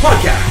Podcast. 0.00 0.48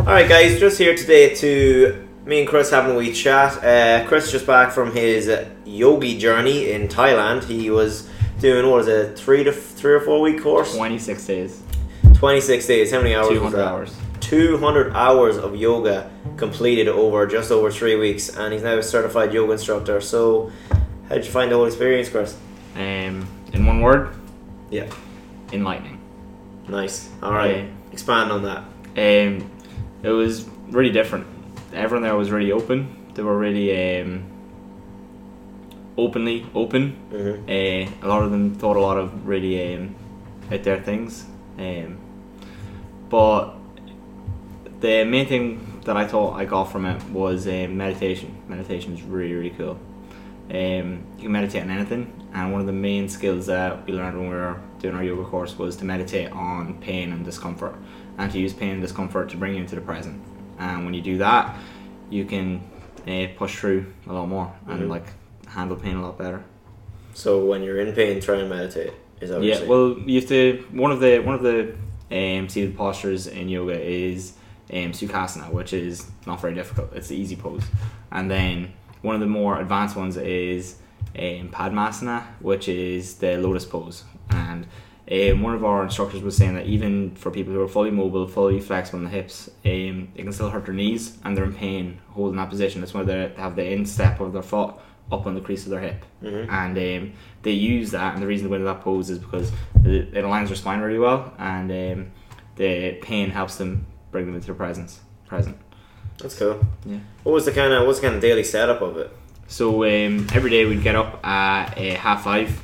Alright 0.00 0.28
guys, 0.28 0.60
just 0.60 0.78
here 0.78 0.94
today 0.94 1.34
to 1.36 2.06
me 2.26 2.40
and 2.40 2.48
Chris 2.48 2.70
having 2.70 2.94
a 2.94 2.98
wee 2.98 3.12
chat. 3.12 3.64
Uh, 3.64 4.06
Chris 4.06 4.30
just 4.30 4.46
back 4.46 4.72
from 4.72 4.92
his 4.92 5.28
uh, 5.28 5.48
yogi 5.64 6.18
journey 6.18 6.70
in 6.72 6.86
Thailand. 6.86 7.44
He 7.44 7.70
was 7.70 8.08
doing 8.40 8.66
what 8.66 8.76
was 8.76 8.88
it, 8.88 9.18
three 9.18 9.42
to 9.44 9.52
three 9.52 9.94
or 9.94 10.00
four 10.00 10.20
week 10.20 10.42
course? 10.42 10.76
26 10.76 11.26
days. 11.26 11.62
Twenty 12.14 12.40
six 12.40 12.66
days. 12.66 12.92
How 12.92 12.98
many 12.98 13.14
hours? 13.14 13.28
200 13.28 13.58
hours. 13.58 13.96
200 14.20 14.92
hours 14.92 15.38
of 15.38 15.56
yoga 15.56 16.10
completed 16.36 16.88
over 16.88 17.26
just 17.26 17.50
over 17.50 17.70
three 17.70 17.96
weeks, 17.96 18.36
and 18.36 18.52
he's 18.52 18.62
now 18.62 18.76
a 18.76 18.82
certified 18.82 19.32
yoga 19.32 19.52
instructor. 19.52 20.00
So, 20.00 20.50
how'd 21.08 21.24
you 21.24 21.30
find 21.30 21.50
the 21.50 21.56
whole 21.56 21.66
experience, 21.66 22.08
Chris? 22.08 22.36
Um, 22.76 23.26
in 23.52 23.64
one 23.66 23.80
word, 23.80 24.10
Yeah, 24.70 24.86
enlightening. 25.52 25.98
nice. 26.68 27.08
All 27.22 27.32
right, 27.32 27.68
expand 27.92 28.30
on 28.32 28.42
that. 28.42 28.58
Um, 28.96 29.50
it 30.02 30.10
was 30.10 30.46
really 30.70 30.90
different. 30.90 31.26
Everyone 31.72 32.02
there 32.02 32.16
was 32.16 32.30
really 32.30 32.52
open. 32.52 32.88
They 33.14 33.22
were 33.22 33.38
really 33.38 34.00
um, 34.02 34.24
openly 35.96 36.44
open. 36.54 36.96
Mhm. 37.12 37.42
Uh, 37.48 37.90
a 38.02 38.08
lot 38.08 38.22
of 38.22 38.30
them 38.30 38.54
thought 38.54 38.76
a 38.76 38.80
lot 38.80 38.98
of 38.98 39.26
really 39.26 39.74
um, 39.74 39.94
out 40.52 40.62
there 40.62 40.80
things. 40.80 41.24
Um, 41.58 41.96
but 43.08 43.54
the 44.80 45.04
main 45.04 45.26
thing 45.26 45.80
that 45.84 45.96
I 45.96 46.06
thought 46.06 46.34
I 46.38 46.44
got 46.44 46.64
from 46.64 46.84
it 46.84 47.02
was 47.10 47.46
um, 47.46 47.76
meditation. 47.76 48.34
Meditation 48.48 48.92
is 48.94 49.02
really 49.02 49.32
really 49.34 49.50
cool. 49.56 49.78
Um, 50.50 51.02
you 51.16 51.22
can 51.24 51.32
meditate 51.32 51.62
on 51.62 51.70
anything, 51.70 52.12
and 52.36 52.52
one 52.52 52.60
of 52.60 52.66
the 52.66 52.72
main 52.72 53.08
skills 53.08 53.46
that 53.46 53.86
we 53.86 53.94
learned 53.94 54.18
when 54.18 54.28
we 54.28 54.34
were 54.36 54.60
doing 54.78 54.94
our 54.94 55.02
yoga 55.02 55.24
course 55.24 55.58
was 55.58 55.74
to 55.76 55.86
meditate 55.86 56.30
on 56.32 56.78
pain 56.80 57.10
and 57.10 57.24
discomfort, 57.24 57.74
and 58.18 58.30
to 58.30 58.38
use 58.38 58.52
pain 58.52 58.72
and 58.72 58.82
discomfort 58.82 59.30
to 59.30 59.38
bring 59.38 59.54
you 59.54 59.60
into 59.62 59.74
the 59.74 59.80
present. 59.80 60.22
And 60.58 60.84
when 60.84 60.92
you 60.92 61.00
do 61.00 61.16
that, 61.18 61.56
you 62.10 62.26
can 62.26 62.60
uh, 63.08 63.28
push 63.38 63.56
through 63.58 63.86
a 64.06 64.12
lot 64.12 64.26
more 64.26 64.52
and 64.68 64.82
Mhm. 64.82 64.88
like 64.90 65.06
handle 65.48 65.76
pain 65.76 65.96
a 65.96 66.02
lot 66.02 66.18
better. 66.18 66.44
So, 67.14 67.42
when 67.46 67.62
you're 67.62 67.80
in 67.80 67.94
pain, 67.94 68.20
try 68.20 68.36
and 68.36 68.50
meditate. 68.50 68.92
Is 69.20 69.30
that 69.30 69.38
what 69.38 69.46
you're 69.46 69.54
Yeah, 69.62 69.66
well, 69.66 69.96
you 70.04 70.20
have 70.20 70.28
to. 70.28 70.64
One 70.72 70.90
of 70.92 71.00
the 71.00 71.20
one 71.20 71.34
of 71.34 71.42
the 71.42 71.72
um, 72.10 72.48
seated 72.50 72.76
postures 72.76 73.26
in 73.26 73.48
yoga 73.48 73.80
is 73.80 74.34
um, 74.70 74.92
sukhasana, 74.92 75.50
which 75.50 75.72
is 75.72 76.06
not 76.26 76.40
very 76.42 76.52
difficult. 76.54 76.92
It's 76.94 77.08
the 77.08 77.16
easy 77.16 77.36
pose, 77.36 77.64
and 78.12 78.30
then 78.30 78.72
one 79.00 79.14
of 79.14 79.20
the 79.22 79.26
more 79.26 79.58
advanced 79.58 79.96
ones 79.96 80.16
is 80.18 80.76
um, 81.18 81.48
padmasana, 81.50 82.24
which 82.40 82.68
is 82.68 83.14
the 83.16 83.36
lotus 83.38 83.64
pose. 83.64 84.04
And 84.30 84.66
um, 85.10 85.42
one 85.42 85.54
of 85.54 85.64
our 85.64 85.84
instructors 85.84 86.20
was 86.22 86.36
saying 86.36 86.54
that 86.54 86.66
even 86.66 87.14
for 87.14 87.30
people 87.30 87.52
who 87.52 87.60
are 87.62 87.68
fully 87.68 87.90
mobile, 87.90 88.26
fully 88.26 88.60
flexible 88.60 88.98
in 88.98 89.04
the 89.04 89.10
hips, 89.10 89.48
um, 89.64 90.08
it 90.14 90.22
can 90.22 90.32
still 90.32 90.50
hurt 90.50 90.64
their 90.66 90.74
knees 90.74 91.16
and 91.24 91.36
they're 91.36 91.44
in 91.44 91.54
pain 91.54 91.98
holding 92.10 92.36
that 92.36 92.50
position. 92.50 92.80
That's 92.80 92.92
why 92.94 93.02
they 93.04 93.32
have 93.36 93.56
the 93.56 93.64
instep 93.70 94.20
of 94.20 94.32
their 94.32 94.42
foot 94.42 94.74
up 95.12 95.24
on 95.24 95.36
the 95.36 95.40
crease 95.40 95.62
of 95.64 95.70
their 95.70 95.78
hip 95.80 96.04
Mhm. 96.20 96.48
and 96.50 96.76
um, 96.76 97.12
they 97.42 97.52
use 97.52 97.92
that 97.92 98.14
and 98.14 98.20
the 98.22 98.26
reason 98.26 98.50
they 98.50 98.58
go 98.58 98.64
that 98.64 98.80
pose 98.80 99.08
is 99.08 99.20
because 99.20 99.52
it, 99.84 100.12
it 100.16 100.24
aligns 100.24 100.48
their 100.48 100.56
spine 100.56 100.80
really 100.80 100.98
well 100.98 101.32
and 101.38 101.70
um, 101.70 102.10
the 102.56 102.94
pain 103.02 103.30
helps 103.30 103.54
them 103.54 103.86
bring 104.10 104.26
them 104.26 104.34
into 104.34 104.46
their 104.46 104.56
presence 104.56 104.98
present 105.28 105.56
That's 106.18 106.36
cool. 106.36 106.58
Yeah. 106.84 106.98
What 107.22 107.32
was 107.32 107.44
the 107.44 107.52
kind 107.52 107.72
of 107.72 107.86
what's 107.86 108.00
the 108.00 108.06
kind 108.06 108.16
of 108.16 108.20
daily 108.20 108.42
setup 108.42 108.80
of 108.82 108.96
it? 108.96 109.16
So 109.48 109.84
um, 109.84 110.26
every 110.32 110.50
day 110.50 110.64
we'd 110.64 110.82
get 110.82 110.96
up 110.96 111.24
at 111.26 111.78
uh, 111.78 111.94
half 111.94 112.24
five 112.24 112.62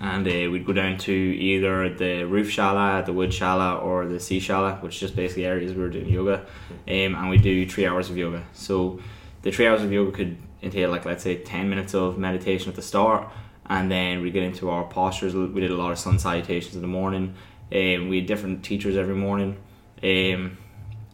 and 0.00 0.26
uh, 0.26 0.50
we'd 0.50 0.64
go 0.64 0.72
down 0.72 0.96
to 0.96 1.12
either 1.12 1.92
the 1.94 2.24
roof 2.24 2.48
shala, 2.48 3.04
the 3.04 3.12
wood 3.12 3.30
shala, 3.30 3.82
or 3.82 4.06
the 4.06 4.18
sea 4.18 4.40
shala, 4.40 4.80
which 4.82 4.94
is 4.94 5.00
just 5.00 5.16
basically 5.16 5.44
areas 5.44 5.74
we 5.74 5.82
were 5.82 5.90
doing 5.90 6.08
yoga. 6.08 6.46
Um, 6.88 7.14
and 7.14 7.28
we 7.28 7.36
do 7.36 7.68
three 7.68 7.86
hours 7.86 8.08
of 8.08 8.16
yoga. 8.16 8.42
So 8.54 8.98
the 9.42 9.52
three 9.52 9.66
hours 9.66 9.82
of 9.82 9.92
yoga 9.92 10.10
could 10.12 10.38
entail, 10.62 10.88
like, 10.90 11.04
let's 11.04 11.22
say, 11.22 11.36
10 11.36 11.68
minutes 11.68 11.94
of 11.94 12.16
meditation 12.16 12.70
at 12.70 12.76
the 12.76 12.82
start, 12.82 13.30
and 13.66 13.90
then 13.90 14.22
we 14.22 14.30
get 14.30 14.42
into 14.42 14.70
our 14.70 14.84
postures. 14.84 15.34
We 15.34 15.60
did 15.60 15.70
a 15.70 15.76
lot 15.76 15.92
of 15.92 15.98
sun 15.98 16.18
salutations 16.18 16.74
in 16.74 16.80
the 16.80 16.88
morning. 16.88 17.34
Um, 17.70 18.08
we 18.08 18.16
had 18.16 18.26
different 18.26 18.64
teachers 18.64 18.96
every 18.96 19.14
morning, 19.14 19.58
um, 20.02 20.56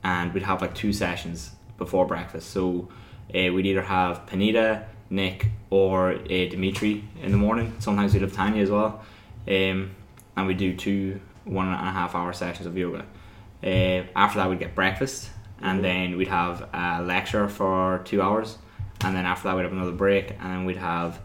and 0.05 0.33
we'd 0.33 0.45
have 0.45 0.63
like 0.63 0.77
two 0.77 0.93
sessions 0.93 1.51
before 1.77 2.07
breakfast. 2.07 2.51
So 2.51 2.89
uh, 3.35 3.53
we'd 3.53 3.67
either 3.67 3.83
have 3.83 4.27
Panita, 4.27 4.85
Nick, 5.11 5.49
or 5.71 6.13
uh, 6.13 6.27
Dimitri 6.27 7.05
in 7.23 7.31
the 7.33 7.39
morning. 7.39 7.75
Sometimes 7.79 8.13
we'd 8.13 8.23
have 8.23 8.33
Tanya 8.33 8.63
as 8.63 8.71
well, 8.71 9.03
um, 9.49 9.91
and 10.37 10.47
we 10.47 10.55
do 10.55 10.75
two 10.75 11.21
one 11.45 11.69
and 11.69 11.75
a 11.75 11.93
half 11.93 12.15
hour 12.15 12.33
sessions 12.33 12.67
of 12.67 12.77
yoga. 12.77 13.05
Uh, 13.63 14.05
after 14.17 14.39
that, 14.39 14.51
we'd 14.51 14.59
get 14.59 14.75
breakfast, 14.75 15.31
and 15.63 15.83
then 15.85 16.17
we'd 16.17 16.29
have 16.29 16.69
a 16.73 17.03
lecture 17.03 17.49
for 17.49 18.03
two 18.05 18.21
hours, 18.21 18.59
and 19.05 19.15
then 19.17 19.25
after 19.27 19.49
that, 19.49 19.57
we'd 19.57 19.63
have 19.63 19.73
another 19.73 19.93
break, 19.93 20.31
and 20.33 20.53
then 20.53 20.65
we'd 20.65 20.77
have 20.77 21.17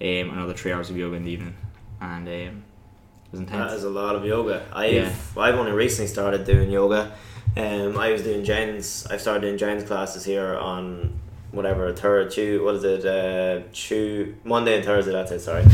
um, 0.00 0.30
another 0.30 0.54
three 0.54 0.72
hours 0.72 0.90
of 0.90 0.96
yoga 0.96 1.16
in 1.16 1.24
the 1.24 1.30
evening, 1.30 1.56
and 2.00 2.26
um, 2.26 2.32
it 2.32 3.32
was 3.32 3.40
intense. 3.40 3.70
That 3.70 3.76
is 3.76 3.84
a 3.84 3.90
lot 3.90 4.16
of 4.16 4.24
yoga. 4.24 4.66
I've 4.72 4.92
Yeah. 4.92 5.12
I've 5.36 5.54
only 5.54 5.72
recently 5.72 6.08
started 6.08 6.44
doing 6.44 6.70
yoga. 6.70 7.12
Um, 7.56 7.98
I 7.98 8.12
was 8.12 8.22
doing 8.22 8.44
Jen's. 8.44 9.06
I've 9.10 9.20
started 9.20 9.40
doing 9.40 9.58
Jen's 9.58 9.82
classes 9.84 10.24
here 10.24 10.56
on 10.56 11.18
whatever 11.52 11.92
third 11.92 12.30
Tuesday. 12.30 12.58
What 12.58 12.76
is 12.76 12.84
it? 12.84 13.04
Uh, 13.04 13.62
Tuesday, 13.72 14.34
Monday 14.44 14.76
and 14.76 14.84
Thursday. 14.84 15.12
That's 15.12 15.32
it. 15.32 15.40
Sorry. 15.40 15.64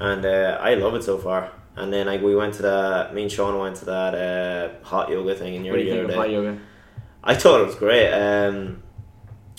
And 0.00 0.24
uh, 0.24 0.58
I 0.60 0.74
love 0.74 0.94
it 0.94 1.04
so 1.04 1.18
far. 1.18 1.52
And 1.76 1.92
then 1.92 2.06
like 2.06 2.22
we 2.22 2.34
went 2.34 2.54
to 2.54 2.62
that. 2.62 3.14
Me 3.14 3.22
and 3.22 3.32
Sean 3.32 3.58
went 3.58 3.76
to 3.76 3.84
that 3.86 4.14
uh, 4.14 4.84
hot 4.84 5.10
yoga 5.10 5.34
thing 5.34 5.54
in 5.54 5.64
your 5.64 5.74
what 5.74 5.80
do 5.80 5.84
you 5.84 5.94
think 5.94 6.08
of 6.08 6.14
hot 6.14 6.30
yoga? 6.30 6.58
I 7.22 7.34
thought 7.34 7.60
it 7.60 7.66
was 7.66 7.74
great. 7.74 8.12
Um, 8.12 8.82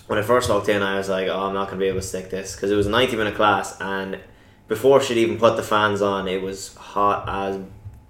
when 0.08 0.20
I 0.20 0.22
first 0.22 0.50
walked 0.50 0.70
in, 0.70 0.84
I 0.84 0.98
was 0.98 1.09
like, 1.09 1.28
"Oh, 1.28 1.48
I'm 1.48 1.53
not 1.53 1.68
gonna 1.68 1.80
be 1.80 1.88
able 1.88 2.00
to 2.00 2.06
stick 2.06 2.30
this," 2.30 2.56
because 2.56 2.72
it 2.72 2.76
was 2.76 2.86
a 2.86 2.92
90 2.92 3.16
minute 3.18 3.36
class, 3.36 3.80
and 3.82 4.20
before 4.68 5.02
she'd 5.02 5.18
even 5.18 5.38
put 5.38 5.58
the 5.58 5.64
fans 5.64 6.02
on, 6.02 6.28
it 6.28 6.42
was 6.42 6.76
hot 6.76 7.28
as 7.28 7.59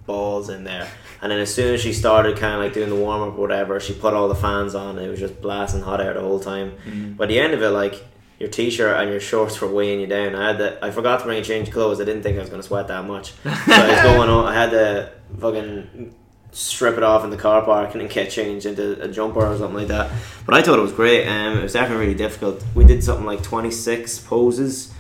balls 0.05 0.49
in 0.49 0.65
there. 0.65 0.89
And 1.25 1.31
then 1.31 1.39
as 1.39 1.51
soon 1.51 1.73
as 1.73 1.81
she 1.81 1.91
started 1.91 2.37
kind 2.37 2.53
of 2.53 2.59
like 2.59 2.73
doing 2.73 2.87
the 2.87 2.95
warm 2.95 3.23
up 3.27 3.35
or 3.35 3.41
whatever, 3.41 3.79
she 3.79 3.93
put 3.95 4.13
all 4.13 4.27
the 4.27 4.35
fans 4.35 4.75
on. 4.75 4.99
And 4.99 5.07
it 5.07 5.09
was 5.09 5.19
just 5.19 5.41
blasting 5.41 5.81
hot 5.81 5.99
air 5.99 6.13
the 6.13 6.21
whole 6.21 6.39
time. 6.39 7.15
By 7.17 7.25
the 7.25 7.39
end 7.39 7.55
of 7.55 7.63
it, 7.63 7.69
like 7.71 7.95
your 8.37 8.47
t-shirt 8.47 8.95
and 8.95 9.09
your 9.09 9.19
shorts 9.19 9.59
were 9.59 9.67
weighing 9.67 10.01
you 10.01 10.05
down. 10.05 10.35
I 10.35 10.49
had 10.49 10.59
that. 10.59 10.83
I 10.83 10.91
forgot 10.91 11.21
to 11.21 11.25
bring 11.25 11.39
a 11.39 11.43
change 11.43 11.69
of 11.69 11.73
clothes. 11.73 11.99
I 11.99 12.05
didn't 12.05 12.21
think 12.21 12.37
I 12.37 12.41
was 12.41 12.51
gonna 12.51 12.61
sweat 12.61 12.89
that 12.89 13.05
much. 13.07 13.33
So 13.43 13.49
I 13.73 13.89
was 13.89 14.01
going 14.03 14.29
on. 14.29 14.45
I 14.45 14.53
had 14.53 14.69
to 14.69 15.13
fucking 15.39 16.13
strip 16.51 16.95
it 16.95 17.01
off 17.01 17.23
in 17.23 17.31
the 17.31 17.37
car 17.37 17.63
park 17.63 17.93
and 17.93 18.01
then 18.01 18.07
get 18.07 18.29
changed 18.29 18.67
into 18.67 19.01
a 19.01 19.07
jumper 19.07 19.43
or 19.43 19.57
something 19.57 19.77
like 19.77 19.87
that. 19.87 20.11
But 20.45 20.53
I 20.53 20.61
thought 20.61 20.77
it 20.77 20.83
was 20.83 20.93
great. 20.93 21.27
Um, 21.27 21.57
it 21.57 21.63
was 21.63 21.73
definitely 21.73 22.05
really 22.05 22.17
difficult. 22.19 22.63
We 22.75 22.85
did 22.85 23.03
something 23.03 23.25
like 23.25 23.41
twenty 23.41 23.71
six 23.71 24.19
poses, 24.19 24.93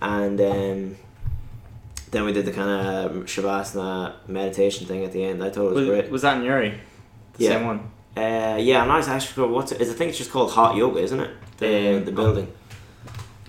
and 0.00 0.40
um, 0.40 0.96
then 2.14 2.24
we 2.24 2.32
did 2.32 2.44
the 2.46 2.52
kind 2.52 2.70
of 2.70 3.12
shavasana 3.26 4.14
meditation 4.28 4.86
thing 4.86 5.04
at 5.04 5.12
the 5.12 5.22
end. 5.24 5.42
I 5.42 5.50
thought 5.50 5.66
it 5.70 5.74
was, 5.74 5.74
Was, 5.74 5.86
great. 5.88 6.10
was 6.10 6.22
that 6.22 6.38
in 6.38 6.44
Yuri? 6.44 6.80
The 7.36 7.44
Yeah. 7.44 7.50
same 7.50 7.66
one. 7.66 7.80
Uh, 8.16 8.56
yeah, 8.60 8.80
I'm 8.82 8.88
not 8.88 9.06
actually 9.08 9.32
sure 9.34 9.48
what's 9.48 9.72
it. 9.72 9.80
is. 9.80 9.90
I 9.90 9.94
think 9.94 10.10
it's 10.10 10.18
just 10.18 10.30
called 10.30 10.52
hot 10.52 10.76
yoga, 10.76 11.00
isn't 11.00 11.18
it? 11.20 11.30
The 11.58 11.96
Um, 11.98 12.04
the 12.04 12.12
building. 12.12 12.48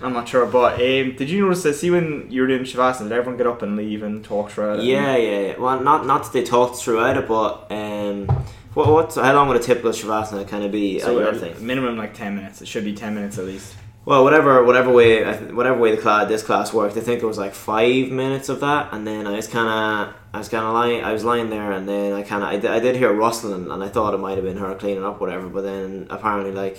I'm 0.02 0.12
not 0.12 0.28
sure, 0.28 0.44
but 0.44 0.74
um, 0.74 1.14
did 1.16 1.30
you 1.30 1.42
notice 1.46 1.62
that? 1.62 1.74
See, 1.74 1.90
when 1.90 2.26
you 2.28 2.42
were 2.42 2.48
doing 2.48 2.64
Shavasana, 2.64 3.04
did 3.04 3.12
everyone 3.12 3.38
get 3.38 3.46
up 3.46 3.62
and 3.62 3.76
leave 3.76 4.02
and 4.02 4.22
talk 4.22 4.50
throughout 4.50 4.80
it? 4.80 4.84
Yeah, 4.84 5.16
yeah, 5.16 5.40
yeah. 5.40 5.58
Well, 5.58 5.80
not 5.80 6.04
not 6.06 6.24
that 6.24 6.32
they 6.34 6.42
talked 6.42 6.76
throughout 6.76 7.16
it, 7.16 7.26
but 7.26 7.66
um, 7.70 8.26
what 8.74 8.88
what? 8.88 9.14
How 9.14 9.32
long 9.34 9.48
would 9.48 9.56
a 9.56 9.60
typical 9.60 9.92
shavasana 9.92 10.46
kind 10.46 10.64
of 10.64 10.70
be? 10.72 10.98
So 11.00 11.18
at 11.18 11.32
your 11.32 11.34
thing? 11.40 11.66
minimum 11.66 11.96
like 11.96 12.12
ten 12.12 12.36
minutes. 12.36 12.60
It 12.60 12.68
should 12.68 12.84
be 12.84 12.92
ten 12.92 13.14
minutes 13.14 13.38
at 13.38 13.46
least. 13.46 13.74
Well, 14.06 14.22
whatever, 14.22 14.62
whatever 14.64 14.92
way, 14.92 15.24
whatever 15.50 15.78
way 15.80 15.90
the 15.94 16.00
class, 16.00 16.28
this 16.28 16.44
class 16.44 16.72
worked, 16.72 16.96
I 16.96 17.00
think 17.00 17.20
it 17.22 17.26
was 17.26 17.38
like 17.38 17.54
five 17.54 18.08
minutes 18.10 18.48
of 18.48 18.60
that, 18.60 18.92
and 18.92 19.04
then 19.04 19.26
I 19.26 19.32
was 19.34 19.48
kind 19.48 19.68
of, 19.68 20.14
I 20.32 20.38
was 20.38 20.48
kind 20.48 20.64
of 20.64 20.74
lying, 20.74 21.02
I 21.02 21.12
was 21.12 21.24
lying 21.24 21.50
there, 21.50 21.72
and 21.72 21.88
then 21.88 22.12
I 22.12 22.22
kind 22.22 22.44
of, 22.44 22.48
I, 22.50 22.56
di- 22.56 22.68
I 22.68 22.78
did 22.78 22.94
hear 22.94 23.12
rustling, 23.12 23.68
and 23.68 23.82
I 23.82 23.88
thought 23.88 24.14
it 24.14 24.18
might 24.18 24.36
have 24.36 24.44
been 24.44 24.58
her 24.58 24.76
cleaning 24.76 25.04
up, 25.04 25.20
whatever. 25.20 25.48
But 25.48 25.62
then 25.62 26.06
apparently, 26.08 26.52
like 26.52 26.78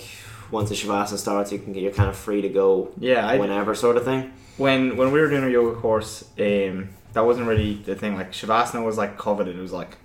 once 0.50 0.70
the 0.70 0.74
shavasana 0.74 1.18
starts, 1.18 1.52
you 1.52 1.58
can 1.58 1.74
get, 1.74 1.82
you're 1.82 1.92
kind 1.92 2.08
of 2.08 2.16
free 2.16 2.40
to 2.40 2.48
go 2.48 2.92
Yeah, 2.98 3.26
I, 3.26 3.36
whenever, 3.36 3.74
sort 3.74 3.98
of 3.98 4.04
thing. 4.06 4.32
when 4.56 4.96
when 4.96 5.12
we 5.12 5.20
were 5.20 5.28
doing 5.28 5.42
our 5.44 5.50
yoga 5.50 5.78
course, 5.78 6.24
um, 6.38 6.88
that 7.12 7.26
wasn't 7.26 7.46
really 7.46 7.74
the 7.74 7.94
thing. 7.94 8.14
Like 8.16 8.32
Shavasana 8.32 8.82
was 8.82 8.96
like 8.96 9.18
coveted. 9.18 9.54
It 9.54 9.60
was 9.60 9.72
like 9.72 9.98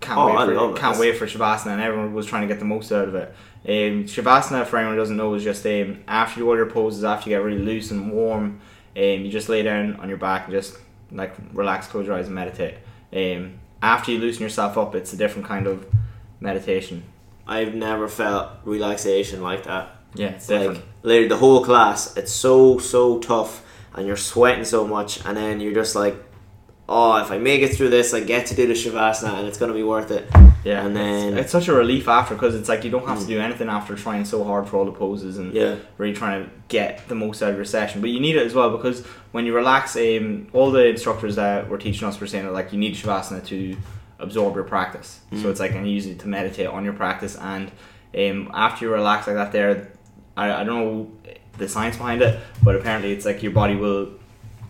can't 0.00 0.18
Oh, 0.18 0.26
wait 0.46 0.72
for 0.72 0.76
can't 0.80 0.98
wait 0.98 1.16
for 1.16 1.26
Shavasana, 1.26 1.72
and 1.72 1.80
everyone 1.82 2.14
was 2.14 2.26
trying 2.26 2.42
to 2.42 2.48
get 2.48 2.58
the 2.58 2.64
most 2.64 2.90
out 2.92 3.08
of 3.08 3.14
it. 3.14 3.34
Um, 3.64 4.04
Shavasana, 4.04 4.66
for 4.66 4.78
anyone 4.78 4.94
who 4.96 5.00
doesn't 5.00 5.16
know, 5.16 5.34
is 5.34 5.44
just 5.44 5.64
um, 5.66 6.02
after 6.08 6.40
you 6.40 6.46
do 6.46 6.50
all 6.50 6.56
your 6.56 6.66
poses, 6.70 7.04
after 7.04 7.28
you 7.30 7.36
get 7.36 7.42
really 7.44 7.58
loose 7.58 7.90
and 7.90 8.10
warm, 8.12 8.60
um, 8.96 9.02
you 9.02 9.28
just 9.30 9.48
lay 9.48 9.62
down 9.62 9.96
on 9.96 10.08
your 10.08 10.18
back 10.18 10.44
and 10.44 10.52
just 10.54 10.76
like 11.12 11.34
relax, 11.52 11.86
close 11.86 12.06
your 12.06 12.16
eyes, 12.16 12.26
and 12.26 12.34
meditate. 12.34 12.76
Um, 13.12 13.58
after 13.82 14.12
you 14.12 14.18
loosen 14.18 14.42
yourself 14.42 14.78
up, 14.78 14.94
it's 14.94 15.12
a 15.12 15.16
different 15.16 15.46
kind 15.46 15.66
of 15.66 15.86
meditation. 16.40 17.02
I've 17.46 17.74
never 17.74 18.08
felt 18.08 18.48
relaxation 18.64 19.42
like 19.42 19.64
that. 19.64 19.96
Yeah, 20.14 20.28
it's 20.28 20.48
Like 20.48 20.60
different. 20.60 20.84
literally 21.02 21.28
the 21.28 21.36
whole 21.36 21.64
class, 21.64 22.16
it's 22.16 22.32
so 22.32 22.78
so 22.78 23.18
tough, 23.18 23.64
and 23.94 24.06
you're 24.06 24.16
sweating 24.16 24.64
so 24.64 24.86
much, 24.86 25.24
and 25.24 25.36
then 25.36 25.60
you're 25.60 25.74
just 25.74 25.94
like, 25.94 26.14
oh, 26.92 27.16
if 27.22 27.30
I 27.30 27.38
make 27.38 27.62
it 27.62 27.74
through 27.76 27.88
this, 27.90 28.12
I 28.12 28.18
get 28.20 28.46
to 28.46 28.54
do 28.56 28.66
the 28.66 28.74
shavasana, 28.74 29.38
and 29.38 29.46
it's 29.48 29.56
gonna 29.56 29.72
be 29.72 29.84
worth 29.84 30.10
it. 30.10 30.28
Yeah, 30.64 30.84
and 30.84 30.96
it's- 30.96 31.22
then 31.22 31.38
it's, 31.38 31.52
such 31.52 31.68
a 31.68 31.72
relief 31.72 32.08
after 32.08 32.34
because 32.34 32.54
it's 32.54 32.68
like 32.68 32.84
you 32.84 32.90
don't 32.90 33.06
have 33.06 33.20
to 33.20 33.26
do 33.26 33.40
anything 33.40 33.68
after 33.68 33.94
trying 33.94 34.24
so 34.24 34.42
hard 34.44 34.68
for 34.68 34.76
all 34.76 34.84
the 34.84 34.92
poses 34.92 35.38
and 35.38 35.54
Yeah. 35.54 35.76
really 35.96 36.12
trying 36.12 36.44
to 36.44 36.50
get 36.68 37.08
the 37.08 37.14
most 37.14 37.42
out 37.42 37.50
of 37.50 37.56
your 37.56 37.64
session. 37.64 38.00
But 38.00 38.10
you 38.10 38.20
need 38.20 38.36
it 38.36 38.44
as 38.44 38.54
well 38.54 38.70
because 38.70 39.02
when 39.30 39.46
you 39.46 39.54
relax, 39.54 39.96
um, 39.96 40.48
all 40.52 40.70
the 40.70 40.86
instructors 40.88 41.36
that 41.36 41.68
were 41.70 41.78
teaching 41.78 42.06
us 42.06 42.20
were 42.20 42.26
saying 42.26 42.44
that 42.44 42.52
like 42.52 42.72
you 42.72 42.78
need 42.78 42.94
shavasana 42.94 43.46
to 43.46 43.76
absorb 44.18 44.54
your 44.56 44.64
practice. 44.64 45.20
Mm. 45.32 45.42
So 45.42 45.48
it's 45.48 45.60
like 45.60 45.72
and 45.74 45.86
you 45.86 45.94
use 45.94 46.06
it 46.06 46.18
to 46.18 46.28
meditate 46.28 46.66
on 46.66 46.84
your 46.84 46.92
practice. 46.92 47.36
And 47.40 47.70
um, 48.18 48.50
after 48.52 48.84
you 48.84 48.92
relax 48.92 49.26
like 49.28 49.36
that, 49.36 49.52
there, 49.52 49.92
I, 50.36 50.52
I 50.60 50.64
don't 50.64 50.80
know 50.84 51.10
the 51.56 51.68
science 51.68 51.96
behind 51.96 52.20
it, 52.20 52.38
but 52.62 52.74
apparently 52.74 53.12
it's 53.12 53.24
like 53.24 53.42
your 53.42 53.52
body 53.52 53.76
will 53.76 54.08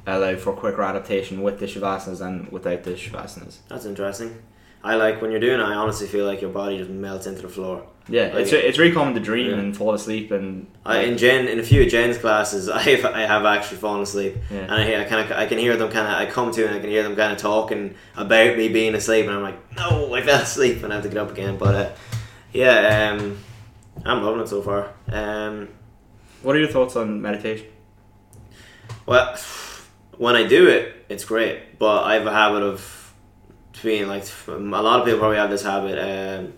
allow 0.07 0.37
for 0.37 0.53
quicker 0.53 0.83
adaptation 0.83 1.43
with 1.43 1.59
the 1.61 1.67
shavasanas 1.67 2.21
and 2.21 2.49
without 2.51 2.83
the 2.85 2.93
shavasanas. 2.93 3.59
that's 3.69 3.85
interesting. 3.85 4.43
I 4.83 4.95
like 4.95 5.21
when 5.21 5.31
you're 5.31 5.41
doing 5.41 5.61
it. 5.61 5.63
I 5.63 5.75
honestly 5.75 6.07
feel 6.07 6.25
like 6.25 6.41
your 6.41 6.49
body 6.51 6.79
just 6.79 6.89
melts 6.89 7.27
into 7.27 7.43
the 7.43 7.51
floor. 7.51 7.85
Yeah, 8.09 8.29
Like- 8.33 8.45
it's 8.45 8.53
it's 8.53 8.79
really 8.79 8.93
common 8.95 9.13
to 9.15 9.21
dream 9.21 9.51
Yeah. 9.51 9.59
and 9.59 9.77
fall 9.77 9.93
asleep 9.93 10.31
and 10.31 10.67
I, 10.87 11.01
in 11.03 11.19
Jen, 11.19 11.47
in 11.49 11.61
a 11.61 11.63
few 11.63 11.83
of 11.83 11.89
Jen's 11.89 12.17
classes, 12.17 12.69
I 12.81 12.81
have, 12.83 13.05
I 13.05 13.21
have 13.21 13.45
actually 13.45 13.77
fallen 13.77 14.01
asleep, 14.01 14.37
Yeah. 14.51 14.61
and 14.61 14.73
I, 14.73 15.03
I 15.03 15.05
kind 15.05 15.31
of 15.31 15.37
I 15.37 15.47
can 15.47 15.59
hear 15.59 15.77
them 15.77 15.91
kind 15.91 16.07
of 16.09 16.15
I 16.15 16.31
come 16.31 16.51
to 16.53 16.65
and 16.67 16.75
I 16.77 16.81
can 16.81 16.89
hear 16.89 17.03
them 17.03 17.15
kind 17.15 17.31
of 17.31 17.37
talking 17.39 17.95
about 18.17 18.57
me 18.57 18.69
being 18.69 18.95
asleep, 18.95 19.27
and 19.27 19.35
I'm 19.35 19.43
like, 19.43 19.77
no, 19.77 20.15
I 20.19 20.23
fell 20.23 20.41
asleep, 20.41 20.83
and 20.83 20.93
I 20.93 20.97
have 20.97 21.05
to 21.05 21.11
get 21.11 21.19
up 21.19 21.31
again. 21.31 21.59
But 21.59 21.75
uh, 21.75 21.91
yeah, 22.55 23.13
um, 23.21 23.37
I'm 24.05 24.23
loving 24.25 24.41
it 24.41 24.49
so 24.49 24.63
far. 24.63 24.95
Um, 25.13 25.69
What 26.43 26.57
are 26.57 26.59
your 26.59 26.69
thoughts 26.71 26.97
on 26.97 27.21
meditation? 27.21 27.67
well, 29.07 29.37
when 30.21 30.37
I 30.37 30.47
do 30.47 30.69
it, 30.69 31.07
it's 31.09 31.25
great, 31.25 31.79
but 31.79 32.05
I 32.05 32.13
have 32.13 32.27
a 32.27 32.31
habit 32.31 32.63
of 32.63 33.15
being 33.83 34.07
like 34.07 34.25
a 34.47 34.53
lot 34.53 35.01
of 35.01 35.07
people 35.07 35.19
probably 35.19 35.39
have 35.39 35.49
this 35.49 35.63
habit, 35.63 35.99
um, 35.99 36.53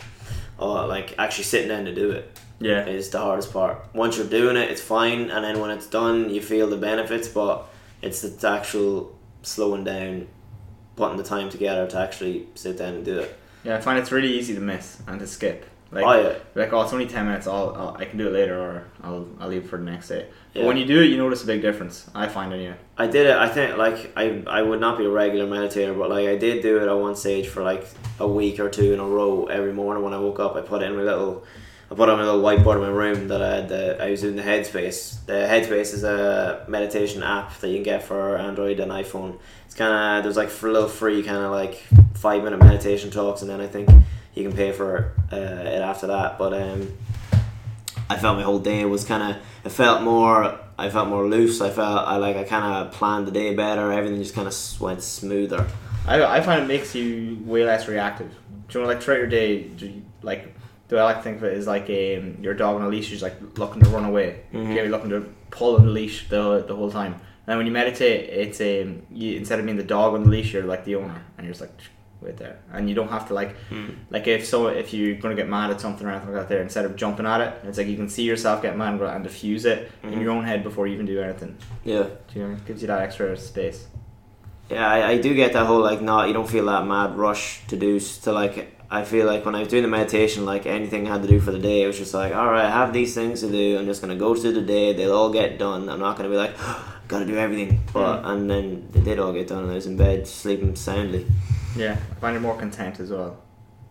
like 0.59 1.14
actually 1.17 1.44
sitting 1.44 1.69
down 1.69 1.85
to 1.85 1.94
do 1.94 2.11
it. 2.11 2.41
Yeah, 2.59 2.85
is 2.87 3.11
the 3.11 3.19
hardest 3.19 3.53
part. 3.53 3.79
Once 3.94 4.19
you're 4.19 4.26
doing 4.26 4.56
it, 4.56 4.69
it's 4.69 4.81
fine, 4.81 5.31
and 5.31 5.44
then 5.44 5.61
when 5.61 5.70
it's 5.70 5.87
done, 5.87 6.29
you 6.31 6.43
feel 6.43 6.69
the 6.69 6.76
benefits. 6.76 7.29
But 7.29 7.69
it's 8.03 8.23
the 8.23 8.49
actual 8.49 9.17
slowing 9.43 9.85
down, 9.85 10.26
putting 10.97 11.17
the 11.17 11.23
time 11.23 11.49
together 11.49 11.87
to 11.87 11.99
actually 12.00 12.49
sit 12.56 12.79
down 12.79 12.94
and 12.94 13.05
do 13.05 13.20
it. 13.20 13.38
yeah. 13.62 13.76
I 13.76 13.81
find 13.81 13.97
it's 13.97 14.11
really 14.11 14.37
easy 14.37 14.56
to 14.56 14.61
miss 14.61 15.00
and 15.06 15.20
to 15.20 15.26
skip. 15.29 15.67
Like, 15.93 16.06
oh 16.06 16.23
yeah, 16.23 16.39
like 16.55 16.73
oh, 16.73 16.81
it's 16.81 16.93
only 16.94 17.06
ten 17.06 17.27
minutes. 17.27 17.47
I'll, 17.47 17.75
I'll 17.77 17.97
I 17.99 18.06
can 18.06 18.17
do 18.17 18.27
it 18.27 18.33
later, 18.33 18.59
or 18.59 18.87
I'll 19.03 19.29
I'll 19.39 19.49
leave 19.49 19.69
for 19.69 19.77
the 19.77 19.85
next 19.85 20.09
day. 20.09 20.27
Yeah. 20.55 20.62
But 20.62 20.69
when 20.69 20.77
you 20.79 20.87
do 20.87 21.03
it, 21.03 21.11
you 21.11 21.19
notice 21.19 21.43
a 21.44 21.47
big 21.47 21.61
difference. 21.61 22.11
I 22.15 22.29
find 22.29 22.50
anyway. 22.50 22.77
I 22.97 23.09
did 23.09 23.27
it. 23.27 23.37
I 23.37 23.47
think 23.50 23.77
like 23.77 24.11
I 24.17 24.43
I 24.47 24.62
would 24.62 24.81
not 24.81 24.97
be 24.97 25.05
a 25.05 25.11
regular 25.11 25.47
meditator, 25.47 25.97
but 25.97 26.09
like 26.09 26.29
I 26.29 26.37
did 26.37 26.62
do 26.62 26.79
it 26.79 26.89
at 26.89 26.93
one 26.94 27.15
stage 27.15 27.49
for 27.49 27.62
like 27.62 27.87
a 28.19 28.27
week 28.27 28.59
or 28.59 28.71
two 28.71 28.94
in 28.94 29.00
a 29.00 29.06
row. 29.06 29.47
Every 29.47 29.75
morning 29.75 30.03
when 30.03 30.15
I 30.15 30.19
woke 30.19 30.41
up, 30.41 30.56
I 30.56 30.62
put 30.62 30.83
in 30.83 30.97
my 30.97 31.03
little. 31.03 31.44
I 31.91 31.95
put 31.95 32.09
on 32.09 32.17
my 32.17 32.25
little 32.25 32.41
whiteboard 32.41 32.77
in 32.77 32.81
my 32.81 32.88
room 32.88 33.29
that 33.29 33.43
I 33.43 33.56
had. 33.56 33.69
The, 33.69 34.03
I 34.03 34.12
was 34.12 34.23
doing 34.23 34.37
the 34.37 34.43
Headspace. 34.43 35.27
The 35.27 35.35
Headspace 35.35 35.93
is 35.93 36.05
a 36.05 36.65
meditation 36.67 37.23
app 37.23 37.59
that 37.59 37.69
you 37.69 37.75
can 37.75 37.83
get 37.83 38.03
for 38.03 38.38
Android 38.38 38.81
and 38.81 38.91
iPhone. 38.91 39.38
It's 39.67 39.75
kind 39.75 39.93
of 39.93 40.25
there's 40.25 40.38
like 40.38 40.49
for 40.49 40.71
a 40.71 40.73
little 40.73 40.88
free 40.88 41.23
kind 41.23 41.45
of 41.45 41.50
like 41.50 41.83
five 42.15 42.43
minute 42.43 42.61
meditation 42.61 43.11
talks, 43.11 43.43
and 43.43 43.50
then 43.50 43.61
I 43.61 43.67
think 43.67 43.91
you 44.34 44.43
can 44.49 44.56
pay 44.56 44.73
for 44.73 45.12
uh, 45.32 45.37
it 45.37 45.81
after 45.81 46.06
that. 46.08 46.38
But 46.38 46.55
um, 46.55 46.93
I 48.08 48.19
felt 48.19 48.37
my 48.37 48.43
whole 48.43 48.58
day 48.58 48.84
was 48.84 49.05
kind 49.05 49.23
of. 49.37 49.43
It 49.64 49.70
felt 49.70 50.02
more. 50.02 50.58
I 50.79 50.90
felt 50.90 51.08
more 51.08 51.26
loose. 51.29 51.61
I 51.61 51.70
felt 51.70 52.06
I 52.08 52.17
like 52.17 52.37
I 52.37 52.44
kind 52.44 52.64
of 52.87 52.93
planned 52.93 53.26
the 53.26 53.31
day 53.31 53.55
better. 53.55 53.93
Everything 53.93 54.19
just 54.19 54.34
kind 54.34 54.49
of 54.49 54.81
went 54.81 55.02
smoother. 55.02 55.67
I 56.06 56.23
I 56.25 56.40
find 56.40 56.62
it 56.62 56.67
makes 56.67 56.94
you 56.94 57.38
way 57.44 57.64
less 57.64 57.87
reactive. 57.88 58.31
Do 58.69 58.79
you 58.79 58.84
know, 58.84 58.88
like 58.90 59.02
throughout 59.02 59.19
your 59.19 59.26
day, 59.29 59.64
do 59.64 59.87
you, 59.87 60.02
like 60.23 60.55
the 60.88 60.96
way 60.96 61.02
I 61.02 61.05
like 61.05 61.17
to 61.19 61.23
think 61.23 61.37
of 61.38 61.44
it 61.44 61.56
is 61.56 61.67
like 61.67 61.85
um, 61.85 62.38
your 62.43 62.55
dog 62.55 62.76
on 62.76 62.82
a 62.82 62.88
leash 62.88 63.12
is 63.12 63.23
like 63.23 63.37
looking 63.58 63.82
to 63.82 63.88
run 63.90 64.05
away. 64.05 64.40
Mhm. 64.52 64.75
You're 64.75 64.88
looking 64.88 65.11
to 65.11 65.20
pull 65.50 65.76
on 65.76 65.85
the 65.87 65.93
leash 65.93 66.28
the 66.28 66.64
the 66.67 66.75
whole 66.75 66.90
time. 66.90 67.17
And 67.46 67.58
when 67.58 67.67
you 67.67 67.73
meditate, 67.73 68.31
it's 68.31 68.61
um, 68.61 69.02
you 69.12 69.37
instead 69.37 69.58
of 69.58 69.64
being 69.67 69.76
the 69.76 69.85
dog 69.85 70.14
on 70.14 70.25
the 70.25 70.31
leash, 70.31 70.52
you're 70.55 70.64
like 70.64 70.85
the 70.85 70.96
owner, 70.96 71.23
and 71.37 71.44
you're 71.44 71.52
just 71.52 71.61
like 71.61 71.76
wait 72.23 72.37
there, 72.37 72.59
and 72.73 72.89
you 72.89 72.95
don't 72.95 73.09
have 73.09 73.29
to 73.29 73.35
like 73.35 73.57
hmm. 73.69 73.91
like 74.11 74.27
if 74.27 74.47
so 74.47 74.69
if 74.69 74.93
you're 74.93 75.17
gonna 75.17 75.35
get 75.35 75.49
mad 75.49 75.71
at 75.71 75.81
something 75.81 76.07
or 76.07 76.11
anything 76.11 76.33
like 76.33 76.43
that 76.43 76.49
there, 76.49 76.63
instead 76.63 76.85
of 76.85 76.97
jumping 76.97 77.27
at 77.27 77.41
it, 77.41 77.61
it's 77.65 77.79
like 77.79 77.87
you 77.87 77.97
can 77.97 78.09
see 78.09 78.23
yourself 78.23 78.63
get 78.63 78.77
mad 78.77 79.01
and 79.01 79.25
diffuse 79.25 79.65
it 79.65 79.91
in 80.03 80.13
hmm. 80.13 80.21
your 80.21 80.31
own 80.31 80.45
head 80.45 80.63
before 80.63 80.87
you 80.87 80.95
even 80.95 81.07
do 81.07 81.21
anything. 81.21 81.57
Yeah. 81.85 82.05
Do 82.33 82.41
you 82.41 82.49
know? 82.49 82.55
It 82.55 82.65
gives 82.67 82.83
you 82.83 82.89
that 82.89 83.03
extra 83.03 83.37
space. 83.37 83.87
Yeah, 84.71 84.89
I, 84.89 85.11
I 85.11 85.19
do 85.19 85.35
get 85.35 85.53
that 85.53 85.67
whole 85.67 85.81
like 85.81 86.01
not 86.01 86.29
you 86.29 86.35
don't 86.35 86.49
feel 86.49 86.67
that 86.67 86.87
mad 86.87 87.17
rush 87.17 87.67
to 87.67 87.77
do 87.77 88.01
to 88.01 88.33
like 88.33 88.75
I 88.91 89.05
feel 89.05 89.27
like 89.27 89.45
when 89.45 89.55
I 89.55 89.61
was 89.61 89.69
doing 89.69 89.83
the 89.83 89.89
meditation 89.89 90.45
like 90.45 90.67
anything 90.67 91.07
I 91.07 91.13
had 91.13 91.23
to 91.23 91.29
do 91.29 91.41
for 91.41 91.51
the 91.51 91.59
day 91.59 91.83
it 91.83 91.87
was 91.87 91.99
just 91.99 92.15
like 92.15 92.35
all 92.35 92.47
right 92.47 92.65
I 92.65 92.71
have 92.71 92.93
these 92.93 93.15
things 93.15 93.41
to 93.41 93.51
do 93.51 93.79
I'm 93.79 93.85
just 93.85 94.01
gonna 94.01 94.17
go 94.17 94.35
through 94.35 94.53
the 94.53 94.63
day 94.63 94.93
they'll 94.93 95.15
all 95.15 95.31
get 95.31 95.59
done 95.59 95.89
I'm 95.89 95.99
not 95.99 96.17
gonna 96.17 96.31
be 96.31 96.37
like 96.37 96.57
gotta 97.09 97.27
do 97.27 97.37
everything 97.37 97.81
but 97.93 98.21
hmm. 98.21 98.29
and 98.29 98.51
then 98.51 98.89
they 98.93 99.01
did 99.01 99.19
all 99.19 99.33
get 99.33 99.49
done 99.49 99.65
and 99.65 99.73
I 99.73 99.75
was 99.75 99.87
in 99.87 99.97
bed 99.97 100.27
sleeping 100.27 100.75
soundly 100.77 101.27
Yeah, 101.77 101.97
I 102.11 102.15
find 102.21 102.37
it 102.37 102.41
more 102.41 102.57
content 102.57 103.01
as 103.01 103.11
well. 103.11 103.39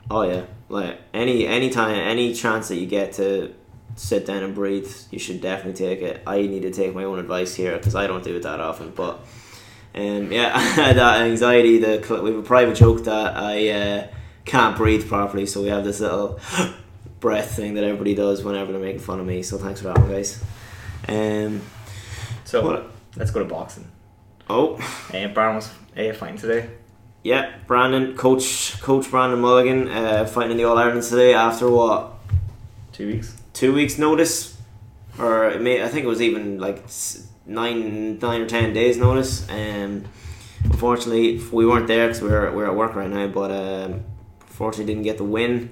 oh 0.10 0.24
yeah 0.24 0.44
like 0.70 1.00
any 1.14 1.46
any 1.48 1.70
time 1.70 1.96
any 1.96 2.34
chance 2.34 2.68
that 2.70 2.76
you 2.78 2.86
get 2.86 3.14
to 3.14 3.54
sit 3.96 4.26
down 4.26 4.42
and 4.44 4.56
breathe 4.56 4.90
you 5.12 5.20
should 5.20 5.42
definitely 5.42 5.74
take 5.88 6.02
it 6.02 6.22
I 6.26 6.42
need 6.42 6.62
to 6.64 6.72
take 6.72 6.94
my 6.96 7.04
own 7.04 7.20
advice 7.20 7.54
here 7.56 7.78
because 7.78 7.94
I 7.96 8.08
don't 8.08 8.24
do 8.24 8.36
it 8.36 8.44
that 8.44 8.60
often 8.60 8.92
but 8.92 9.20
um, 9.94 10.32
yeah, 10.32 10.54
that 10.94 11.22
anxiety. 11.22 11.78
The 11.78 11.98
we 12.24 12.30
have 12.32 12.40
a 12.40 12.42
private 12.44 12.76
joke 12.78 13.04
that 13.04 13.36
I 13.36 13.68
uh, 13.70 14.08
can't 14.46 14.78
breathe 14.78 15.06
properly, 15.10 15.46
so 15.46 15.62
we 15.62 15.68
have 15.68 15.84
this 15.84 16.00
little 16.00 16.40
breath 17.20 17.58
thing 17.58 17.74
that 17.74 17.84
everybody 17.84 18.16
does 18.16 18.42
whenever 18.42 18.72
they're 18.72 18.80
making 18.80 19.02
fun 19.02 19.20
of 19.20 19.26
me. 19.26 19.44
So 19.44 19.58
thanks 19.58 19.82
for 19.82 19.88
that 19.88 19.98
one, 20.00 20.10
guys. 20.10 20.42
Um, 21.10 21.62
So 22.46 22.66
What- 22.66 22.86
let's 23.18 23.32
go 23.32 23.40
to 23.40 23.46
boxing. 23.46 23.86
oh, 24.50 24.80
Uh, 25.14 25.28
Brown 25.28 25.56
was 25.56 25.70
a 25.98 26.14
fighting 26.14 26.38
today. 26.38 26.70
Yeah, 27.24 27.54
Brandon, 27.68 28.16
coach, 28.16 28.80
coach 28.82 29.10
Brandon 29.10 29.40
Mulligan, 29.40 29.88
uh, 29.88 30.26
fighting 30.26 30.52
in 30.52 30.58
the 30.58 30.64
All 30.64 30.78
Ireland 30.78 31.04
today 31.04 31.34
after 31.34 31.70
what 31.70 32.14
Two 32.92 33.08
weeks. 33.08 33.36
two 33.54 33.74
weeks' 33.74 33.98
notice, 33.98 34.58
or 35.20 35.50
it 35.50 35.62
may, 35.62 35.84
I 35.84 35.88
think 35.88 36.06
it 36.06 36.08
was 36.08 36.22
even 36.22 36.60
like 36.60 36.84
nine, 37.46 38.20
nine 38.20 38.42
or 38.42 38.48
ten 38.48 38.74
days' 38.74 38.98
notice. 38.98 39.48
Um, 39.50 40.06
unfortunately, 40.64 41.40
we 41.52 41.66
weren't 41.66 41.88
there 41.88 42.08
because 42.08 42.22
we're 42.22 42.52
we're 42.52 42.66
at 42.66 42.76
work 42.76 42.96
right 42.96 43.10
now. 43.10 43.28
But 43.28 43.52
um, 43.52 44.04
unfortunately, 44.42 44.94
didn't 44.94 45.04
get 45.04 45.18
the 45.18 45.24
win. 45.24 45.70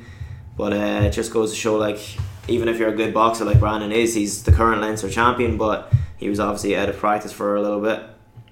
But 0.58 0.74
uh, 0.74 1.06
it 1.06 1.12
just 1.12 1.32
goes 1.32 1.52
to 1.52 1.56
show, 1.56 1.78
like, 1.78 2.00
even 2.48 2.68
if 2.68 2.80
you're 2.80 2.90
a 2.90 2.96
good 2.96 3.14
boxer 3.14 3.46
like 3.46 3.60
Brandon 3.60 3.92
is, 3.92 4.14
he's 4.14 4.44
the 4.44 4.52
current 4.52 4.82
Leinster 4.82 5.10
champion. 5.10 5.58
But 5.58 5.92
he 6.18 6.30
was 6.30 6.40
obviously 6.40 6.76
out 6.76 6.90
of 6.90 6.98
practice 6.98 7.32
for 7.32 7.56
a 7.56 7.62
little 7.62 7.82
bit. 7.82 8.04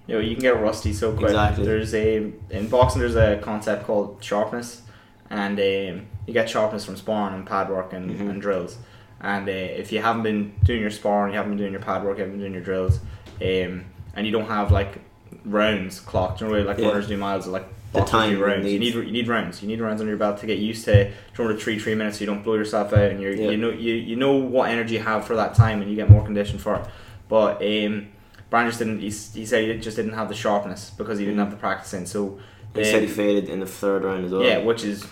You 0.07 0.15
know, 0.15 0.19
you 0.21 0.35
can 0.35 0.41
get 0.41 0.61
rusty 0.61 0.93
so 0.93 1.11
quick. 1.11 1.27
Exactly. 1.29 1.65
There's 1.65 1.93
a 1.93 2.31
in 2.49 2.67
boxing. 2.69 3.01
There's 3.01 3.15
a 3.15 3.37
concept 3.43 3.85
called 3.85 4.17
sharpness, 4.21 4.81
and 5.29 5.59
um, 5.59 6.05
you 6.25 6.33
get 6.33 6.49
sharpness 6.49 6.85
from 6.85 6.95
sparring 6.95 7.35
and 7.35 7.45
pad 7.45 7.69
work 7.69 7.91
and, 7.93 8.09
Mhm. 8.11 8.29
and 8.29 8.41
drills. 8.41 8.77
And 9.19 9.49
uh, 9.49 9.51
if 9.51 9.91
you 9.91 10.01
haven't 10.01 10.23
been 10.23 10.53
doing 10.63 10.79
your 10.81 10.91
sparring, 10.91 11.33
you 11.33 11.37
haven't 11.37 11.51
been 11.51 11.57
doing 11.57 11.71
your 11.73 11.81
pad 11.81 12.03
work, 12.03 12.17
you 12.17 12.23
haven't 12.23 12.35
been 12.39 12.41
doing 12.41 12.53
your 12.53 12.63
drills, 12.63 12.99
um, 13.41 13.83
and 14.15 14.25
you 14.25 14.31
don't 14.31 14.47
have 14.47 14.71
like 14.71 14.99
rounds 15.43 15.99
clocked. 15.99 16.41
You 16.41 16.47
know, 16.47 16.61
like 16.61 16.77
Yeah. 16.77 16.87
runners 16.87 17.07
do 17.07 17.17
miles, 17.17 17.47
like 17.47 17.65
The 17.93 18.01
time 18.03 18.39
rounds. 18.39 18.67
You 18.71 18.79
need 18.79 18.93
you 18.93 19.11
need 19.11 19.27
rounds. 19.27 19.61
You 19.61 19.67
need 19.67 19.79
rounds 19.81 20.01
under 20.01 20.11
your 20.11 20.19
belt 20.19 20.37
to 20.39 20.45
get 20.45 20.59
used 20.59 20.85
to. 20.85 21.09
You 21.37 21.47
the 21.47 21.55
three 21.55 21.79
three 21.79 21.95
minutes, 21.95 22.17
so 22.17 22.21
you 22.21 22.27
don't 22.27 22.43
blow 22.43 22.55
yourself 22.55 22.93
out, 22.93 23.11
and 23.11 23.21
you're, 23.21 23.31
Yeah. 23.33 23.49
you 23.49 23.57
know 23.57 23.69
you, 23.71 23.93
you 23.93 24.15
know 24.15 24.33
what 24.35 24.69
energy 24.69 24.95
you 24.95 24.99
have 25.01 25.25
for 25.25 25.35
that 25.35 25.53
time, 25.55 25.81
and 25.81 25.89
you 25.89 25.95
get 25.95 26.09
more 26.09 26.23
conditioned 26.23 26.61
for 26.61 26.75
it. 26.75 26.81
But 27.29 27.61
um, 27.61 28.07
Brian 28.49 28.67
just 28.67 28.79
didn't. 28.79 28.99
He, 28.99 29.09
he 29.09 29.45
said 29.45 29.63
he 29.67 29.77
just 29.79 29.97
didn't 29.97 30.13
have 30.13 30.29
the 30.29 30.35
sharpness 30.35 30.91
because 30.97 31.19
he 31.19 31.25
didn't 31.25 31.39
have 31.39 31.51
the 31.51 31.57
practice 31.57 31.93
in. 31.93 32.05
So 32.05 32.39
He 32.73 32.79
um, 32.81 32.85
said 32.85 33.01
he 33.01 33.07
faded 33.07 33.49
in 33.49 33.59
the 33.59 33.65
third 33.65 34.03
round 34.03 34.25
as 34.25 34.31
well. 34.31 34.43
yeah, 34.43 34.59
which 34.59 34.83
is 34.83 35.03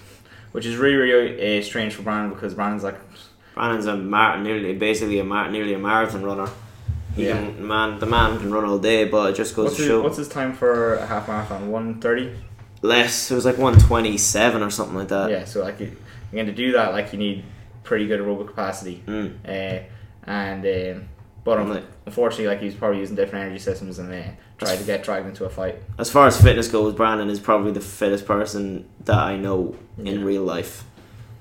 which 0.54 0.66
is 0.66 0.78
really 0.78 0.96
really 0.96 1.60
uh, 1.60 1.62
strange 1.62 1.94
for 1.94 2.02
Brandon 2.04 2.30
because 2.34 2.54
Brandon's 2.54 2.84
like 2.84 2.98
Brandon's 3.54 3.86
a 3.88 3.96
mar- 3.98 4.40
nearly 4.40 4.74
basically 4.74 5.20
a 5.20 5.24
mar- 5.24 5.50
nearly 5.52 5.74
a 5.74 5.80
marathon 5.80 6.24
runner. 6.24 6.50
He 7.16 7.28
Yeah. 7.28 7.34
can, 7.38 7.66
man, 7.66 8.00
the 8.00 8.06
man 8.06 8.38
can 8.40 8.52
run 8.54 8.66
all 8.66 8.78
day, 8.78 9.06
but 9.06 9.30
it 9.32 9.36
just 9.38 9.56
goes 9.56 9.66
What's 9.66 9.76
to 9.78 9.82
his, 9.84 9.90
show. 9.90 10.02
what's 10.02 10.18
his 10.18 10.28
time 10.28 10.52
for 10.54 10.96
a 10.96 11.06
half 11.06 11.28
marathon? 11.28 11.72
One 11.72 12.00
thirty. 12.02 12.32
less. 12.82 13.32
It 13.32 13.36
was 13.36 13.46
like 13.46 13.58
one 13.58 13.78
twenty 13.80 14.18
seven 14.18 14.62
or 14.62 14.70
something 14.70 14.96
like 14.96 15.08
that. 15.10 15.30
Yeah. 15.30 15.46
So 15.46 15.62
like, 15.64 15.80
again, 15.80 16.46
to 16.46 16.52
do 16.52 16.72
that, 16.74 16.92
like 16.94 17.12
you 17.14 17.20
need 17.20 17.44
pretty 17.84 18.06
good 18.08 18.20
aerobic 18.20 18.48
capacity. 18.48 19.02
Mm. 19.08 19.34
Uh, 19.48 19.84
and 20.28 20.66
um, 20.98 21.08
but 21.46 21.58
um, 21.60 21.82
unfortunately, 22.06 22.48
like 22.48 22.60
he's 22.60 22.76
probably 22.76 23.00
using 23.00 23.16
different 23.16 23.46
energy 23.46 23.60
systems 23.60 24.00
and 24.00 24.12
uh, 24.12 24.24
tried 24.58 24.78
to 24.80 24.84
get 24.84 25.04
dragged 25.04 25.28
into 25.28 25.46
a 25.46 25.50
fight. 25.50 25.76
As 25.98 26.10
far 26.12 26.28
as 26.28 26.42
fitness 26.42 26.68
goes, 26.68 26.94
Brandon 26.94 27.30
is 27.30 27.40
probably 27.40 27.72
the 27.72 27.80
fittest 27.82 28.26
person 28.26 28.90
that 29.06 29.18
I 29.18 29.38
know 29.38 29.76
in 29.98 30.06
Yeah. 30.20 30.26
real 30.26 30.44
life. 30.44 30.84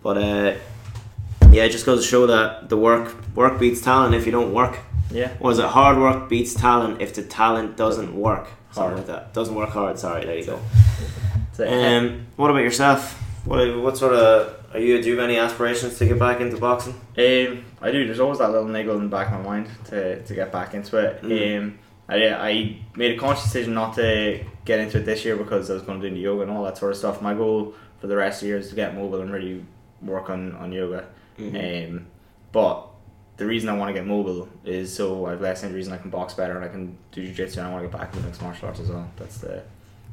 But 0.03 0.19
uh, 0.19 0.55
yeah, 1.51 1.65
it 1.65 1.71
just 1.71 1.87
goes 1.87 2.03
to 2.03 2.07
show 2.09 2.27
that 2.29 2.69
the 2.69 2.77
work 2.77 3.15
work 3.35 3.59
beats 3.59 3.81
talent 3.81 4.15
if 4.15 4.25
you 4.27 4.31
don't 4.33 4.53
work. 4.55 4.79
Yeah. 5.11 5.33
Or 5.41 5.51
is 5.53 5.59
it 5.59 5.67
hard 5.67 5.99
work 5.99 6.29
beats 6.29 6.55
talent 6.55 7.01
if 7.03 7.15
the 7.15 7.23
talent 7.23 7.77
doesn't 7.77 8.15
work? 8.15 8.47
Something 8.73 8.83
Hard. 8.83 8.97
like 8.97 9.07
that. 9.07 9.33
Doesn't 9.35 9.55
work 9.55 9.71
hard. 9.71 9.99
Sorry, 9.99 10.25
there 10.25 10.37
you 10.39 10.47
go. 10.47 10.59
Um, 11.65 12.27
what 12.37 12.51
about 12.51 12.65
yourself? 12.65 13.13
What 13.45 13.59
what 13.81 13.97
sort 13.97 14.15
of 14.15 14.64
are 14.75 14.81
you? 14.81 15.01
Do 15.01 15.09
you 15.09 15.17
have 15.17 15.25
any 15.25 15.39
aspirations 15.39 15.99
to 15.99 16.07
get 16.07 16.19
back 16.19 16.41
into 16.41 16.57
boxing? 16.59 16.95
Um, 16.95 17.65
I 17.81 17.93
do. 17.93 18.05
There's 18.05 18.21
always 18.21 18.41
that 18.41 18.51
little 18.51 18.69
niggle 18.69 18.97
in 18.97 19.05
the 19.05 19.09
back 19.09 19.29
of 19.29 19.35
my 19.35 19.43
mind 19.43 19.69
to, 19.87 20.23
to 20.23 20.35
get 20.35 20.51
back 20.51 20.75
into 20.75 20.99
it. 20.99 21.23
Mm. 21.23 21.59
Um, 21.59 21.79
I, 22.09 22.29
I 22.29 22.77
made 22.97 23.17
a 23.17 23.19
conscious 23.19 23.45
decision 23.45 23.73
not 23.73 23.95
to 23.95 24.45
get 24.65 24.81
into 24.81 24.99
it 24.99 25.07
this 25.07 25.25
year 25.25 25.37
because 25.37 25.71
I 25.71 25.75
was 25.75 25.83
going 25.85 26.01
to 26.01 26.09
do 26.09 26.15
the 26.15 26.21
yoga 26.21 26.43
and 26.43 26.51
all 26.51 26.65
that 26.65 26.77
sort 26.77 26.93
of 26.93 26.99
stuff. 26.99 27.23
My 27.23 27.35
goal 27.35 27.75
for 28.01 28.09
the 28.09 28.17
rest 28.17 28.39
of 28.39 28.41
the 28.43 28.47
year 28.49 28.59
is 28.59 28.69
to 28.71 28.75
get 28.75 28.95
mobile 28.95 29.21
and 29.21 29.33
really 29.33 29.65
work 30.03 30.29
on, 30.29 30.55
on 30.57 30.73
yoga. 30.73 31.07
Mm-hmm. 31.39 31.95
Um, 31.95 32.07
but 32.53 32.89
the 33.37 33.47
reason 33.47 33.69
I 33.69 33.77
want 33.77 33.89
to 33.89 33.95
get 33.95 34.07
mobile 34.07 34.49
is 34.65 34.95
so 34.95 35.27
I 35.27 35.31
have 35.31 35.41
less 35.41 35.63
injuries 35.63 35.87
and 35.87 35.95
I 35.95 35.99
can 35.99 36.11
box 36.11 36.35
better 36.35 36.57
and 36.57 36.65
I 36.65 36.69
can 36.69 36.99
do 37.13 37.25
jiu-jitsu 37.25 37.61
and 37.61 37.69
I 37.69 37.73
want 37.73 37.85
to 37.85 37.89
get 37.89 37.99
back 37.99 38.13
into 38.13 38.27
mixed 38.27 38.43
martial 38.43 38.69
arts 38.69 38.81
as 38.81 38.89
well. 38.89 39.09
That's 39.17 39.39
the 39.39 39.63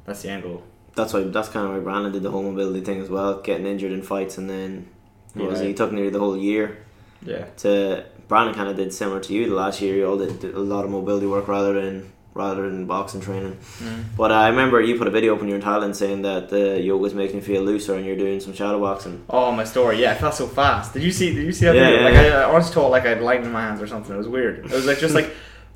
that's 0.05 0.21
the 0.21 0.29
end 0.29 0.43
goal. 0.43 0.63
That's 0.95 1.13
why. 1.13 1.21
That's 1.24 1.50
kind 1.50 1.65
of 1.67 1.74
why 1.74 1.79
Brandon 1.79 2.12
did 2.12 2.24
the 2.24 2.31
whole 2.31 2.43
mobility 2.43 2.81
thing 2.81 3.01
as 3.01 3.10
well, 3.10 3.39
getting 3.41 3.65
injured 3.65 3.91
in 3.91 4.01
fights, 4.01 4.38
and 4.38 4.50
then 4.50 4.88
what 5.33 5.50
was 5.50 5.62
it? 5.62 5.67
He 5.67 5.74
took 5.74 5.91
nearly 5.91 6.10
the 6.10 6.19
whole 6.19 6.36
year 6.38 6.77
Yeah. 7.25 7.45
to 7.57 8.03
Brandon 8.27 8.53
kind 8.55 8.69
of 8.69 8.75
did 8.75 8.93
similar 8.93 9.19
to 9.21 9.33
you 9.33 9.48
the 9.50 9.55
last 9.55 9.81
year. 9.81 9.95
You 9.95 10.07
all 10.07 10.17
did, 10.17 10.39
did 10.39 10.53
a 10.55 10.60
lot 10.60 10.83
of 10.86 10.91
mobility 10.91 11.27
work 11.27 11.48
rather 11.48 11.74
than 11.81 12.12
rather 12.33 12.69
than 12.69 12.86
boxing 12.86 13.19
training. 13.19 13.57
Mm. 13.79 14.03
But 14.15 14.31
I 14.31 14.48
remember 14.48 14.79
you 14.81 14.98
put 14.98 15.05
a 15.07 15.12
video 15.12 15.33
up 15.33 15.39
when 15.41 15.50
you 15.50 15.53
were 15.55 15.60
in 15.60 15.65
Thailand 15.65 15.95
saying 15.95 16.21
that 16.21 16.48
the 16.48 16.79
yoga 16.79 17.01
was 17.01 17.13
making 17.13 17.36
you 17.38 17.41
feel 17.41 17.62
looser 17.62 17.95
and 17.95 18.05
you're 18.05 18.15
doing 18.15 18.39
some 18.39 18.53
shadow 18.53 18.79
boxing. 18.79 19.21
Oh, 19.29 19.51
my 19.51 19.65
story. 19.65 20.00
Yeah, 20.01 20.12
I 20.12 20.15
felt 20.15 20.33
so 20.36 20.48
fast. 20.48 20.93
Did 20.93 21.03
you 21.03 21.12
see? 21.12 21.33
Did 21.33 21.45
you 21.45 21.51
see 21.51 21.65
that 21.65 21.75
Yeah, 21.75 21.88
video? 21.89 22.00
yeah, 22.00 22.05
like 22.05 22.13
yeah. 22.13 22.38
I, 22.38 22.41
I 22.43 22.53
honestly 22.53 22.74
thought 22.74 22.89
like 22.89 23.05
I 23.05 23.10
had 23.10 23.21
lightning 23.21 23.48
in 23.48 23.51
my 23.53 23.62
hands 23.62 23.81
or 23.81 23.88
something. 23.88 24.13
It 24.15 24.17
was 24.17 24.29
weird. 24.29 24.60
It 24.65 24.71
was 24.71 24.86
like 24.86 25.00
just 25.00 25.13
like 25.13 25.29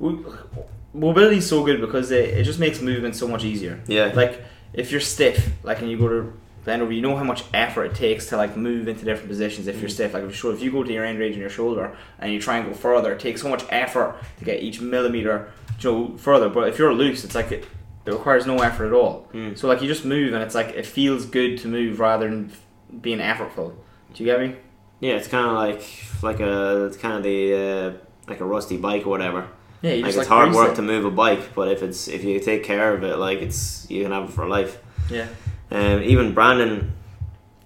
mobility 0.94 1.38
is 1.38 1.48
so 1.48 1.62
good 1.64 1.80
because 1.80 2.10
it, 2.10 2.30
it 2.30 2.44
just 2.44 2.58
makes 2.58 2.80
movement 2.80 3.16
so 3.16 3.28
much 3.28 3.44
easier. 3.44 3.80
Yeah. 3.86 4.12
Like 4.14 4.42
if 4.76 4.92
you're 4.92 5.00
stiff, 5.00 5.50
like 5.64 5.80
and 5.80 5.90
you 5.90 5.98
go 5.98 6.08
to 6.08 6.32
bend 6.64 6.82
over, 6.82 6.92
you 6.92 7.00
know 7.00 7.16
how 7.16 7.24
much 7.24 7.44
effort 7.54 7.84
it 7.84 7.94
takes 7.94 8.26
to 8.26 8.36
like 8.36 8.56
move 8.56 8.88
into 8.88 9.04
different 9.04 9.28
positions. 9.28 9.66
If 9.66 9.80
you're 9.80 9.88
stiff, 9.88 10.14
like 10.14 10.24
if 10.24 10.44
you 10.44 10.50
if 10.50 10.62
you 10.62 10.70
go 10.70 10.84
to 10.84 10.92
your 10.92 11.04
end 11.04 11.18
range 11.18 11.34
in 11.34 11.40
your 11.40 11.50
shoulder 11.50 11.96
and 12.18 12.32
you 12.32 12.40
try 12.40 12.58
and 12.58 12.68
go 12.68 12.74
further, 12.74 13.12
it 13.12 13.20
takes 13.20 13.42
so 13.42 13.48
much 13.48 13.64
effort 13.70 14.16
to 14.38 14.44
get 14.44 14.62
each 14.62 14.80
millimeter, 14.80 15.50
you 15.80 15.90
know, 15.90 16.16
further. 16.18 16.48
But 16.48 16.68
if 16.68 16.78
you're 16.78 16.92
loose, 16.92 17.24
it's 17.24 17.34
like 17.34 17.50
it, 17.52 17.66
it 18.04 18.10
requires 18.12 18.46
no 18.46 18.58
effort 18.58 18.86
at 18.86 18.92
all. 18.92 19.28
So 19.56 19.66
like 19.68 19.80
you 19.80 19.88
just 19.88 20.04
move 20.04 20.34
and 20.34 20.42
it's 20.42 20.54
like 20.54 20.68
it 20.68 20.86
feels 20.86 21.24
good 21.26 21.58
to 21.58 21.68
move 21.68 21.98
rather 21.98 22.28
than 22.28 22.52
being 23.00 23.18
effortful. 23.18 23.74
Do 24.12 24.24
you 24.24 24.26
get 24.26 24.40
me? 24.40 24.56
Yeah, 25.00 25.14
it's 25.14 25.28
kind 25.28 25.46
of 25.46 25.54
like 25.54 25.82
like 26.22 26.40
a 26.40 26.86
it's 26.86 26.96
kind 26.96 27.14
of 27.16 27.22
the 27.22 27.54
uh, 27.54 27.92
like 28.28 28.40
a 28.40 28.44
rusty 28.44 28.76
bike 28.76 29.06
or 29.06 29.10
whatever. 29.10 29.48
Yeah, 29.82 29.92
like 29.92 30.06
it's 30.06 30.16
like 30.16 30.26
hard 30.26 30.52
work 30.52 30.72
it. 30.72 30.76
to 30.76 30.82
move 30.82 31.04
a 31.04 31.10
bike, 31.10 31.54
but 31.54 31.68
if 31.68 31.82
it's 31.82 32.08
if 32.08 32.24
you 32.24 32.40
take 32.40 32.64
care 32.64 32.94
of 32.94 33.02
it, 33.04 33.16
like 33.18 33.38
it's 33.40 33.86
you 33.90 34.02
can 34.02 34.12
have 34.12 34.24
it 34.28 34.32
for 34.32 34.46
life. 34.48 34.78
Yeah. 35.10 35.28
Um, 35.70 36.02
even 36.02 36.32
Brandon, 36.34 36.92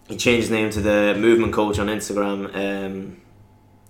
he 0.08 0.16
changed 0.16 0.48
his 0.48 0.50
name 0.50 0.70
to 0.70 0.80
the 0.80 1.16
movement 1.18 1.52
coach 1.52 1.78
on 1.78 1.86
Instagram. 1.86 2.54
Um, 2.54 3.20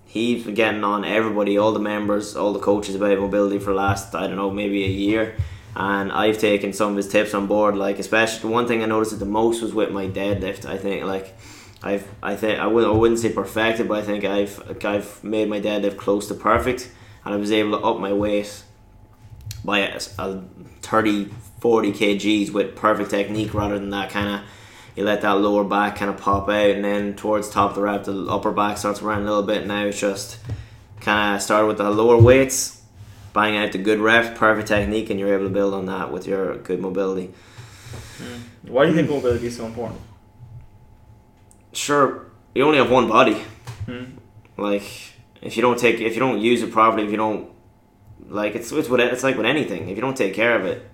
he's 0.05 0.43
been 0.43 0.53
getting 0.53 0.83
on 0.83 1.03
everybody, 1.05 1.57
all 1.57 1.71
the 1.71 1.79
members, 1.79 2.35
all 2.35 2.53
the 2.53 2.59
coaches 2.59 2.95
about 2.95 3.17
mobility 3.17 3.57
for 3.59 3.71
the 3.71 3.77
last 3.77 4.13
I 4.13 4.27
don't 4.27 4.35
know 4.35 4.51
maybe 4.51 4.83
a 4.83 4.87
year, 4.87 5.35
and 5.75 6.11
I've 6.11 6.37
taken 6.37 6.73
some 6.73 6.91
of 6.91 6.97
his 6.97 7.07
tips 7.07 7.33
on 7.33 7.47
board. 7.47 7.75
Like 7.75 7.99
especially 7.99 8.41
the 8.41 8.47
one 8.47 8.67
thing 8.67 8.83
I 8.83 8.85
noticed 8.85 9.17
the 9.17 9.25
most 9.25 9.61
was 9.61 9.73
with 9.73 9.91
my 9.91 10.07
deadlift. 10.07 10.65
I 10.65 10.77
think 10.77 11.05
like. 11.05 11.35
I've, 11.83 12.07
I 12.21 12.35
think 12.35 12.59
I, 12.59 12.67
will, 12.67 12.85
I 12.85 12.95
wouldn't 12.95 13.19
say 13.19 13.33
perfected, 13.33 13.87
but 13.87 13.97
I 13.97 14.03
think 14.03 14.23
I've 14.23 14.85
I've 14.85 15.23
made 15.23 15.49
my 15.49 15.59
deadlift 15.59 15.97
close 15.97 16.27
to 16.27 16.35
perfect, 16.35 16.91
and 17.25 17.33
I 17.33 17.37
was 17.37 17.51
able 17.51 17.77
to 17.79 17.85
up 17.85 17.99
my 17.99 18.13
weight 18.13 18.63
by 19.63 19.79
a, 19.79 19.99
a 20.17 20.41
30, 20.81 21.29
40 21.59 21.91
kgs 21.93 22.51
with 22.51 22.75
perfect 22.75 23.09
technique 23.11 23.53
rather 23.53 23.77
than 23.77 23.89
that 23.91 24.09
kind 24.09 24.35
of 24.35 24.41
you 24.95 25.03
let 25.05 25.21
that 25.21 25.33
lower 25.39 25.63
back 25.63 25.95
kind 25.95 26.09
of 26.11 26.17
pop 26.17 26.49
out 26.49 26.69
and 26.71 26.83
then 26.83 27.15
towards 27.15 27.49
top 27.49 27.69
of 27.69 27.75
the 27.75 27.81
rep 27.81 28.03
the 28.03 28.25
upper 28.27 28.51
back 28.51 28.77
starts 28.77 28.99
to 28.99 29.05
run 29.05 29.21
a 29.21 29.25
little 29.25 29.43
bit 29.43 29.65
now 29.65 29.85
it's 29.85 29.99
just 29.99 30.37
kind 30.99 31.35
of 31.35 31.41
started 31.41 31.67
with 31.67 31.77
the 31.77 31.89
lower 31.89 32.17
weights 32.21 32.81
bang 33.33 33.55
out 33.55 33.71
the 33.71 33.77
good 33.77 33.99
reps 33.99 34.37
perfect 34.37 34.67
technique 34.67 35.09
and 35.09 35.19
you're 35.19 35.33
able 35.33 35.45
to 35.45 35.53
build 35.53 35.73
on 35.73 35.85
that 35.85 36.11
with 36.11 36.27
your 36.27 36.57
good 36.57 36.79
mobility 36.81 37.31
Why 38.63 38.83
do 38.85 38.89
you 38.91 38.95
think 38.97 39.09
mobility 39.09 39.47
is 39.47 39.55
so 39.57 39.65
important? 39.65 39.99
sure 41.73 42.25
you 42.53 42.63
only 42.65 42.77
have 42.77 42.91
one 42.91 43.07
body 43.07 43.41
Hmm. 43.85 44.03
like 44.57 45.10
if 45.41 45.55
you 45.55 45.61
don't 45.61 45.77
take 45.79 45.99
if 45.99 46.13
you 46.13 46.19
don't 46.19 46.39
use 46.39 46.61
it 46.61 46.71
properly 46.71 47.03
if 47.05 47.11
you 47.11 47.17
don't 47.17 47.49
like 48.27 48.55
it's 48.55 48.71
it's 48.71 48.89
what 48.89 48.99
it's 48.99 49.23
like 49.23 49.37
with 49.37 49.45
anything. 49.45 49.89
If 49.89 49.95
you 49.97 50.01
don't 50.01 50.15
take 50.17 50.33
care 50.33 50.55
of 50.59 50.65
it 50.65 50.87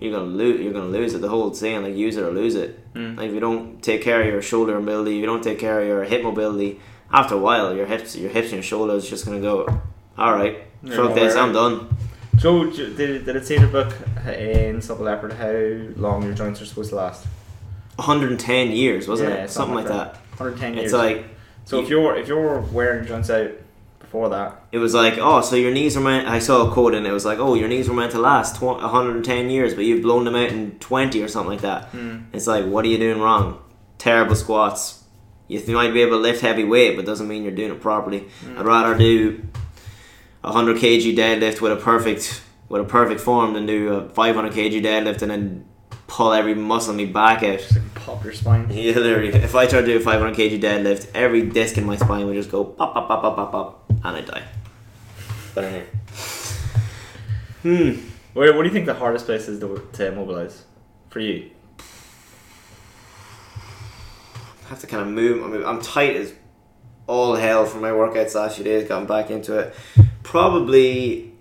you're 0.00 0.12
gonna 0.12 0.24
lose 0.24 0.60
you're 0.60 0.72
gonna 0.72 0.86
lose 0.86 1.14
it. 1.14 1.20
The 1.20 1.28
whole 1.28 1.52
saying 1.54 1.82
like 1.82 1.94
use 1.94 2.16
it 2.16 2.24
or 2.24 2.30
lose 2.30 2.54
it. 2.54 2.92
Mm. 2.94 3.16
like 3.16 3.28
if 3.28 3.34
you 3.34 3.40
don't 3.40 3.82
take 3.82 4.02
care 4.02 4.20
of 4.20 4.26
your 4.26 4.42
shoulder 4.42 4.78
mobility 4.80 5.16
if 5.16 5.20
you 5.20 5.26
don't 5.26 5.42
take 5.44 5.58
care 5.58 5.80
of 5.80 5.86
your 5.86 6.04
hip 6.04 6.22
mobility 6.22 6.80
after 7.12 7.34
a 7.36 7.38
while 7.38 7.74
your 7.74 7.86
hips 7.86 8.16
your 8.16 8.30
hips 8.30 8.46
and 8.46 8.54
your 8.54 8.62
shoulders 8.62 9.08
just 9.08 9.24
gonna 9.24 9.40
go 9.40 9.66
all 10.18 10.32
right 10.34 10.64
fuck 10.86 11.14
this 11.14 11.34
I'm 11.36 11.52
done. 11.52 11.96
Joe, 12.36 12.68
did, 12.70 12.96
did 12.96 13.36
it 13.36 13.46
say 13.46 13.56
in 13.56 13.62
the 13.62 13.68
book 13.68 13.94
in 14.26 14.80
Supple 14.82 15.04
Leopard 15.04 15.34
how 15.34 15.52
long 16.00 16.22
your 16.24 16.32
joints 16.34 16.60
are 16.60 16.66
supposed 16.66 16.90
to 16.90 16.96
last? 16.96 17.24
110 17.96 18.70
years 18.72 19.06
wasn't 19.06 19.28
Yeah, 19.30 19.44
it? 19.44 19.50
something 19.50 19.74
like 19.76 19.86
that, 19.86 20.16
110 20.38 20.74
years. 20.74 20.84
it's 20.86 20.92
like 20.94 21.26
so 21.64 21.80
if 21.80 21.88
you're 21.88 22.16
if 22.16 22.26
you're 22.26 22.60
wearing 22.72 23.06
joints 23.06 23.30
out 23.30 23.50
before 24.12 24.28
that, 24.28 24.66
it 24.70 24.76
was 24.76 24.92
like, 24.92 25.16
oh, 25.16 25.40
so 25.40 25.56
your 25.56 25.70
knees 25.70 25.96
are 25.96 26.00
meant. 26.02 26.28
I 26.28 26.38
saw 26.38 26.68
a 26.68 26.70
quote 26.70 26.94
and 26.94 27.06
it 27.06 27.12
was 27.12 27.24
like, 27.24 27.38
oh, 27.38 27.54
your 27.54 27.66
knees 27.66 27.88
were 27.88 27.94
meant 27.94 28.12
to 28.12 28.18
last 28.18 28.56
tw- 28.56 28.76
110 28.82 29.48
years, 29.48 29.72
but 29.72 29.86
you've 29.86 30.02
blown 30.02 30.24
them 30.24 30.34
out 30.34 30.50
in 30.50 30.78
20 30.80 31.22
or 31.22 31.28
something 31.28 31.52
like 31.52 31.62
that. 31.62 31.86
Hmm. 31.86 32.18
It's 32.30 32.46
like, 32.46 32.66
what 32.66 32.84
are 32.84 32.88
you 32.88 32.98
doing 32.98 33.22
wrong? 33.22 33.62
Terrible 33.96 34.34
squats. 34.34 35.02
You 35.48 35.62
might 35.74 35.94
be 35.94 36.02
able 36.02 36.18
to 36.18 36.22
lift 36.22 36.42
heavy 36.42 36.62
weight, 36.62 36.94
but 36.94 37.06
doesn't 37.06 37.26
mean 37.26 37.42
you're 37.42 37.52
doing 37.52 37.70
it 37.72 37.80
properly. 37.80 38.28
Hmm. 38.44 38.58
I'd 38.58 38.66
rather 38.66 38.98
do 38.98 39.48
a 40.44 40.52
100 40.52 40.76
kg 40.76 41.16
deadlift 41.16 41.62
with 41.62 41.72
a 41.72 41.76
perfect 41.76 42.42
with 42.68 42.82
a 42.82 42.84
perfect 42.84 43.20
form 43.22 43.54
than 43.54 43.64
do 43.64 43.94
a 43.94 44.08
500 44.10 44.52
kg 44.52 44.82
deadlift 44.82 45.22
and 45.22 45.30
then 45.30 45.64
pull 46.12 46.34
every 46.34 46.54
muscle 46.54 46.92
in 46.92 46.98
my 46.98 47.10
back 47.10 47.42
out. 47.42 47.58
just 47.58 47.74
like 47.74 47.94
pop 47.94 48.22
your 48.22 48.34
spine. 48.34 48.68
Yeah, 48.70 48.92
literally. 48.96 49.28
If 49.28 49.54
I 49.54 49.66
try 49.66 49.80
to 49.80 49.86
do 49.86 49.96
a 49.96 50.00
500 50.00 50.36
kg 50.36 50.60
deadlift, 50.60 51.10
every 51.14 51.48
disc 51.48 51.78
in 51.78 51.86
my 51.86 51.96
spine 51.96 52.26
would 52.26 52.34
just 52.34 52.50
go 52.50 52.64
pop, 52.64 52.92
pop, 52.92 53.08
pop, 53.08 53.22
pop, 53.22 53.36
pop, 53.36 53.50
pop, 53.50 53.84
and 53.88 54.16
I 54.16 54.20
die. 54.20 54.42
But 55.54 55.64
anyway. 55.64 55.86
Hmm. 57.62 57.92
What, 58.34 58.54
what 58.54 58.62
do 58.62 58.68
you 58.68 58.74
think 58.74 58.84
the 58.84 58.94
hardest 58.94 59.24
place 59.24 59.48
is 59.48 59.58
to, 59.60 59.88
to 59.94 60.12
mobilize 60.12 60.64
for 61.08 61.20
you? 61.20 61.50
I 64.66 64.68
have 64.68 64.80
to 64.80 64.86
kind 64.86 65.00
of 65.00 65.08
move. 65.08 65.42
I 65.42 65.48
mean, 65.48 65.64
I'm 65.64 65.80
tight 65.80 66.16
as 66.16 66.34
all 67.06 67.36
hell 67.36 67.64
from 67.64 67.80
my 67.80 67.90
workouts 67.90 68.34
last 68.34 68.56
few 68.56 68.64
days. 68.64 68.86
Gotten 68.86 69.06
back 69.06 69.30
into 69.30 69.58
it. 69.58 69.74
Probably, 70.22 71.31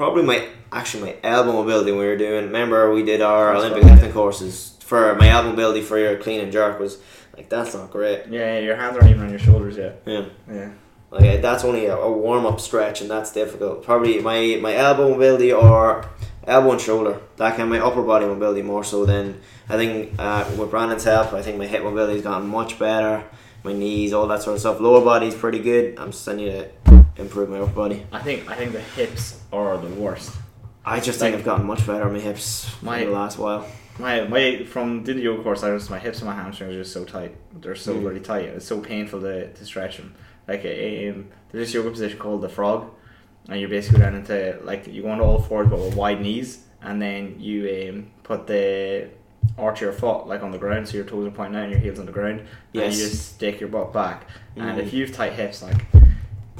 probably 0.00 0.22
my 0.22 0.48
actually 0.72 1.02
my 1.02 1.16
elbow 1.22 1.52
mobility 1.52 1.92
we 1.92 1.98
were 1.98 2.16
doing. 2.16 2.46
Remember 2.46 2.90
we 2.90 3.02
did 3.02 3.20
our 3.20 3.52
First 3.52 3.66
Olympic 3.66 3.84
lifting 3.84 4.12
courses 4.12 4.78
for 4.80 5.14
my 5.16 5.28
elbow 5.28 5.50
mobility 5.50 5.82
for 5.82 5.98
your 5.98 6.16
clean 6.16 6.40
and 6.40 6.50
jerk 6.50 6.80
was 6.80 6.96
like 7.36 7.50
that's 7.50 7.74
not 7.74 7.90
great. 7.90 8.22
Yeah, 8.30 8.54
yeah, 8.54 8.58
your 8.60 8.76
hands 8.76 8.96
aren't 8.96 9.10
even 9.10 9.24
on 9.24 9.28
your 9.28 9.38
shoulders 9.38 9.76
yet. 9.76 10.00
Yeah. 10.06 10.24
Yeah. 10.50 10.70
Like 11.10 11.42
that's 11.42 11.64
only 11.64 11.84
a, 11.84 11.96
a 11.96 12.10
warm 12.10 12.46
up 12.46 12.60
stretch, 12.60 13.02
and 13.02 13.10
that's 13.10 13.30
difficult. 13.30 13.84
Probably 13.84 14.20
my 14.20 14.58
my 14.62 14.74
elbow 14.74 15.10
mobility 15.10 15.52
or 15.52 16.06
elbow 16.46 16.72
and 16.72 16.80
shoulder. 16.80 17.20
That 17.36 17.50
kind 17.50 17.64
of 17.64 17.68
my 17.68 17.80
upper 17.80 18.02
body 18.02 18.24
mobility 18.24 18.62
more 18.62 18.84
so 18.84 19.04
than 19.04 19.38
I 19.68 19.76
think 19.76 20.14
uh, 20.18 20.50
with 20.56 20.70
Brandon's 20.70 21.04
help. 21.04 21.34
I 21.34 21.42
think 21.42 21.58
my 21.58 21.66
hip 21.66 21.82
mobility's 21.82 22.22
gotten 22.22 22.48
much 22.48 22.78
better. 22.78 23.22
My 23.64 23.74
knees, 23.74 24.14
all 24.14 24.26
that 24.28 24.42
sort 24.42 24.54
of 24.54 24.60
stuff. 24.60 24.80
Lower 24.80 25.04
body's 25.04 25.34
pretty 25.34 25.58
good. 25.58 25.98
I'm 25.98 26.12
just 26.12 26.26
I 26.26 26.36
need 26.36 26.52
to 26.52 27.04
improve 27.20 27.48
my 27.50 27.58
upper 27.60 27.72
body. 27.72 28.06
I 28.12 28.20
think 28.20 28.50
I 28.50 28.54
think 28.56 28.72
the 28.72 28.80
hips 28.80 29.40
are 29.52 29.76
the 29.78 29.88
worst. 29.88 30.32
I 30.84 30.98
just 31.00 31.20
Like- 31.20 31.32
think 31.32 31.40
I've 31.40 31.44
gotten 31.44 31.66
much 31.66 31.86
better 31.86 32.04
on 32.04 32.12
my 32.14 32.18
hips 32.20 32.70
My- 32.82 32.98
in 33.00 33.08
the 33.08 33.14
last 33.14 33.38
while. 33.38 33.66
My 33.98 34.22
my 34.26 34.64
from 34.64 35.02
doing 35.04 35.18
the 35.18 35.24
yoga 35.24 35.42
course, 35.42 35.62
I 35.62 35.68
just 35.76 35.90
my 35.90 35.98
hips 35.98 36.18
and 36.20 36.28
my 36.28 36.34
hamstrings 36.34 36.74
are 36.74 36.78
just 36.78 36.92
so 36.92 37.04
tight. 37.04 37.34
They're 37.60 37.74
so 37.74 37.94
Mm. 37.94 38.04
really 38.06 38.20
tight. 38.20 38.44
It's 38.46 38.64
so 38.66 38.80
painful 38.80 39.20
to, 39.20 39.52
to 39.52 39.64
stretch 39.64 39.98
them. 39.98 40.14
Like 40.48 40.60
um, 40.60 41.26
there's 41.52 41.66
this 41.66 41.74
yoga 41.74 41.90
position 41.90 42.18
called 42.18 42.40
the 42.40 42.48
frog, 42.48 42.86
and 43.48 43.60
you're 43.60 43.68
basically 43.68 44.00
down 44.00 44.14
into 44.14 44.58
like 44.64 44.86
you 44.86 45.02
go 45.02 45.12
into 45.12 45.24
all 45.24 45.40
fours 45.42 45.68
but 45.68 45.78
with 45.78 45.94
wide 45.94 46.20
knees, 46.22 46.64
and 46.82 47.00
then 47.02 47.36
you 47.38 47.88
um, 47.90 48.06
put 48.22 48.46
the 48.46 49.08
arch 49.58 49.78
of 49.78 49.82
your 49.82 49.92
foot 49.92 50.26
like 50.26 50.42
on 50.42 50.50
the 50.50 50.58
ground, 50.58 50.88
so 50.88 50.96
your 50.96 51.04
toes 51.04 51.26
are 51.26 51.30
pointing 51.30 51.56
out 51.56 51.64
and 51.64 51.72
your 51.72 51.80
heels 51.80 51.98
on 51.98 52.06
the 52.06 52.12
ground, 52.12 52.40
and 52.40 52.46
Yes. 52.72 52.96
you 52.98 53.04
just 53.08 53.34
stick 53.34 53.60
your 53.60 53.68
butt 53.68 53.92
back. 53.92 54.26
And 54.56 54.78
Mhm. 54.78 54.82
if 54.82 54.92
you've 54.94 55.12
tight 55.12 55.32
hips, 55.34 55.62
like 55.62 55.76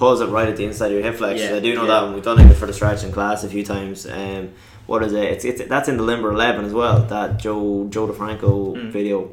Pulls 0.01 0.21
it 0.23 0.27
right 0.29 0.49
at 0.49 0.57
the 0.57 0.65
inside 0.65 0.87
of 0.87 0.93
your 0.93 1.03
hip 1.03 1.17
flexors. 1.17 1.51
Yeah, 1.51 1.57
I 1.57 1.61
do 1.61 1.75
know 1.75 1.83
yeah. 1.83 1.89
that 1.89 2.03
one. 2.05 2.15
We've 2.15 2.25
done 2.25 2.41
it 2.41 2.55
for 2.55 2.65
the 2.67 2.73
stretch 2.73 3.05
in 3.05 3.13
class 3.13 3.45
a 3.45 3.49
few 3.49 3.63
times. 3.65 4.07
Um, 4.07 4.51
what 4.87 5.03
is 5.05 5.13
it? 5.13 5.23
It's, 5.25 5.45
it's 5.45 5.69
that's 5.69 5.89
in 5.91 5.99
the 5.99 6.03
limber 6.03 6.31
eleven 6.33 6.65
as 6.65 6.73
well. 6.73 7.03
That 7.03 7.39
Joe 7.39 7.87
Joe 7.91 8.09
DeFranco 8.09 8.75
Mm. 8.77 8.91
video. 8.91 9.33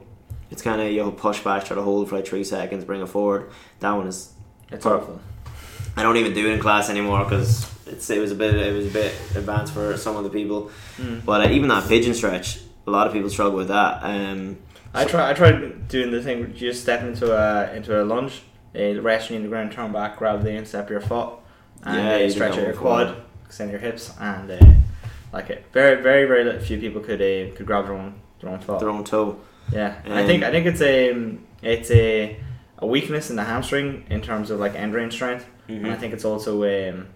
It's 0.51 0.61
kind 0.61 0.81
of 0.81 0.91
you 0.91 1.09
push 1.11 1.39
back, 1.39 1.63
try 1.65 1.75
to 1.75 1.81
hold 1.81 2.09
for 2.09 2.17
like 2.17 2.27
three 2.27 2.43
seconds, 2.43 2.83
bring 2.85 3.01
it 3.01 3.07
forward. 3.07 3.49
That 3.79 3.91
one 3.91 4.07
is. 4.07 4.33
it's 4.69 4.85
awful. 4.85 5.19
I 5.95 6.03
don't 6.03 6.17
even 6.17 6.33
do 6.33 6.47
it 6.49 6.53
in 6.53 6.59
class 6.59 6.89
anymore 6.89 7.23
because 7.23 7.65
it's 7.87 8.09
it 8.09 8.19
was 8.19 8.31
a 8.31 8.35
bit 8.35 8.53
it 8.55 8.73
was 8.73 8.87
a 8.87 8.91
bit 8.91 9.13
advanced 9.35 9.73
for 9.73 9.95
some 9.97 10.15
of 10.17 10.23
the 10.25 10.29
people. 10.29 10.69
Mm. 10.97 11.23
But 11.25 11.47
uh, 11.47 11.49
even 11.51 11.69
that 11.69 11.87
pigeon 11.87 12.13
stretch, 12.13 12.59
a 12.85 12.91
lot 12.91 13.07
of 13.07 13.13
people 13.13 13.29
struggle 13.29 13.57
with 13.57 13.69
that. 13.69 14.03
Um, 14.03 14.57
I 14.93 15.05
try. 15.05 15.29
I 15.29 15.33
tried 15.33 15.87
doing 15.87 16.11
the 16.11 16.21
thing 16.21 16.39
you 16.39 16.47
just 16.47 16.81
step 16.81 17.01
into 17.03 17.33
a 17.33 17.73
into 17.73 18.01
a 18.01 18.03
lunge, 18.03 18.41
uh, 18.77 19.01
rest 19.01 19.31
on 19.31 19.41
the 19.41 19.47
ground, 19.47 19.71
turn 19.71 19.91
back, 19.91 20.17
grab 20.17 20.43
the 20.43 20.51
instep 20.51 20.85
of 20.85 20.91
your 20.91 21.01
foot, 21.01 21.29
and 21.83 21.95
Yeah, 22.21 22.25
uh, 22.25 22.29
stretch 22.29 22.57
out 22.57 22.63
your 22.65 22.73
quad, 22.73 23.15
extend 23.45 23.71
your 23.71 23.79
hips, 23.79 24.13
and 24.19 24.51
uh, 24.51 24.57
like 25.33 25.49
it. 25.49 25.65
Very, 25.73 26.01
very, 26.01 26.25
very 26.25 26.59
few 26.59 26.77
people 26.79 27.01
could 27.01 27.21
uh, 27.21 27.55
could 27.55 27.65
grab 27.65 27.85
their 27.85 27.95
own 27.95 28.15
their 28.41 28.49
own 28.51 28.59
foot. 28.59 28.79
their 28.79 28.89
own 28.89 29.03
toe. 29.03 29.39
Yeah, 29.71 29.95
And 30.05 30.13
I 30.13 30.25
think 30.25 30.43
I 30.43 30.51
think 30.51 30.65
it's 30.65 30.81
a 30.81 31.37
it's 31.61 31.91
a 31.91 32.39
a 32.79 32.85
weakness 32.85 33.29
in 33.31 33.35
the 33.35 33.43
hamstring 33.43 34.05
in 34.09 34.21
terms 34.21 34.51
of 34.51 34.59
like 34.59 34.75
end 34.75 34.93
range 34.93 35.13
strength, 35.13 35.45
and 35.67 35.85
I 35.87 35.95
Mhm. 35.95 35.99
think 35.99 36.13
it's 36.13 36.23
also 36.25 36.63
um, 36.63 37.07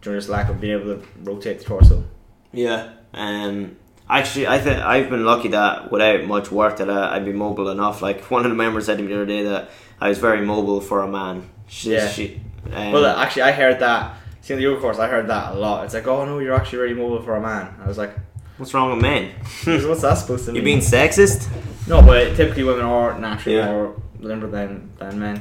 just 0.00 0.28
lack 0.28 0.48
of 0.48 0.60
being 0.60 0.80
able 0.80 0.96
to 0.96 1.02
rotate 1.22 1.58
the 1.60 1.64
torso. 1.64 2.04
Yeah. 2.52 2.88
Um, 3.12 3.76
actually, 4.08 4.46
I 4.48 4.58
think 4.58 4.78
I've 4.80 5.08
been 5.10 5.24
lucky 5.24 5.48
that 5.48 5.92
without 5.92 6.24
much 6.24 6.50
work 6.50 6.78
that 6.78 6.90
I, 6.90 7.16
I'd 7.16 7.24
be 7.24 7.32
mobile 7.32 7.68
enough. 7.70 8.02
Like 8.02 8.22
one 8.30 8.44
of 8.44 8.50
the 8.50 8.56
members 8.56 8.86
said 8.86 8.96
to 8.98 9.02
me 9.04 9.08
the 9.10 9.14
other 9.16 9.26
day 9.26 9.42
that 9.44 9.68
I 10.04 10.08
was 10.10 10.18
very 10.18 10.42
mobile 10.44 10.80
for 10.82 11.00
a 11.00 11.08
man. 11.08 11.48
She, 11.66 11.92
Yeah. 11.94 12.08
She, 12.08 12.40
um, 12.72 12.92
Well, 12.92 13.06
actually, 13.06 13.42
I 13.42 13.52
heard 13.52 13.78
that. 13.80 14.16
See, 14.42 14.52
in 14.52 14.58
the 14.58 14.64
yoga 14.64 14.80
course, 14.80 14.98
I 14.98 15.08
heard 15.08 15.26
that 15.28 15.52
a 15.52 15.54
lot. 15.54 15.84
It's 15.86 15.94
like, 15.94 16.06
oh 16.06 16.26
no, 16.26 16.38
you're 16.40 16.54
actually 16.54 16.80
really 16.80 16.94
mobile 16.94 17.22
for 17.22 17.34
a 17.36 17.40
man. 17.40 17.74
I 17.82 17.88
was 17.88 17.96
like, 17.96 18.12
what's 18.58 18.74
wrong 18.74 18.90
with 18.92 19.00
men? 19.00 19.30
what's 19.64 20.02
that 20.02 20.14
supposed 20.18 20.44
to 20.44 20.52
mean? 20.52 20.56
You 20.60 20.64
being 20.64 20.80
sexist? 20.80 21.48
no, 21.88 22.02
but 22.02 22.36
typically 22.36 22.64
women 22.64 22.84
are 22.84 23.18
naturally 23.18 23.56
Yeah. 23.58 23.70
more 23.72 24.02
limber 24.20 24.46
than 24.46 24.90
than 24.98 25.18
men. 25.18 25.40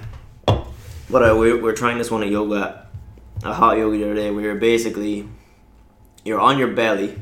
But 1.10 1.29
uh, 1.29 1.36
we, 1.36 1.53
we 1.53 1.60
were 1.60 1.74
trying 1.74 1.98
this 1.98 2.10
one 2.10 2.24
at 2.24 2.29
yoga, 2.29 2.88
a 3.43 3.53
hot 3.53 3.77
yoga 3.77 3.98
the 3.98 4.03
other 4.05 4.15
day. 4.15 4.32
where 4.32 4.43
you're 4.46 4.55
basically 4.55 5.27
you're 6.24 6.39
on 6.39 6.58
your 6.58 6.70
belly, 6.70 7.22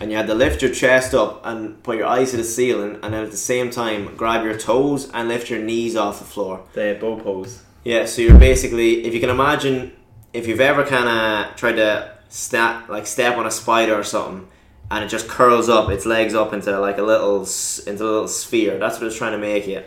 and 0.00 0.10
you 0.10 0.16
had 0.16 0.26
to 0.26 0.34
lift 0.34 0.62
your 0.62 0.72
chest 0.72 1.14
up 1.14 1.44
and 1.44 1.82
put 1.82 1.96
your 1.96 2.06
eyes 2.06 2.30
to 2.32 2.36
the 2.36 2.44
ceiling, 2.44 2.98
and 3.02 3.14
then 3.14 3.24
at 3.24 3.30
the 3.30 3.36
same 3.36 3.70
time 3.70 4.14
grab 4.16 4.44
your 4.44 4.56
toes 4.58 5.10
and 5.12 5.28
lift 5.28 5.50
your 5.50 5.60
knees 5.60 5.96
off 5.96 6.18
the 6.18 6.24
floor. 6.24 6.62
The 6.72 6.96
bow 7.00 7.18
pose. 7.20 7.62
Yeah, 7.84 8.06
so 8.06 8.22
you're 8.22 8.38
basically, 8.38 9.04
if 9.04 9.12
you 9.14 9.20
can 9.20 9.30
imagine, 9.30 9.92
if 10.32 10.46
you've 10.46 10.60
ever 10.60 10.84
kind 10.84 11.08
of 11.08 11.56
tried 11.56 11.76
to 11.76 12.12
step, 12.28 12.88
like 12.88 13.06
step 13.06 13.36
on 13.36 13.46
a 13.46 13.50
spider 13.50 13.94
or 13.94 14.04
something, 14.04 14.48
and 14.90 15.04
it 15.04 15.08
just 15.08 15.26
curls 15.28 15.68
up, 15.68 15.88
its 15.90 16.06
legs 16.06 16.34
up 16.34 16.52
into 16.52 16.78
like 16.78 16.98
a 16.98 17.02
little, 17.02 17.40
into 17.40 18.02
a 18.02 18.04
little 18.04 18.28
sphere. 18.28 18.78
That's 18.78 18.98
what 18.98 19.06
it's 19.06 19.16
trying 19.16 19.32
to 19.32 19.38
make 19.38 19.66
you. 19.66 19.82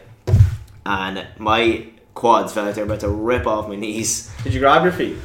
And 0.85 1.25
my 1.38 1.88
quads 2.13 2.53
felt 2.53 2.65
like 2.67 2.75
they 2.75 2.81
were 2.81 2.88
about 2.88 3.00
to 3.01 3.09
rip 3.09 3.45
off 3.47 3.67
my 3.67 3.75
knees. 3.75 4.31
Did 4.43 4.53
you 4.53 4.59
grab 4.59 4.83
your 4.83 4.91
feet? 4.91 5.15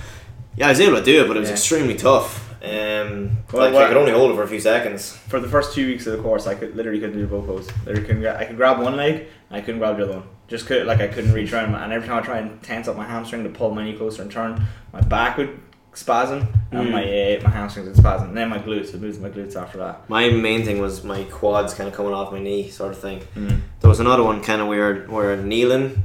Yeah, 0.57 0.67
I 0.67 0.71
was 0.71 0.81
able 0.81 0.97
to 0.99 1.03
do 1.03 1.25
it, 1.25 1.29
but 1.29 1.37
it 1.37 1.41
was 1.41 1.49
Yeah. 1.49 1.55
extremely 1.55 1.95
tough. 1.95 2.50
Um, 2.63 3.31
Well, 3.53 3.63
like 3.65 3.75
what- 3.75 3.85
I 3.85 3.89
could 3.89 3.97
only 3.97 4.13
hold 4.13 4.31
it 4.33 4.35
for 4.35 4.43
a 4.43 4.49
few 4.49 4.61
seconds. 4.61 5.17
For 5.29 5.41
the 5.41 5.49
first 5.49 5.75
two 5.75 5.87
weeks 5.87 6.07
of 6.07 6.17
the 6.17 6.23
course, 6.23 6.47
I 6.47 6.55
could 6.55 6.77
literally 6.77 7.01
couldn't 7.01 7.17
do 7.19 7.27
bow 7.27 7.43
pose. 7.43 7.69
Literally 7.87 8.07
couldn't. 8.07 8.23
Gra- 8.23 8.39
I 8.39 8.45
could 8.45 8.57
grab 8.57 8.79
one 8.81 8.97
leg, 8.97 9.15
and 9.15 9.27
I 9.59 9.61
couldn't 9.61 9.81
grab 9.81 9.97
the 9.97 10.05
other 10.05 10.13
one. 10.15 10.23
Just 10.49 10.67
could 10.67 10.87
like 10.87 11.01
I 11.01 11.07
couldn't 11.09 11.33
reach 11.33 11.53
around. 11.53 11.75
And 11.75 11.93
every 11.93 12.07
time 12.07 12.19
I 12.23 12.27
try 12.27 12.39
and 12.39 12.63
tense 12.63 12.87
up 12.89 12.97
my 12.97 13.05
hamstring 13.07 13.45
to 13.45 13.51
pull 13.51 13.71
my 13.75 13.85
knee 13.85 13.95
closer 13.95 14.23
and 14.23 14.31
turn, 14.31 14.61
my 14.93 15.01
back 15.01 15.37
would 15.39 15.59
spasm 15.93 16.47
and 16.71 16.89
Mm. 16.89 16.93
my 16.93 17.03
uh, 17.03 17.41
my 17.45 17.51
hamstrings 17.51 17.89
would 17.89 17.97
spasm. 17.97 18.29
And 18.29 18.37
then 18.37 18.49
my 18.49 18.59
glutes, 18.59 18.95
I'd 18.95 19.01
lose 19.01 19.19
my 19.19 19.29
glutes 19.31 19.57
after 19.57 19.79
that. 19.79 20.09
My 20.09 20.29
main 20.31 20.65
thing 20.65 20.81
was 20.81 21.03
my 21.05 21.25
quads 21.25 21.73
kind 21.75 21.89
of 21.89 21.95
coming 21.95 22.13
off 22.13 22.31
my 22.33 22.41
knee, 22.41 22.69
sort 22.69 22.93
of 22.93 22.99
thing. 22.99 23.23
Mm. 23.37 23.61
There 23.81 23.89
was 23.89 24.01
another 24.01 24.23
one 24.23 24.41
kind 24.43 24.61
of 24.61 24.67
weird 24.69 25.11
where 25.11 25.37
kneeling, 25.37 26.03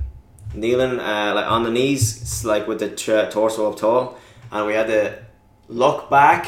kneeling 0.54 1.00
uh, 1.00 1.34
like 1.36 1.46
on 1.50 1.64
the 1.64 1.72
knees, 1.72 2.44
like 2.46 2.68
with 2.68 2.80
the 2.80 2.90
t- 2.90 3.26
torso 3.32 3.70
up 3.72 3.78
tall, 3.78 4.18
and 4.52 4.66
we 4.68 4.74
had 4.74 4.88
to 4.88 5.25
look 5.68 6.10
back 6.10 6.48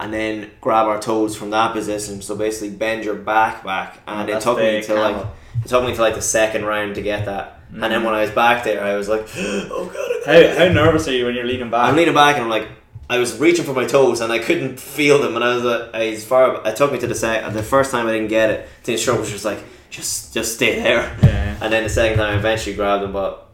and 0.00 0.12
then 0.12 0.50
grab 0.60 0.86
our 0.86 1.00
toes 1.00 1.36
from 1.36 1.50
that 1.50 1.72
position. 1.72 2.22
So 2.22 2.36
basically, 2.36 2.70
bend 2.76 3.04
your 3.04 3.14
back 3.16 3.64
back, 3.64 3.98
and 4.06 4.30
Oh, 4.30 4.36
it 4.36 4.40
took 4.40 4.58
me 4.58 4.82
to 4.82 4.94
like 4.94 5.26
it 5.64 5.68
took 5.68 5.84
me 5.84 5.94
to 5.94 6.00
like 6.00 6.14
the 6.14 6.22
second 6.22 6.64
round 6.64 6.94
to 6.96 7.02
get 7.02 7.24
that. 7.26 7.60
And 7.72 7.82
then 7.82 8.00
Mm. 8.00 8.04
when 8.06 8.14
I 8.14 8.22
was 8.22 8.30
back 8.30 8.64
there, 8.64 8.82
I 8.82 8.94
was 8.96 9.08
like, 9.08 9.26
oh 9.36 9.90
god. 9.92 10.54
How, 10.56 10.66
how 10.66 10.72
nervous 10.72 11.06
are 11.08 11.12
you 11.12 11.26
when 11.26 11.34
you're 11.34 11.44
leaning 11.44 11.70
back? 11.70 11.88
I'm 11.88 11.96
leaning 11.96 12.14
back 12.14 12.36
and 12.36 12.44
I'm 12.44 12.50
like, 12.50 12.68
I 13.10 13.18
was 13.18 13.38
reaching 13.38 13.64
for 13.64 13.72
my 13.74 13.84
toes 13.86 14.20
and 14.20 14.32
I 14.32 14.38
couldn't 14.38 14.78
feel 14.78 15.18
them, 15.20 15.34
and 15.34 15.44
I 15.44 15.54
was 15.54 15.64
uh, 15.64 15.90
like, 15.92 16.02
as 16.14 16.24
far. 16.24 16.66
It 16.66 16.76
took 16.76 16.92
me 16.92 16.98
to 17.00 17.06
the 17.06 17.14
sec. 17.14 17.42
Uh, 17.44 17.50
the 17.50 17.62
first 17.62 17.90
time 17.90 18.06
I 18.06 18.12
didn't 18.12 18.28
get 18.28 18.50
it, 18.50 18.68
the 18.84 18.92
instructor 18.92 19.20
was 19.20 19.30
just 19.30 19.44
like, 19.44 19.58
just 19.90 20.32
just 20.34 20.54
stay 20.54 20.76
there. 20.80 21.16
Yeah. 21.22 21.56
And 21.60 21.72
then 21.72 21.82
the 21.82 21.88
second 21.90 22.18
time, 22.18 22.34
I 22.34 22.38
eventually 22.38 22.76
grabbed 22.76 23.02
them, 23.02 23.12
but 23.12 23.48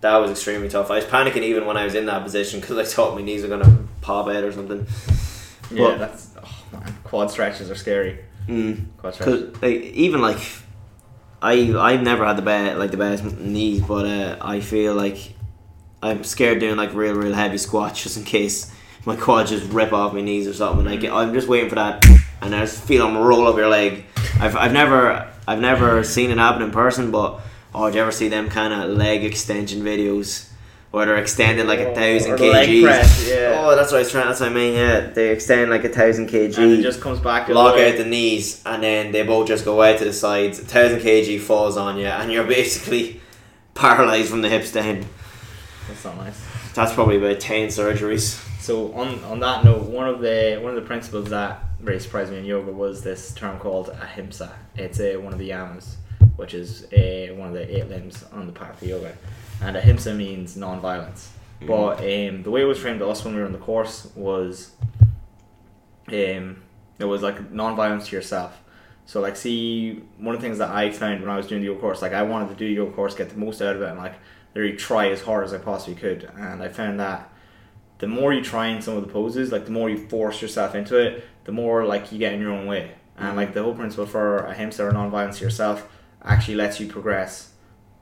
that 0.00 0.16
was 0.16 0.30
extremely 0.30 0.68
tough. 0.68 0.90
I 0.90 0.96
was 0.96 1.04
panicking 1.04 1.42
even 1.42 1.66
when 1.66 1.76
I 1.76 1.84
was 1.84 1.94
in 1.94 2.06
that 2.06 2.22
position 2.24 2.60
because 2.60 2.78
I 2.78 2.84
thought 2.84 3.14
my 3.14 3.22
knees 3.22 3.42
were 3.42 3.48
gonna 3.48 3.86
pop 4.02 4.28
out 4.28 4.44
or 4.44 4.52
something. 4.52 4.86
Yeah, 5.70 5.86
But- 5.88 5.98
that's 5.98 6.28
oh 6.36 6.64
man, 6.72 6.94
quad 7.04 7.30
stretches 7.30 7.70
are 7.70 7.74
scary. 7.74 8.18
Mm. 8.46 8.86
Quad 8.98 9.14
stretches. 9.14 9.50
Cause 9.52 9.62
like 9.62 9.80
even 9.82 10.20
like 10.20 10.38
I 11.40 11.72
I've 11.78 12.02
never 12.02 12.24
had 12.26 12.36
the 12.36 12.42
best 12.42 12.78
like 12.78 12.90
the 12.90 12.96
best 12.98 13.24
knees, 13.38 13.80
but 13.80 14.04
uh, 14.06 14.36
I 14.42 14.60
feel 14.60 14.94
like 14.94 15.34
I'm 16.02 16.24
scared 16.24 16.60
doing 16.60 16.76
like 16.76 16.92
real 16.94 17.14
real 17.14 17.32
heavy 17.32 17.58
squats 17.58 18.02
just 18.02 18.16
in 18.16 18.24
case 18.24 18.72
my 19.04 19.16
quads 19.16 19.50
just 19.50 19.72
rip 19.72 19.92
off 19.92 20.12
my 20.12 20.20
knees 20.20 20.46
or 20.46 20.52
something. 20.54 20.84
Like 20.84 21.04
I'm 21.04 21.32
just 21.32 21.48
waiting 21.48 21.68
for 21.68 21.76
that, 21.76 22.04
and 22.40 22.54
I 22.54 22.60
just 22.60 22.82
feel 22.84 23.06
them 23.06 23.16
roll 23.16 23.46
up 23.48 23.56
your 23.56 23.68
leg. 23.68 24.04
I've 24.40 24.56
I've 24.56 24.72
never 24.72 25.28
I've 25.48 25.60
never 25.60 26.04
seen 26.04 26.30
it 26.30 26.38
happen 26.38 26.62
in 26.62 26.70
person, 26.70 27.10
but 27.10 27.40
oh, 27.74 27.86
did 27.86 27.96
you 27.96 28.02
ever 28.02 28.12
see 28.12 28.28
them 28.28 28.48
kind 28.48 28.72
of 28.72 28.96
leg 28.96 29.24
extension 29.24 29.82
videos? 29.82 30.48
Where 30.92 31.06
they're 31.06 31.16
extending 31.16 31.66
like 31.66 31.80
a 31.80 31.94
thousand 31.94 32.32
or 32.32 32.36
the 32.36 32.50
leg 32.50 32.68
kgs. 32.68 32.82
press, 32.84 33.28
yeah. 33.28 33.62
Oh, 33.64 33.74
that's 33.74 33.90
what 33.90 33.96
I 33.96 34.00
was 34.00 34.10
trying. 34.10 34.26
That's 34.28 34.40
what 34.40 34.50
I 34.50 34.54
mean. 34.54 34.74
Yeah, 34.74 35.00
they 35.00 35.30
extend 35.30 35.70
like 35.70 35.84
a 35.84 35.88
thousand 35.88 36.28
kg 36.28 36.58
and 36.58 36.72
it 36.72 36.82
just 36.82 37.00
comes 37.00 37.18
back. 37.18 37.48
lock 37.48 37.76
way. 37.76 37.90
out 37.90 37.96
the 37.96 38.04
knees, 38.04 38.62
and 38.66 38.82
then 38.82 39.10
they 39.10 39.22
both 39.22 39.48
just 39.48 39.64
go 39.64 39.82
out 39.82 39.98
to 39.98 40.04
the 40.04 40.12
sides. 40.12 40.58
A 40.58 40.64
thousand 40.64 41.00
kg 41.00 41.40
falls 41.40 41.76
on 41.76 41.96
you, 41.96 42.06
and 42.06 42.30
you're 42.30 42.44
basically 42.60 43.20
paralyzed 43.74 44.28
from 44.28 44.42
the 44.42 44.48
hips 44.48 44.70
down. 44.70 45.06
That's 45.88 46.04
not 46.04 46.18
nice. 46.18 46.40
That's 46.74 46.92
probably 46.92 47.16
about 47.16 47.40
ten 47.40 47.68
surgeries. 47.68 48.38
So 48.60 48.92
on 48.92 49.24
on 49.24 49.40
that 49.40 49.64
note, 49.64 49.82
one 49.84 50.08
of 50.08 50.20
the 50.20 50.60
one 50.62 50.76
of 50.76 50.76
the 50.76 50.86
principles 50.86 51.30
that 51.30 51.64
really 51.80 51.98
surprised 51.98 52.30
me 52.30 52.38
in 52.38 52.44
yoga 52.44 52.70
was 52.70 53.02
this 53.02 53.34
term 53.34 53.58
called 53.58 53.88
ahimsa. 53.88 54.52
It's 54.76 55.00
uh, 55.00 55.14
one 55.20 55.32
of 55.32 55.38
the 55.38 55.50
yamas, 55.50 55.94
which 56.36 56.54
is 56.54 56.84
uh, 56.92 57.34
one 57.34 57.48
of 57.48 57.54
the 57.54 57.76
eight 57.76 57.88
limbs 57.88 58.24
on 58.32 58.46
the 58.46 58.52
path 58.52 58.80
of 58.80 58.88
yoga, 58.88 59.16
and 59.62 59.76
ahimsa 59.76 60.14
means 60.14 60.56
non-violence. 60.56 61.30
But 61.66 62.00
um, 62.00 62.42
the 62.42 62.50
way 62.50 62.62
it 62.62 62.64
was 62.64 62.78
framed 62.78 62.98
to 63.00 63.08
us 63.08 63.24
when 63.24 63.34
we 63.34 63.40
were 63.40 63.46
in 63.46 63.52
the 63.52 63.58
course 63.58 64.10
was, 64.16 64.72
um, 66.08 66.62
it 66.98 67.04
was 67.04 67.22
like 67.22 67.52
non-violence 67.52 68.08
to 68.08 68.16
yourself. 68.16 68.60
So 69.06 69.20
like, 69.20 69.36
see, 69.36 70.02
one 70.18 70.34
of 70.34 70.40
the 70.40 70.46
things 70.46 70.58
that 70.58 70.70
I 70.70 70.90
found 70.90 71.20
when 71.20 71.30
I 71.30 71.36
was 71.36 71.46
doing 71.46 71.60
the 71.60 71.68
yoga 71.68 71.80
course, 71.80 72.02
like 72.02 72.12
I 72.12 72.22
wanted 72.22 72.48
to 72.50 72.54
do 72.54 72.66
the 72.66 72.74
yoga 72.74 72.92
course, 72.92 73.14
get 73.14 73.30
the 73.30 73.36
most 73.36 73.62
out 73.62 73.76
of 73.76 73.82
it, 73.82 73.88
and 73.88 73.98
like 73.98 74.14
literally 74.54 74.76
try 74.76 75.08
as 75.10 75.22
hard 75.22 75.44
as 75.44 75.54
I 75.54 75.58
possibly 75.58 75.94
could. 75.94 76.28
And 76.36 76.62
I 76.62 76.68
found 76.68 76.98
that 77.00 77.30
the 77.98 78.08
more 78.08 78.32
you 78.32 78.42
try 78.42 78.68
in 78.68 78.82
some 78.82 78.96
of 78.96 79.06
the 79.06 79.12
poses, 79.12 79.52
like 79.52 79.64
the 79.64 79.70
more 79.70 79.88
you 79.88 80.08
force 80.08 80.42
yourself 80.42 80.74
into 80.74 80.96
it, 80.96 81.24
the 81.44 81.52
more 81.52 81.84
like 81.84 82.10
you 82.10 82.18
get 82.18 82.32
in 82.32 82.40
your 82.40 82.52
own 82.52 82.66
way. 82.66 82.92
And 83.16 83.36
like 83.36 83.54
the 83.54 83.62
whole 83.62 83.74
principle 83.74 84.06
for 84.06 84.38
ahimsa 84.38 84.84
or 84.84 84.92
non-violence 84.92 85.38
to 85.38 85.44
yourself 85.44 85.88
actually 86.24 86.56
lets 86.56 86.80
you 86.80 86.86
progress 86.86 87.51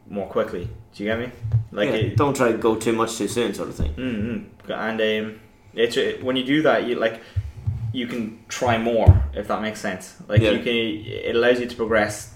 more 0.08 0.26
quickly. 0.26 0.68
Do 0.94 1.04
you 1.04 1.10
get 1.10 1.18
me? 1.18 1.30
Like 1.72 1.88
Yeah, 1.90 1.94
it, 1.96 2.16
don't 2.16 2.34
try 2.36 2.50
to 2.52 2.58
go 2.58 2.74
too 2.76 2.92
much 2.92 3.16
too 3.16 3.28
soon, 3.28 3.54
sort 3.54 3.68
of 3.68 3.74
thing. 3.76 3.94
Mm-hmm. 3.94 4.72
And 4.72 5.00
um, 5.00 5.40
it's 5.74 5.96
it, 5.96 6.22
when 6.22 6.36
you 6.36 6.44
do 6.44 6.62
that, 6.62 6.86
you 6.86 6.96
like 6.96 7.20
you 7.92 8.06
can 8.06 8.38
try 8.48 8.78
more 8.78 9.24
if 9.34 9.48
that 9.48 9.60
makes 9.62 9.80
sense. 9.80 10.14
Like 10.28 10.40
Yeah. 10.40 10.50
you 10.52 10.58
can, 10.58 10.74
it 10.74 11.34
allows 11.36 11.60
you 11.60 11.66
to 11.66 11.76
progress 11.76 12.34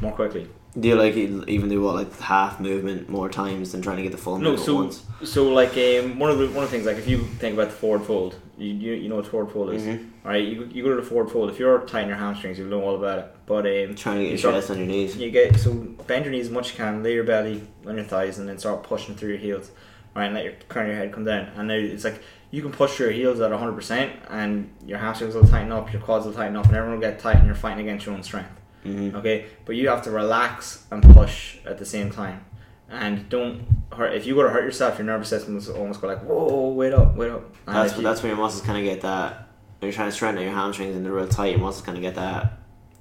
more 0.00 0.12
quickly. 0.12 0.48
Do 0.78 0.86
you 0.88 0.94
like 0.96 1.14
even 1.16 1.68
do 1.68 1.82
what 1.82 1.94
like 1.94 2.18
half 2.20 2.60
movement 2.60 3.08
more 3.08 3.28
times 3.28 3.72
than 3.72 3.82
trying 3.82 3.96
to 3.96 4.02
get 4.02 4.12
the 4.12 4.18
full 4.18 4.38
No, 4.38 4.50
movement 4.50 4.66
so 4.66 4.74
once? 4.74 5.02
so 5.24 5.48
like 5.48 5.70
um, 5.76 6.18
one 6.18 6.30
of 6.30 6.38
the 6.38 6.46
one 6.48 6.62
of 6.64 6.70
the 6.70 6.76
things 6.76 6.86
like 6.86 6.98
if 6.98 7.08
you 7.08 7.18
think 7.18 7.54
about 7.54 7.68
the 7.70 7.74
forward 7.74 8.04
fold, 8.06 8.36
you 8.58 8.68
you, 8.68 8.92
you 8.92 9.08
know 9.08 9.16
what 9.16 9.26
forward 9.26 9.50
fold 9.52 9.72
is, 9.74 9.82
Mhm. 9.82 10.10
all 10.24 10.30
right? 10.30 10.44
You, 10.46 10.68
you 10.72 10.82
go 10.84 10.90
to 10.90 10.96
the 10.96 11.02
forward 11.02 11.30
fold. 11.32 11.50
If 11.50 11.58
you're 11.58 11.80
tight 11.80 12.02
in 12.02 12.08
your 12.08 12.18
hamstrings, 12.18 12.58
you'll 12.58 12.68
know 12.68 12.82
all 12.82 12.94
about 12.96 13.18
it. 13.18 13.34
But 13.46 13.66
um, 13.66 13.94
Trying 13.96 14.16
to 14.18 14.22
get 14.22 14.24
you 14.24 14.28
your 14.28 14.38
start- 14.38 14.54
chest 14.56 14.70
on 14.70 14.78
your 14.78 14.86
knees. 14.86 15.16
You 15.16 15.30
get 15.30 15.56
so 15.58 15.72
bend 16.06 16.26
your 16.26 16.32
knees 16.32 16.46
as 16.46 16.52
much 16.52 16.66
as 16.66 16.72
you 16.78 16.84
can, 16.84 17.02
lay 17.02 17.14
your 17.14 17.24
belly 17.24 17.62
on 17.86 17.96
your 17.96 18.04
thighs, 18.04 18.38
and 18.38 18.48
then 18.48 18.58
start 18.58 18.82
pushing 18.82 19.14
through 19.16 19.30
your 19.30 19.38
heels. 19.38 19.70
right, 20.14 20.24
and 20.26 20.34
let 20.34 20.42
your 20.44 20.54
crown 20.68 20.86
of 20.86 20.90
your 20.92 20.98
head 20.98 21.12
come 21.12 21.24
down. 21.24 21.46
And 21.56 21.68
now 21.68 21.74
it's 21.74 22.02
like 22.04 22.20
you 22.50 22.60
can 22.62 22.72
push 22.72 22.98
your 22.98 23.10
heels 23.10 23.40
at 23.40 23.52
100% 23.52 24.10
and 24.30 24.68
your 24.86 24.98
hamstrings 24.98 25.34
will 25.34 25.46
tighten 25.46 25.70
up, 25.70 25.92
your 25.92 26.02
quads 26.02 26.26
will 26.26 26.32
tighten 26.32 26.56
up, 26.56 26.66
and 26.66 26.74
everyone 26.76 26.98
will 26.98 27.06
get 27.08 27.18
tight 27.20 27.36
and 27.36 27.46
you're 27.46 27.54
fighting 27.54 27.86
against 27.86 28.04
your 28.06 28.14
own 28.16 28.22
strength. 28.22 28.50
Mhm. 28.84 29.14
Okay? 29.14 29.46
But 29.64 29.76
you 29.76 29.88
have 29.88 30.02
to 30.02 30.10
relax 30.10 30.84
and 30.90 31.02
push 31.14 31.56
at 31.66 31.78
the 31.78 31.84
same 31.84 32.10
time. 32.10 32.44
And 32.90 33.28
don't 33.28 33.66
hurt. 33.92 34.14
If 34.14 34.26
you 34.26 34.34
go 34.34 34.42
to 34.44 34.48
hurt 34.48 34.64
yourself, 34.64 34.98
your 34.98 35.06
nervous 35.06 35.28
system 35.28 35.54
will 35.56 35.76
almost 35.76 36.00
go 36.00 36.06
like, 36.06 36.22
whoa, 36.22 36.68
wait 36.70 36.92
up, 36.94 37.16
wait 37.16 37.30
up. 37.30 37.42
And 37.66 37.76
That's 37.76 37.96
you- 37.96 38.02
that's 38.02 38.22
when 38.22 38.30
your 38.30 38.38
muscles 38.38 38.62
kind 38.64 38.78
of 38.78 38.84
get 38.84 39.02
that. 39.02 39.48
When 39.78 39.88
you're 39.88 39.92
trying 39.92 40.08
to 40.08 40.12
strengthen 40.14 40.42
your 40.44 40.52
hamstrings 40.54 40.96
and 40.96 41.04
they're 41.04 41.12
real 41.12 41.28
tight, 41.28 41.52
your 41.52 41.60
muscles 41.60 41.84
kind 41.84 41.96
of 41.98 42.02
get 42.02 42.14
that. 42.16 42.54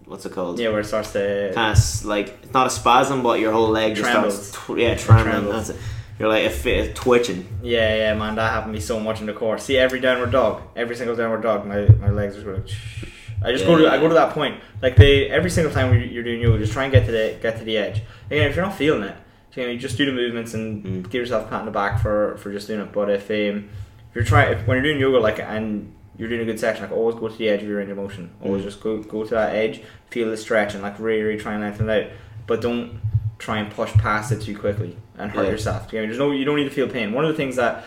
What's 0.05 0.25
it 0.25 0.31
called? 0.31 0.57
yeah, 0.59 0.69
where 0.69 0.79
it 0.81 0.85
starts 0.85 1.11
to. 1.13 1.51
Kind 1.53 1.77
of 1.77 2.05
like 2.05 2.37
it's 2.43 2.53
not 2.53 2.67
a 2.67 2.69
spasm, 2.69 3.23
but 3.23 3.39
your 3.39 3.51
whole 3.51 3.69
leg 3.69 3.95
just 3.95 4.09
starts. 4.09 4.51
Tw- 4.51 4.77
yeah, 4.77 4.95
trembling. 4.95 5.31
trembles. 5.31 5.67
That's 5.67 5.69
it. 5.79 5.85
You're 6.19 6.29
like 6.29 6.45
if 6.45 6.65
it, 6.65 6.95
twitching. 6.95 7.47
Yeah, 7.61 7.95
yeah, 7.95 8.13
man, 8.15 8.35
that 8.35 8.51
happened 8.51 8.73
to 8.73 8.77
me 8.77 8.79
so 8.79 8.99
much 8.99 9.19
in 9.19 9.25
the 9.27 9.33
course. 9.33 9.63
See, 9.65 9.77
every 9.77 9.99
downward 9.99 10.31
dog, 10.31 10.61
every 10.75 10.95
single 10.95 11.15
downward 11.15 11.43
dog, 11.43 11.65
my, 11.65 11.87
my 11.99 12.09
legs 12.09 12.37
are 12.37 12.43
going. 12.43 12.63
I 13.43 13.51
just 13.51 13.65
go 13.65 13.77
to 13.77 13.83
Yeah. 13.83 13.91
I 13.93 13.97
go 13.97 14.07
to 14.07 14.13
that 14.15 14.33
point. 14.33 14.59
Like 14.81 14.95
they 14.95 15.29
every 15.29 15.49
single 15.49 15.71
time 15.73 15.93
you're 15.99 16.23
doing 16.23 16.41
yoga, 16.41 16.57
just 16.59 16.73
try 16.73 16.83
and 16.83 16.91
get 16.91 17.05
to 17.05 17.11
the 17.11 17.37
get 17.41 17.57
to 17.59 17.63
the 17.63 17.77
edge. 17.77 18.01
Again, 18.31 18.49
if 18.49 18.55
you're 18.55 18.65
not 18.65 18.75
feeling 18.75 19.03
it, 19.03 19.15
you 19.55 19.63
know, 19.63 19.69
you 19.69 19.77
just 19.79 19.97
do 19.97 20.05
the 20.05 20.11
movements 20.11 20.53
and 20.53 20.83
Mm. 20.83 21.03
give 21.09 21.21
yourself 21.21 21.45
a 21.47 21.49
pat 21.49 21.59
on 21.61 21.65
the 21.65 21.71
back 21.71 21.99
for, 22.01 22.37
for 22.37 22.51
just 22.51 22.67
doing 22.67 22.79
it. 22.81 22.91
But 22.91 23.09
if 23.09 23.29
um, 23.29 23.69
if 24.09 24.15
you're 24.15 24.23
trying 24.23 24.53
if, 24.53 24.67
when 24.67 24.75
you're 24.77 24.83
doing 24.83 24.99
yoga, 24.99 25.17
like 25.19 25.39
and 25.39 25.93
you're 26.17 26.29
doing 26.29 26.41
a 26.41 26.45
good 26.45 26.59
section, 26.59 26.83
like 26.83 26.91
always 26.91 27.15
go 27.15 27.27
to 27.27 27.37
the 27.37 27.47
edge 27.49 27.61
of 27.61 27.67
your 27.67 27.77
range 27.77 27.91
of 27.91 27.97
motion. 27.97 28.31
Always 28.43 28.61
Mm. 28.61 28.65
just 28.65 28.81
go 28.81 28.97
go 29.03 29.23
to 29.23 29.29
that 29.35 29.55
edge, 29.55 29.81
feel 30.09 30.29
the 30.29 30.37
stretch, 30.37 30.73
and 30.73 30.81
like 30.83 30.99
really 30.99 31.21
really 31.23 31.39
try 31.39 31.53
and 31.53 31.61
lengthen 31.61 31.89
it 31.89 32.05
out. 32.05 32.11
But 32.47 32.61
don't 32.61 32.99
try 33.39 33.57
and 33.59 33.69
push 33.71 33.91
past 33.93 34.31
it 34.31 34.41
too 34.41 34.57
quickly 34.57 34.97
and 35.17 35.31
hurt 35.31 35.45
Yeah. 35.45 35.51
yourself. 35.51 35.93
You 35.93 35.99
know, 36.01 36.07
there's 36.07 36.17
no 36.17 36.31
you 36.31 36.43
don't 36.45 36.55
need 36.55 36.63
to 36.63 36.69
feel 36.71 36.87
pain. 36.89 37.13
One 37.13 37.23
of 37.25 37.29
the 37.31 37.37
things 37.37 37.55
that 37.57 37.83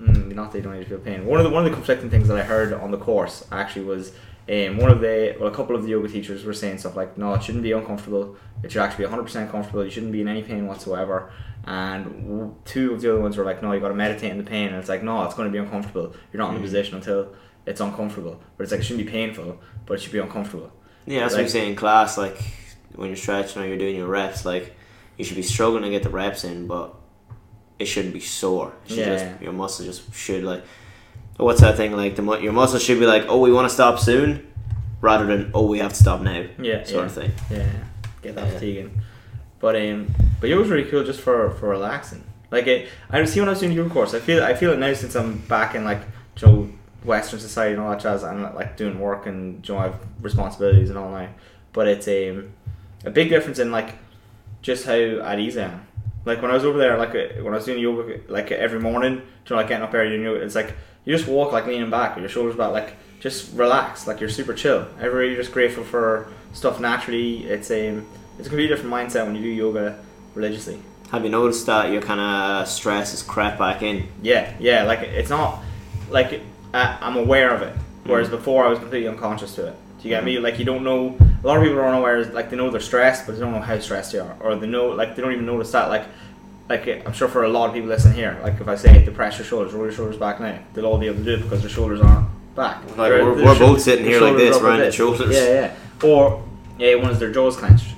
mm, 0.00 0.34
not 0.34 0.50
that 0.52 0.58
you 0.58 0.64
don't 0.64 0.74
need 0.74 0.84
to 0.84 0.88
feel 0.88 0.98
pain. 0.98 1.24
One 1.26 1.38
of 1.40 1.44
the 1.44 1.50
one 1.50 1.64
of 1.64 1.70
the 1.70 1.74
conflicting 1.74 2.10
things 2.10 2.26
that 2.28 2.36
I 2.36 2.42
heard 2.42 2.72
on 2.72 2.90
the 2.90 2.98
course 2.98 3.44
actually 3.52 3.84
was 3.84 4.12
um, 4.50 4.76
one 4.78 4.90
of 4.90 5.00
the 5.00 5.36
well 5.38 5.48
a 5.48 5.54
couple 5.54 5.76
of 5.76 5.82
the 5.82 5.90
yoga 5.90 6.08
teachers 6.08 6.44
were 6.44 6.54
saying 6.54 6.78
stuff 6.78 6.96
like 6.96 7.18
no 7.18 7.34
it 7.34 7.42
shouldn't 7.42 7.62
be 7.62 7.72
uncomfortable 7.72 8.36
it 8.62 8.72
should 8.72 8.80
actually 8.82 9.04
be 9.06 9.10
100% 9.12 9.50
comfortable 9.50 9.84
you 9.84 9.90
shouldn't 9.90 10.12
be 10.12 10.20
in 10.20 10.28
any 10.28 10.42
pain 10.42 10.66
whatsoever 10.66 11.30
and 11.64 12.54
two 12.64 12.92
of 12.94 13.00
the 13.02 13.12
other 13.12 13.20
ones 13.20 13.36
were 13.36 13.44
like 13.44 13.62
no 13.62 13.72
you 13.72 13.80
got 13.80 13.88
to 13.88 13.94
meditate 13.94 14.30
in 14.30 14.38
the 14.38 14.44
pain 14.44 14.68
and 14.68 14.76
it's 14.76 14.88
like 14.88 15.02
no 15.02 15.22
it's 15.24 15.34
going 15.34 15.46
to 15.46 15.52
be 15.52 15.58
uncomfortable 15.58 16.14
you're 16.32 16.42
not 16.42 16.50
in 16.52 16.56
a 16.56 16.60
position 16.60 16.94
until 16.96 17.34
it's 17.66 17.80
uncomfortable 17.80 18.40
but 18.56 18.62
it's 18.62 18.72
like 18.72 18.80
it 18.80 18.84
shouldn't 18.84 19.04
be 19.06 19.10
painful 19.12 19.58
but 19.86 19.94
it 19.94 20.00
should 20.00 20.12
be 20.12 20.18
uncomfortable 20.18 20.70
Yeah, 21.06 21.20
that's 21.20 21.32
what 21.34 21.38
Like- 21.38 21.46
you 21.46 21.50
say 21.50 21.68
in 21.68 21.76
class. 21.76 22.16
Like 22.18 22.38
when 22.94 23.08
you're 23.08 23.16
stretching 23.16 23.62
or 23.62 23.66
you're 23.66 23.78
doing 23.78 23.96
your 23.96 24.08
reps, 24.08 24.44
like 24.44 24.74
you 25.16 25.24
should 25.24 25.36
be 25.36 25.42
struggling 25.42 25.82
to 25.84 25.90
get 25.90 26.02
the 26.02 26.10
reps 26.10 26.44
in, 26.44 26.66
but 26.66 26.94
it 27.78 27.86
shouldn't 27.86 28.12
be 28.14 28.20
sore. 28.20 28.72
It 28.84 28.88
should 28.90 28.98
Yeah. 28.98 29.14
just, 29.30 29.42
your 29.42 29.52
muscles 29.52 29.86
just 29.88 30.14
should 30.14 30.44
like. 30.44 30.62
What's 31.38 31.60
that 31.60 31.76
thing 31.76 31.92
like? 31.96 32.16
The 32.16 32.22
mu- 32.22 32.38
your 32.38 32.52
muscles 32.52 32.82
should 32.82 32.98
be 32.98 33.06
like, 33.06 33.24
oh, 33.28 33.38
we 33.38 33.52
want 33.52 33.68
to 33.68 33.74
stop 33.74 33.98
soon, 33.98 34.46
rather 35.00 35.24
than 35.24 35.50
oh, 35.54 35.66
we 35.66 35.78
have 35.78 35.92
to 35.92 35.98
stop 35.98 36.20
now. 36.20 36.44
Yeah, 36.60 36.82
sort 36.84 36.90
yeah. 36.90 37.02
of 37.06 37.12
thing. 37.12 37.32
Yeah, 37.50 37.70
get 38.22 38.34
that 38.34 38.46
Yeah. 38.46 38.52
fatiguing. 38.54 39.02
But 39.60 39.76
um, 39.76 40.14
but 40.40 40.50
yoga's 40.50 40.68
really 40.70 40.90
cool 40.90 41.04
just 41.04 41.20
for 41.20 41.50
for 41.52 41.68
relaxing. 41.68 42.24
Like 42.50 42.66
it, 42.66 42.88
I 43.10 43.24
see 43.24 43.40
when 43.40 43.48
I 43.48 43.52
was 43.52 43.60
doing 43.60 43.72
yoga 43.72 43.90
course, 43.90 44.14
I 44.14 44.20
feel 44.20 44.42
I 44.42 44.54
feel 44.54 44.72
it 44.72 44.78
now 44.78 44.92
since 44.94 45.14
I'm 45.14 45.38
back 45.38 45.74
in 45.74 45.84
like 45.84 46.00
you 46.40 46.46
know 46.46 46.68
Western 47.04 47.38
society 47.40 47.74
and 47.74 47.82
all 47.82 47.90
that 47.90 48.00
jazz. 48.00 48.24
I'm 48.24 48.42
like 48.54 48.76
doing 48.76 48.98
work 48.98 49.26
and 49.26 49.66
you 49.66 49.74
know 49.74 49.80
I 49.80 49.84
have 49.84 50.00
responsibilities 50.20 50.90
and 50.90 50.98
all 50.98 51.10
now. 51.10 51.28
But 51.72 51.86
it's 51.88 52.08
um, 52.08 52.52
a 53.04 53.10
big 53.10 53.28
difference 53.28 53.58
in 53.60 53.70
like 53.70 53.94
just 54.62 54.86
how 54.86 54.92
at 54.94 55.38
ease 55.38 55.56
I 55.56 55.64
am. 55.66 55.86
Like 56.24 56.42
when 56.42 56.50
I 56.50 56.54
was 56.54 56.64
over 56.64 56.78
there, 56.78 56.98
like 56.98 57.14
uh, 57.14 57.42
when 57.42 57.52
I 57.52 57.56
was 57.56 57.64
doing 57.64 57.78
yoga, 57.78 58.20
like 58.28 58.50
every 58.50 58.80
morning, 58.80 59.14
you 59.14 59.22
know, 59.50 59.56
like 59.56 59.68
getting 59.68 59.84
up 59.84 59.94
early 59.94 60.10
doing 60.10 60.22
yoga, 60.22 60.40
it's 60.42 60.54
like 60.54 60.74
you 61.04 61.16
just 61.16 61.28
walk 61.28 61.52
like 61.52 61.66
leaning 61.66 61.90
back 61.90 62.14
with 62.14 62.22
your 62.22 62.30
shoulders 62.30 62.56
back, 62.56 62.72
like 62.72 62.94
just 63.20 63.54
relax, 63.54 64.06
like 64.06 64.20
you're 64.20 64.28
super 64.28 64.54
chill. 64.54 64.86
Every 65.00 65.28
you're 65.28 65.36
just 65.36 65.52
grateful 65.52 65.84
for 65.84 66.32
stuff 66.52 66.80
naturally. 66.80 67.44
It's 67.44 67.70
a 67.70 68.00
it's 68.38 68.46
a 68.46 68.50
completely 68.50 68.68
different 68.68 68.92
mindset 68.92 69.26
when 69.26 69.34
you 69.34 69.42
do 69.42 69.48
yoga 69.48 69.98
religiously. 70.34 70.80
Have 71.10 71.24
you 71.24 71.30
noticed 71.30 71.66
that 71.66 71.90
your 71.90 72.02
kind 72.02 72.20
of 72.20 72.68
stress 72.68 73.14
is 73.14 73.22
crept 73.22 73.58
back 73.58 73.82
in? 73.82 74.08
Yeah, 74.22 74.52
yeah, 74.60 74.84
like 74.84 75.00
it's 75.00 75.30
not 75.30 75.62
like 76.10 76.42
I, 76.74 76.98
I'm 77.00 77.16
aware 77.16 77.54
of 77.54 77.62
it, 77.62 77.74
whereas 78.04 78.28
mm. 78.28 78.32
before 78.32 78.66
I 78.66 78.68
was 78.68 78.78
completely 78.78 79.08
unconscious 79.08 79.54
to 79.56 79.68
it. 79.68 79.76
Do 80.00 80.08
you 80.08 80.14
get 80.14 80.24
me? 80.24 80.34
Mm-hmm. 80.34 80.44
Like 80.44 80.58
you 80.58 80.64
don't 80.64 80.84
know. 80.84 81.16
A 81.42 81.46
lot 81.46 81.56
of 81.56 81.62
people 81.62 81.78
are 81.78 81.88
unaware. 81.88 82.24
Like 82.26 82.50
they 82.50 82.56
know 82.56 82.70
they're 82.70 82.80
stressed, 82.80 83.26
but 83.26 83.34
they 83.34 83.40
don't 83.40 83.52
know 83.52 83.60
how 83.60 83.78
stressed 83.80 84.12
they 84.12 84.18
are, 84.18 84.36
or 84.40 84.54
they 84.54 84.66
know 84.66 84.88
like 84.88 85.16
they 85.16 85.22
don't 85.22 85.32
even 85.32 85.46
notice 85.46 85.72
that. 85.72 85.88
Like, 85.88 86.04
like 86.68 87.06
I'm 87.06 87.12
sure 87.12 87.28
for 87.28 87.44
a 87.44 87.48
lot 87.48 87.68
of 87.68 87.74
people 87.74 87.88
listening 87.88 88.14
here, 88.14 88.38
like 88.42 88.60
if 88.60 88.68
I 88.68 88.74
say 88.76 89.04
depress 89.04 89.38
your 89.38 89.46
shoulders, 89.46 89.72
roll 89.72 89.84
your 89.84 89.92
shoulders 89.92 90.16
back 90.16 90.40
now, 90.40 90.58
they'll 90.74 90.86
all 90.86 90.98
be 90.98 91.06
able 91.06 91.18
to 91.18 91.24
do 91.24 91.34
it 91.34 91.42
because 91.42 91.60
their 91.62 91.70
shoulders 91.70 92.00
aren't 92.00 92.28
back. 92.54 92.82
Like, 92.96 93.10
Their- 93.12 93.24
we're- 93.24 93.36
their 93.36 93.46
we're 93.46 93.58
both 93.58 93.80
sitting 93.80 94.04
here 94.04 94.20
like 94.20 94.36
this, 94.36 94.56
are 94.56 94.70
up 94.70 94.78
a 94.80 94.84
the 94.84 94.92
shoulders. 94.92 95.34
Yeah, 95.34 95.44
yeah. 96.02 96.06
Or 96.08 96.44
yeah, 96.78 96.94
one 96.96 97.10
is 97.10 97.18
their 97.18 97.32
jaws 97.32 97.56
clenched. 97.56 97.94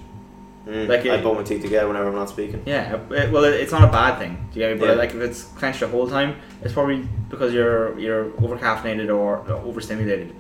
Mm, 0.66 0.88
Like 0.88 1.04
I 1.06 1.14
it- 1.16 1.24
my 1.24 1.42
teeth 1.42 1.62
together 1.62 1.88
whenever 1.88 2.08
I'm 2.08 2.14
not 2.14 2.28
speaking. 2.28 2.62
Yeah, 2.66 2.94
it, 3.10 3.32
well, 3.32 3.44
it, 3.44 3.54
it's 3.54 3.72
not 3.72 3.82
a 3.82 3.88
bad 3.90 4.18
thing. 4.18 4.48
Do 4.52 4.60
you 4.60 4.66
get 4.66 4.74
me? 4.74 4.80
But 4.80 4.90
Yeah. 4.90 4.94
like, 4.96 5.10
if 5.14 5.20
it's 5.20 5.42
clenched 5.44 5.80
the 5.80 5.88
whole 5.88 6.06
time, 6.08 6.36
it's 6.62 6.72
probably 6.74 7.08
because 7.28 7.52
you're 7.52 7.98
you're 7.98 8.26
over 8.42 8.56
caffeinated 8.56 9.08
or 9.14 9.38
overstimulated, 9.50 10.32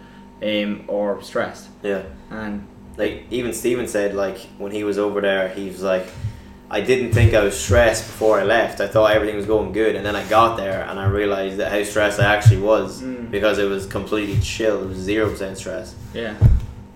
um, 0.42 0.84
or 0.88 1.20
stressed. 1.22 1.68
Yeah. 1.82 2.02
And 2.30 2.66
like 2.96 3.24
even 3.30 3.52
Steven 3.54 3.88
said 3.88 4.14
like 4.14 4.38
when 4.58 4.72
he 4.72 4.84
was 4.84 4.98
over 4.98 5.20
there 5.22 5.48
he 5.48 5.68
was 5.68 5.82
like 5.82 6.06
I 6.72 6.80
didn't 6.80 7.12
think 7.12 7.34
I 7.34 7.42
was 7.42 7.58
stressed 7.58 8.04
before 8.06 8.38
I 8.40 8.44
left 8.44 8.80
I 8.80 8.86
thought 8.86 9.10
everything 9.12 9.36
was 9.36 9.46
going 9.46 9.72
good 9.72 9.96
and 9.96 10.06
then 10.06 10.14
I 10.14 10.24
got 10.28 10.56
there 10.56 10.82
and 10.88 10.98
I 11.00 11.06
realized 11.06 11.56
that 11.58 11.72
how 11.72 11.82
stressed 11.82 12.20
I 12.20 12.32
actually 12.34 12.60
was 12.60 13.02
Mm. 13.02 13.30
because 13.30 13.58
it 13.58 13.68
was 13.68 13.86
completely 13.86 14.38
chill 14.40 14.82
it 14.84 14.88
was 14.88 14.98
zero 14.98 15.28
percent 15.30 15.58
stress 15.58 15.94
yeah, 16.14 16.34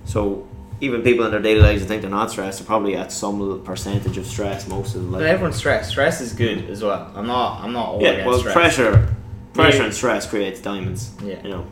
so 0.04 0.46
even 0.80 1.02
people 1.02 1.24
in 1.24 1.30
their 1.30 1.40
daily 1.40 1.60
lives 1.60 1.80
that 1.82 1.88
think 1.88 2.02
they're 2.02 2.10
not 2.10 2.30
stressed 2.30 2.60
are 2.60 2.64
probably 2.64 2.94
at 2.96 3.10
some 3.12 3.62
percentage 3.64 4.16
of 4.18 4.26
stress 4.26 4.66
most 4.68 4.94
of 4.94 5.04
the 5.04 5.10
but 5.10 5.22
everyone's 5.22 5.56
stressed. 5.56 5.90
Stress 5.90 6.20
is 6.20 6.32
good 6.32 6.68
as 6.68 6.82
well. 6.82 7.10
I'm 7.14 7.26
not. 7.26 7.62
I'm 7.62 7.72
not 7.72 7.88
all 7.88 8.02
yeah 8.02 8.26
well 8.26 8.38
stress. 8.38 8.54
pressure 8.54 9.14
pressure 9.54 9.78
Yeah. 9.78 9.84
and 9.84 9.94
stress 9.94 10.26
creates 10.28 10.60
diamonds 10.60 11.10
Yeah. 11.24 11.42
you 11.44 11.50
know 11.50 11.66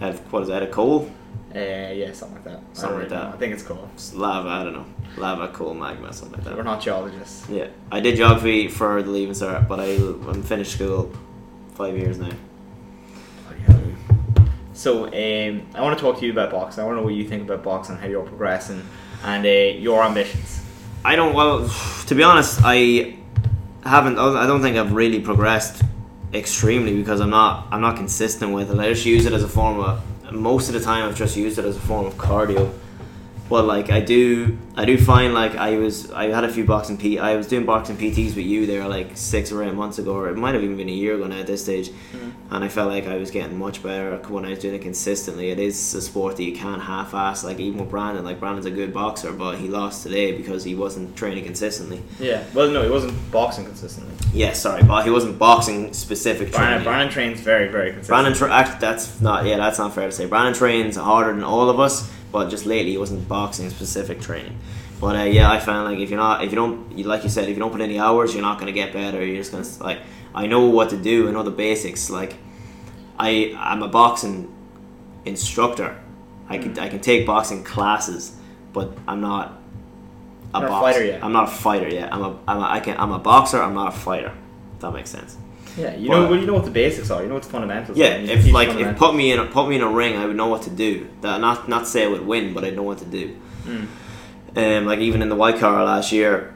have 0.00 0.18
what 0.32 0.42
is 0.42 0.48
that 0.48 0.62
a 0.62 0.66
coal 0.66 1.10
Uh, 1.54 1.92
yeah, 1.92 2.12
something 2.12 2.36
like 2.36 2.44
that. 2.44 2.60
Something 2.72 2.98
like 2.98 3.10
really 3.10 3.16
know. 3.16 3.30
that. 3.30 3.34
I 3.34 3.38
think 3.38 3.54
it's 3.54 3.62
cool. 3.62 3.88
It's 3.94 4.14
lava 4.14 4.48
I 4.48 4.64
don't 4.64 4.72
know 4.72 4.86
lava 5.16 5.48
cool, 5.48 5.74
magma 5.74 6.12
something 6.12 6.38
like 6.38 6.44
that 6.44 6.56
We're 6.56 6.64
not 6.64 6.80
geologists. 6.80 7.48
Yeah, 7.48 7.68
I 7.92 8.00
did 8.00 8.16
geography 8.16 8.68
for 8.68 9.02
the 9.02 9.10
Leaving 9.10 9.34
Cert, 9.34 9.68
but 9.68 9.78
I 9.78 9.94
I'm 10.30 10.42
finished 10.42 10.72
school 10.72 11.12
five 11.74 11.96
years 11.96 12.18
now. 12.18 12.32
So 14.74 15.06
um, 15.06 15.66
I 15.72 15.80
want 15.80 15.96
to 15.96 16.02
talk 16.02 16.18
to 16.18 16.26
you 16.26 16.32
about 16.32 16.50
boxing. 16.50 16.82
I 16.82 16.86
want 16.86 16.96
to 16.96 17.00
know 17.00 17.04
what 17.04 17.14
you 17.14 17.28
think 17.28 17.44
about 17.44 17.62
boxing, 17.62 17.96
how 17.96 18.08
you're 18.08 18.26
progressing, 18.26 18.82
and 19.22 19.46
uh, 19.46 19.48
your 19.48 20.02
ambitions. 20.02 20.62
I 21.04 21.14
don't 21.14 21.32
well, 21.32 21.68
to 22.06 22.14
be 22.14 22.24
honest, 22.24 22.60
I 22.64 23.16
haven't. 23.84 24.18
I 24.18 24.46
don't 24.46 24.62
think 24.62 24.76
I've 24.76 24.92
really 24.92 25.20
progressed 25.20 25.82
extremely 26.32 26.96
because 26.96 27.20
I'm 27.20 27.30
not. 27.30 27.68
I'm 27.70 27.80
not 27.80 27.96
consistent 27.96 28.52
with 28.52 28.70
it. 28.70 28.78
I 28.78 28.88
just 28.92 29.06
use 29.06 29.26
it 29.26 29.32
as 29.32 29.44
a 29.44 29.48
form 29.48 29.78
of. 29.80 30.02
Most 30.30 30.68
of 30.68 30.74
the 30.74 30.80
time, 30.80 31.08
I've 31.08 31.14
just 31.14 31.36
used 31.36 31.58
it 31.58 31.64
as 31.64 31.76
a 31.76 31.80
form 31.80 32.06
of 32.06 32.14
cardio. 32.14 32.72
But 33.48 33.66
like 33.66 33.90
I 33.90 34.00
do, 34.00 34.56
I 34.74 34.86
do 34.86 34.96
find 34.96 35.34
like 35.34 35.54
I 35.54 35.76
was. 35.76 36.10
I 36.10 36.26
had 36.26 36.44
a 36.44 36.48
few 36.48 36.64
boxing 36.64 36.96
P. 36.96 37.18
I 37.18 37.36
was 37.36 37.46
doing 37.46 37.66
boxing 37.66 37.96
PTs 37.96 38.34
with 38.34 38.46
you 38.46 38.66
there 38.66 38.88
like 38.88 39.16
six 39.16 39.52
or 39.52 39.62
eight 39.62 39.74
months 39.74 39.98
ago, 39.98 40.14
or 40.14 40.30
it 40.30 40.36
might 40.36 40.54
have 40.54 40.64
even 40.64 40.78
been 40.78 40.88
a 40.88 40.92
year 40.92 41.14
ago 41.14 41.26
now 41.26 41.40
at 41.40 41.46
this 41.46 41.62
stage. 41.62 41.90
Mm-hmm. 41.90 42.30
And 42.54 42.64
I 42.64 42.68
felt 42.68 42.90
like 42.90 43.06
I 43.06 43.16
was 43.16 43.30
getting 43.30 43.58
much 43.58 43.82
better 43.82 44.16
when 44.28 44.46
I 44.46 44.50
was 44.50 44.60
doing 44.60 44.74
it 44.74 44.82
consistently. 44.82 45.50
It 45.50 45.58
is 45.58 45.94
a 45.94 46.00
sport 46.00 46.36
that 46.36 46.44
you 46.44 46.54
can't 46.54 46.80
half-ass. 46.80 47.44
Like 47.44 47.60
even 47.60 47.80
with 47.80 47.90
Brandon, 47.90 48.24
like 48.24 48.40
Brandon's 48.40 48.66
a 48.66 48.70
good 48.70 48.94
boxer, 48.94 49.32
but 49.32 49.58
he 49.58 49.68
lost 49.68 50.02
today 50.04 50.32
because 50.36 50.64
he 50.64 50.74
wasn't 50.74 51.14
training 51.14 51.44
consistently. 51.44 52.02
Yeah. 52.18 52.44
Well, 52.54 52.70
no, 52.70 52.82
he 52.82 52.90
wasn't 52.90 53.30
boxing 53.30 53.66
consistently. 53.66 54.14
Yeah, 54.32 54.52
sorry, 54.54 54.82
but 54.84 55.04
he 55.04 55.10
wasn't 55.10 55.38
boxing 55.38 55.92
specific 55.92 56.50
Brandon, 56.50 56.82
training. 56.82 56.84
Brandon 56.84 57.08
trains 57.10 57.40
very, 57.40 57.68
very 57.68 57.92
consistently. 57.92 58.22
Brandon, 58.22 58.38
tra- 58.38 58.52
actually, 58.52 58.80
that's 58.80 59.20
not. 59.20 59.44
Yeah, 59.44 59.58
that's 59.58 59.78
not 59.78 59.94
fair 59.94 60.06
to 60.06 60.12
say. 60.12 60.26
Brandon 60.26 60.54
trains 60.54 60.96
harder 60.96 61.32
than 61.32 61.44
all 61.44 61.68
of 61.68 61.78
us, 61.78 62.10
but 62.34 62.50
just 62.50 62.66
lately 62.66 62.92
it 62.94 62.98
wasn't 62.98 63.28
boxing 63.28 63.70
specific 63.70 64.20
training. 64.20 64.58
But 65.00 65.14
uh, 65.14 65.22
yeah, 65.22 65.48
I 65.48 65.60
found 65.60 65.84
like 65.84 66.00
if 66.00 66.10
you're 66.10 66.18
not, 66.18 66.42
if 66.42 66.50
you 66.50 66.56
don't, 66.56 66.98
you, 66.98 67.04
like 67.04 67.22
you 67.22 67.30
said, 67.30 67.44
if 67.44 67.50
you 67.50 67.60
don't 67.62 67.70
put 67.70 67.80
any 67.80 67.96
hours, 67.96 68.34
you're 68.34 68.42
not 68.42 68.58
gonna 68.58 68.72
get 68.72 68.92
better. 68.92 69.24
You're 69.24 69.36
just 69.36 69.52
gonna 69.52 69.88
like. 69.88 70.00
I 70.34 70.46
know 70.46 70.66
what 70.66 70.90
to 70.90 70.96
do. 70.96 71.28
I 71.28 71.30
know 71.30 71.44
the 71.44 71.52
basics. 71.52 72.10
Like, 72.10 72.34
I 73.20 73.54
I'm 73.56 73.84
a 73.84 73.88
boxing 73.88 74.52
instructor. 75.24 75.96
I 76.48 76.58
can 76.58 76.76
I 76.76 76.88
can 76.88 76.98
take 76.98 77.24
boxing 77.24 77.62
classes, 77.62 78.34
but 78.72 78.90
I'm 79.06 79.20
not 79.20 79.52
a 80.52 80.58
You're 80.58 80.62
not 80.62 80.64
a 80.66 80.68
boxer. 80.68 80.92
fighter 80.92 81.04
yet. 81.04 81.24
I'm 81.24 81.32
not 81.32 81.44
a 81.44 81.52
fighter 81.52 81.88
yet. 81.88 82.12
I'm 82.12 82.22
a, 82.22 82.38
I'm 82.48 82.58
a 82.58 82.68
I 82.76 82.80
can 82.80 82.96
I'm 82.98 83.12
a 83.12 83.20
boxer. 83.20 83.62
I'm 83.62 83.74
not 83.74 83.94
a 83.94 83.96
fighter. 83.96 84.32
If 84.74 84.80
that 84.80 84.92
makes 84.92 85.10
sense. 85.10 85.36
Yeah, 85.76 85.94
you 85.96 86.08
know, 86.08 86.28
well, 86.28 86.38
you 86.38 86.46
know 86.46 86.54
what 86.54 86.64
the 86.64 86.70
basics 86.70 87.10
are. 87.10 87.22
You 87.22 87.28
know 87.28 87.34
what 87.34 87.42
the 87.42 87.48
fundamentals 87.48 87.98
Yeah, 87.98 88.14
are. 88.14 88.20
If 88.20 88.50
like 88.52 88.68
if 88.68 88.96
put 88.96 89.14
me 89.14 89.32
in 89.32 89.40
a, 89.40 89.46
put 89.46 89.68
me 89.68 89.76
in 89.76 89.82
a 89.82 89.88
ring, 89.88 90.16
I 90.16 90.26
would 90.26 90.36
know 90.36 90.46
what 90.46 90.62
to 90.62 90.70
do. 90.70 91.08
That 91.20 91.40
not 91.40 91.68
not 91.68 91.88
say 91.88 92.04
I 92.04 92.08
would 92.08 92.24
win, 92.26 92.54
but 92.54 92.64
I'd 92.64 92.76
know 92.76 92.82
what 92.82 92.98
to 92.98 93.04
do. 93.04 93.36
Mm. 93.64 93.86
Um, 94.56 94.86
like 94.86 95.00
even 95.00 95.20
in 95.20 95.28
the 95.28 95.34
white 95.34 95.58
collar 95.58 95.84
last 95.84 96.12
year, 96.12 96.54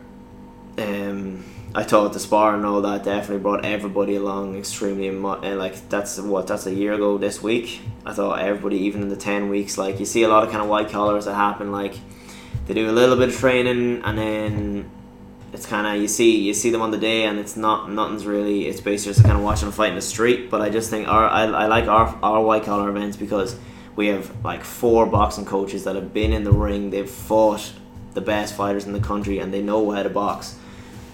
um, 0.79 1.45
I 1.75 1.83
thought 1.83 2.13
the 2.13 2.21
spar 2.21 2.55
and 2.55 2.65
all 2.65 2.81
that 2.83 3.03
definitely 3.03 3.43
brought 3.43 3.65
everybody 3.65 4.15
along 4.15 4.57
extremely 4.57 5.11
much. 5.11 5.41
And 5.43 5.59
like 5.59 5.89
that's 5.89 6.19
what 6.19 6.47
that's 6.47 6.67
a 6.67 6.75
year 6.75 6.93
ago 6.93 7.19
this 7.19 7.43
week. 7.43 7.81
I 8.07 8.13
thought 8.13 8.39
everybody, 8.39 8.79
even 8.79 9.03
in 9.03 9.09
the 9.09 9.17
ten 9.17 9.49
weeks, 9.49 9.77
like 9.77 9.99
you 9.99 10.07
see 10.07 10.23
a 10.23 10.29
lot 10.29 10.45
of 10.45 10.51
kind 10.51 10.63
of 10.63 10.69
white 10.69 10.91
collars 10.91 11.25
that 11.25 11.35
happen. 11.35 11.73
Like 11.73 11.95
they 12.67 12.75
do 12.75 12.89
a 12.89 12.93
little 12.93 13.17
bit 13.17 13.31
of 13.31 13.37
training 13.37 14.03
and 14.05 14.17
then 14.17 14.91
it's 15.53 15.67
kind 15.67 15.87
of 15.87 16.01
you 16.01 16.09
see 16.09 16.41
you 16.41 16.53
see 16.53 16.71
them 16.71 16.83
on 16.83 16.91
the 16.91 16.99
day 16.99 17.25
and 17.25 17.39
it's 17.39 17.57
not 17.57 17.91
nothing's 17.91 18.27
really 18.27 18.67
it's 18.67 18.81
basically 18.81 19.15
just 19.15 19.25
kind 19.25 19.37
of 19.37 19.43
watching 19.43 19.69
a 19.69 19.73
fight 19.73 19.91
in 19.91 19.95
the 19.95 20.03
street. 20.03 20.51
But 20.51 20.61
I 20.61 20.71
just 20.71 20.91
think 20.91 21.09
our 21.09 21.29
I, 21.29 21.45
I 21.45 21.67
like 21.67 21.87
our 21.87 22.19
our 22.23 22.43
white 22.43 22.65
collar 22.65 22.89
events 22.91 23.17
because 23.17 23.57
we 23.97 24.09
have 24.09 24.45
like 24.45 24.63
four 24.63 25.07
boxing 25.07 25.45
coaches 25.45 25.85
that 25.85 25.97
have 25.97 26.15
been 26.15 26.33
in 26.33 26.45
the 26.45 26.53
ring. 26.53 26.91
They've 26.91 27.11
fought 27.11 27.73
the 28.15 28.21
best 28.21 28.55
fighters 28.55 28.85
in 28.85 28.93
the 28.93 29.01
country 29.01 29.39
and 29.39 29.53
they 29.53 29.63
know 29.63 29.91
how 29.91 30.03
to 30.03 30.09
box. 30.09 30.57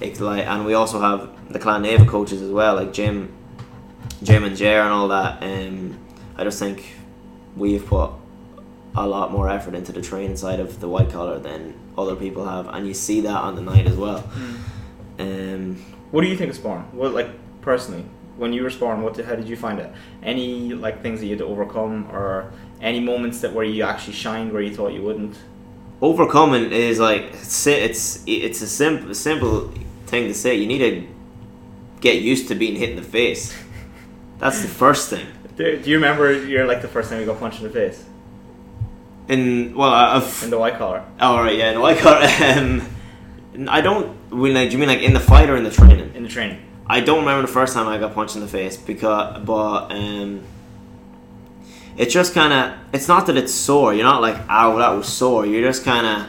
It's 0.00 0.20
like, 0.20 0.46
and 0.46 0.66
we 0.66 0.74
also 0.74 1.00
have 1.00 1.52
the 1.52 1.58
Clan 1.58 1.82
Neva 1.82 2.04
coaches 2.04 2.42
as 2.42 2.50
well, 2.50 2.74
like 2.74 2.92
Jim, 2.92 3.32
Jim 4.22 4.44
and 4.44 4.56
Jer 4.56 4.80
and 4.80 4.92
all 4.92 5.08
that. 5.08 5.42
Um, 5.42 5.98
I 6.36 6.44
just 6.44 6.58
think 6.58 6.94
we've 7.56 7.84
put 7.84 8.10
a 8.96 9.06
lot 9.06 9.32
more 9.32 9.48
effort 9.48 9.74
into 9.74 9.92
the 9.92 10.02
training 10.02 10.36
side 10.36 10.60
of 10.60 10.80
the 10.80 10.88
white 10.88 11.10
collar 11.10 11.38
than 11.38 11.74
other 11.96 12.16
people 12.16 12.44
have, 12.44 12.68
and 12.68 12.86
you 12.86 12.94
see 12.94 13.20
that 13.22 13.36
on 13.36 13.54
the 13.54 13.62
night 13.62 13.86
as 13.86 13.96
well. 13.96 14.28
Um, 15.18 15.76
What 16.10 16.22
do 16.22 16.28
you 16.28 16.36
think 16.36 16.50
of 16.50 16.56
sparring? 16.56 16.84
What 16.92 17.12
like 17.12 17.30
personally, 17.60 18.04
when 18.36 18.52
you 18.52 18.62
were 18.62 18.70
sparring, 18.70 19.02
what 19.02 19.16
how 19.16 19.34
did 19.34 19.48
you 19.48 19.56
find 19.56 19.78
it? 19.78 19.90
Any 20.22 20.72
like 20.74 21.02
things 21.02 21.20
that 21.20 21.26
you 21.26 21.32
had 21.32 21.38
to 21.38 21.46
overcome, 21.46 22.08
or 22.10 22.52
any 22.80 23.00
moments 23.00 23.40
that 23.40 23.52
where 23.52 23.64
you 23.64 23.82
actually 23.84 24.14
shined 24.14 24.52
where 24.52 24.62
you 24.62 24.74
thought 24.74 24.92
you 24.92 25.02
wouldn't? 25.02 25.36
overcoming 26.02 26.70
is 26.70 26.98
like 26.98 27.22
it's 27.32 27.66
it's 27.66 28.22
it's 28.26 28.60
a 28.60 28.66
simple 28.66 29.14
simple 29.14 29.72
thing 30.06 30.28
to 30.28 30.34
say. 30.34 30.54
You 30.54 30.66
need 30.66 30.78
to 30.78 31.06
get 32.00 32.20
used 32.20 32.48
to 32.48 32.54
being 32.54 32.76
hit 32.76 32.90
in 32.90 32.96
the 32.96 33.02
face. 33.02 33.56
That's 34.38 34.60
the 34.62 34.68
first 34.68 35.10
thing. 35.10 35.26
Do, 35.56 35.78
do 35.78 35.88
you 35.88 35.96
remember 35.96 36.44
you're 36.44 36.66
like 36.66 36.82
the 36.82 36.88
first 36.88 37.10
time 37.10 37.20
you 37.20 37.26
got 37.26 37.38
punched 37.38 37.60
in 37.60 37.64
the 37.64 37.70
face 37.72 38.04
In 39.28 39.74
well, 39.74 39.90
I've 39.92 40.42
in 40.44 40.50
the 40.50 40.58
white 40.58 40.76
collar? 40.76 41.04
All 41.20 41.40
right, 41.42 41.56
yeah. 41.56 41.72
No, 41.72 41.84
I 41.84 41.94
got. 42.00 42.58
Um, 42.58 42.82
I 43.68 43.80
don't. 43.80 44.08
When 44.30 44.52
like, 44.54 44.68
do 44.68 44.72
you 44.74 44.78
mean 44.78 44.88
like 44.88 45.00
in 45.02 45.14
the 45.14 45.20
fight 45.20 45.48
or 45.48 45.56
in 45.56 45.64
the 45.64 45.70
training? 45.70 46.12
In 46.14 46.22
the 46.24 46.28
training. 46.28 46.60
I 46.86 47.00
don't 47.00 47.20
remember 47.20 47.42
the 47.46 47.52
first 47.52 47.72
time 47.72 47.88
I 47.88 47.96
got 47.98 48.14
punched 48.14 48.34
in 48.34 48.42
the 48.42 48.48
face 48.48 48.76
because, 48.76 49.42
but 49.44 49.90
um, 49.92 50.42
it's 51.96 52.12
just 52.12 52.34
kind 52.34 52.52
of. 52.52 52.78
It's 52.92 53.08
not 53.08 53.26
that 53.26 53.36
it's 53.36 53.54
sore. 53.54 53.94
You're 53.94 54.04
not 54.04 54.20
like, 54.20 54.36
ow, 54.50 54.76
that 54.78 54.90
was 54.90 55.06
sore. 55.06 55.46
You're 55.46 55.62
just 55.62 55.84
kind 55.84 56.06
of. 56.06 56.28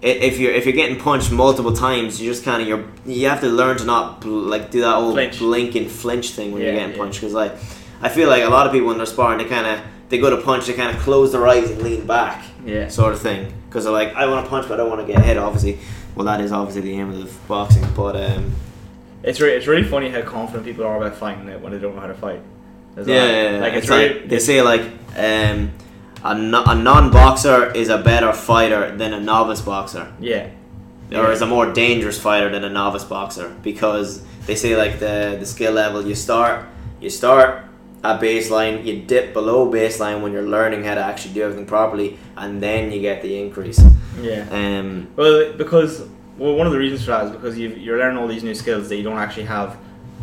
If 0.00 0.38
you're 0.38 0.52
if 0.52 0.64
you're 0.64 0.74
getting 0.76 1.00
punched 1.00 1.32
multiple 1.32 1.72
times, 1.72 2.20
you 2.20 2.30
just 2.30 2.44
kind 2.44 2.62
of 2.62 2.68
you're 2.68 2.84
you 3.04 3.28
have 3.28 3.40
to 3.40 3.48
learn 3.48 3.78
to 3.78 3.84
not 3.84 4.20
bl- 4.20 4.28
like 4.28 4.70
do 4.70 4.82
that 4.82 4.94
old 4.94 5.14
Flinch. 5.14 5.38
blink 5.40 5.74
and 5.74 5.90
flinch 5.90 6.30
thing 6.30 6.52
when 6.52 6.62
Yeah, 6.62 6.68
you're 6.68 6.76
getting 6.76 6.92
yeah. 6.94 7.02
punched 7.02 7.20
because 7.20 7.34
like 7.34 7.52
I 8.00 8.08
feel 8.08 8.28
like 8.28 8.44
a 8.44 8.48
lot 8.48 8.66
of 8.66 8.72
people 8.72 8.86
when 8.86 8.96
they're 8.98 9.06
sparring 9.06 9.38
they 9.38 9.46
kind 9.46 9.66
of 9.66 9.80
they 10.08 10.18
go 10.18 10.30
to 10.30 10.38
punch 10.42 10.66
they 10.66 10.72
kind 10.72 10.94
of 10.96 11.02
close 11.02 11.32
their 11.32 11.46
eyes 11.46 11.70
and 11.70 11.82
lean 11.82 12.06
back 12.06 12.44
Yeah. 12.64 12.88
sort 12.88 13.12
of 13.12 13.20
thing 13.20 13.52
because 13.68 13.84
they're 13.84 13.92
like 13.92 14.14
I 14.14 14.26
want 14.26 14.44
to 14.44 14.50
punch 14.50 14.66
but 14.68 14.74
I 14.74 14.76
don't 14.78 14.90
want 14.90 15.06
to 15.06 15.12
get 15.12 15.22
hit 15.24 15.36
obviously 15.36 15.78
well 16.14 16.24
that 16.26 16.40
is 16.40 16.52
obviously 16.52 16.82
the 16.82 16.92
aim 16.98 17.10
of 17.10 17.48
boxing 17.48 17.86
but 17.94 18.16
um, 18.16 18.52
It's 19.22 19.40
re- 19.40 19.54
it's 19.56 19.66
really 19.66 19.84
funny 19.86 20.08
how 20.10 20.22
confident 20.22 20.64
people 20.64 20.84
are 20.84 20.96
about 20.96 21.16
fighting 21.16 21.46
that 21.46 21.60
when 21.60 21.72
they 21.72 21.78
don't 21.78 21.94
know 21.94 22.00
how 22.00 22.06
to 22.06 22.14
fight. 22.14 22.40
As 22.96 23.06
yeah, 23.06 23.14
well. 23.16 23.26
yeah, 23.32 23.50
yeah. 23.52 23.60
like 23.60 23.72
it's, 23.74 23.88
it's, 23.88 23.90
like 23.90 24.28
they 24.28 24.38
say 24.38 24.62
like 24.62 24.80
um, 25.16 25.70
a, 26.24 26.34
no- 26.36 26.64
a 26.64 26.74
non-boxer 26.74 27.70
is 27.72 27.88
a 27.90 27.98
better 27.98 28.32
fighter 28.32 28.96
than 28.96 29.12
a 29.12 29.20
novice 29.20 29.60
boxer 29.60 30.12
yeah, 30.20 30.48
or 31.14 31.30
is 31.30 31.42
a 31.42 31.46
more 31.46 31.72
dangerous 31.72 32.20
fighter 32.20 32.48
than 32.50 32.64
a 32.64 32.70
novice 32.70 33.04
boxer 33.04 33.54
because 33.62 34.22
they 34.46 34.54
say 34.56 34.76
like 34.76 34.98
the 34.98 35.36
the 35.38 35.46
skill 35.46 35.72
level 35.72 36.04
you 36.04 36.14
start 36.14 36.66
you 37.00 37.10
start 37.10 37.64
at 38.04 38.20
baseline 38.20 38.84
you 38.84 39.00
dip 39.02 39.32
below 39.32 39.70
baseline 39.70 40.22
when 40.22 40.32
you're 40.32 40.42
learning 40.48 40.84
how 40.84 40.94
to 40.94 41.00
actually 41.00 41.34
do 41.34 41.42
everything 41.42 41.66
properly 41.66 42.16
and 42.36 42.62
then 42.62 42.92
you 42.92 43.00
get 43.00 43.22
the 43.22 43.40
increase 43.40 43.80
yeah. 44.20 44.46
um 44.50 45.08
Well, 45.16 45.52
because 45.52 46.06
well, 46.36 46.54
one 46.54 46.66
of 46.68 46.72
the 46.72 46.78
reasons 46.78 47.04
for 47.04 47.10
that 47.10 47.24
is 47.26 47.30
because 47.32 47.58
you 47.58 47.70
you're 47.70 47.98
learning 47.98 48.18
all 48.18 48.28
these 48.28 48.44
new 48.44 48.54
skills 48.54 48.88
that 48.88 48.96
you 48.96 49.02
don't 49.02 49.18
actually 49.18 49.44
have 49.46 49.76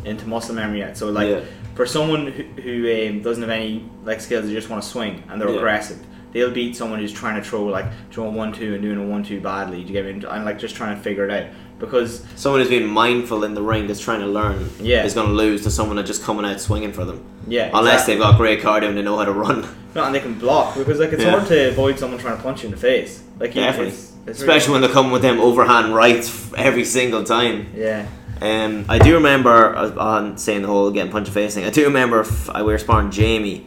into 0.06 0.26
muscle 0.28 0.56
memory 0.56 0.80
yet. 0.80 0.96
So 0.98 1.10
like 1.10 1.28
Yeah. 1.28 1.42
for 1.74 1.86
someone 1.86 2.28
who, 2.28 2.44
who 2.62 3.10
um, 3.10 3.22
doesn't 3.22 3.42
have 3.42 3.50
any 3.52 3.84
like 4.06 4.22
skills, 4.22 4.46
they 4.46 4.54
just 4.54 4.70
want 4.70 4.82
to 4.84 4.88
swing 4.90 5.24
and 5.30 5.42
they're 5.42 5.50
Yeah. 5.50 5.58
aggressive. 5.58 6.00
They'll 6.32 6.52
beat 6.52 6.76
someone 6.76 7.00
who's 7.00 7.14
trying 7.14 7.42
to 7.42 7.50
throw 7.50 7.64
like 7.66 7.86
throwing 8.12 8.36
one 8.36 8.52
two 8.54 8.74
and 8.76 8.82
doing 8.82 8.98
a 8.98 9.04
one 9.06 9.24
two 9.24 9.42
badly. 9.42 9.82
Do 9.84 9.88
you 9.88 9.94
get 9.94 10.06
me? 10.06 10.26
And 10.30 10.46
like 10.46 10.60
just 10.60 10.76
trying 10.76 10.96
to 10.96 11.02
figure 11.02 11.26
it 11.28 11.32
out 11.32 11.48
because 11.80 12.24
someone 12.36 12.62
who's 12.62 12.70
being 12.70 12.88
mindful 12.88 13.44
in 13.44 13.54
the 13.54 13.62
ring 13.62 13.86
that's 13.88 14.00
trying 14.00 14.22
to 14.22 14.28
learn 14.28 14.70
Yeah. 14.80 15.04
is 15.06 15.14
going 15.14 15.28
to 15.28 15.34
lose 15.34 15.64
to 15.64 15.72
someone 15.72 15.98
that's 15.98 16.08
just 16.08 16.24
coming 16.24 16.46
out 16.46 16.60
swinging 16.62 16.94
for 16.94 17.04
them 17.06 17.24
yeah, 17.48 17.70
unless 17.74 17.94
exactly. 18.08 18.14
they've 18.16 18.22
got 18.24 18.38
great 18.38 18.62
cardio 18.62 18.88
and 18.90 18.98
they 18.98 19.02
know 19.02 19.18
how 19.18 19.26
to 19.26 19.32
run 19.34 19.68
no, 19.94 20.04
and 20.04 20.14
they 20.16 20.20
can 20.20 20.34
block 20.40 20.76
because 20.78 21.00
like 21.00 21.12
it's 21.14 21.24
Yeah. 21.24 21.32
hard 21.32 21.48
to 21.48 21.70
avoid 21.70 22.00
someone 22.00 22.20
trying 22.20 22.38
to 22.38 22.44
punch 22.44 22.64
you 22.64 22.68
in 22.68 22.72
the 22.72 22.78
face. 22.80 23.22
Like 23.40 23.56
you- 23.56 23.62
definitely 23.62 23.90
it's, 23.94 24.12
it's 24.28 24.40
really 24.42 24.58
especially 24.58 24.72
when 24.74 24.82
they're 24.82 24.92
coming 24.92 25.12
with 25.12 25.22
them 25.22 25.40
overhand 25.40 25.94
rights 25.94 26.52
every 26.58 26.86
single 26.86 27.24
time 27.24 27.68
yeah. 27.76 28.08
Um, 28.42 28.84
I 28.90 29.00
do 29.00 29.14
remember 29.14 29.74
uh, 29.76 29.96
on 29.98 30.38
saying 30.38 30.64
the 30.64 30.68
whole 30.68 30.92
getting 30.92 31.10
punch 31.10 31.30
in 31.30 31.34
the 31.34 31.40
face 31.40 31.56
thing. 31.56 31.64
I 31.64 31.70
do 31.70 31.86
remember 31.86 32.20
f- 32.20 32.50
I 32.50 32.64
we 32.64 32.74
were 32.74 32.78
sparring 32.78 33.10
Jamie, 33.10 33.66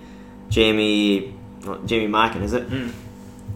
Jamie, 0.51 1.35
Jamie 1.87 2.07
Mackin, 2.07 2.43
is 2.43 2.53
it? 2.53 2.69
Mm. 2.69 2.93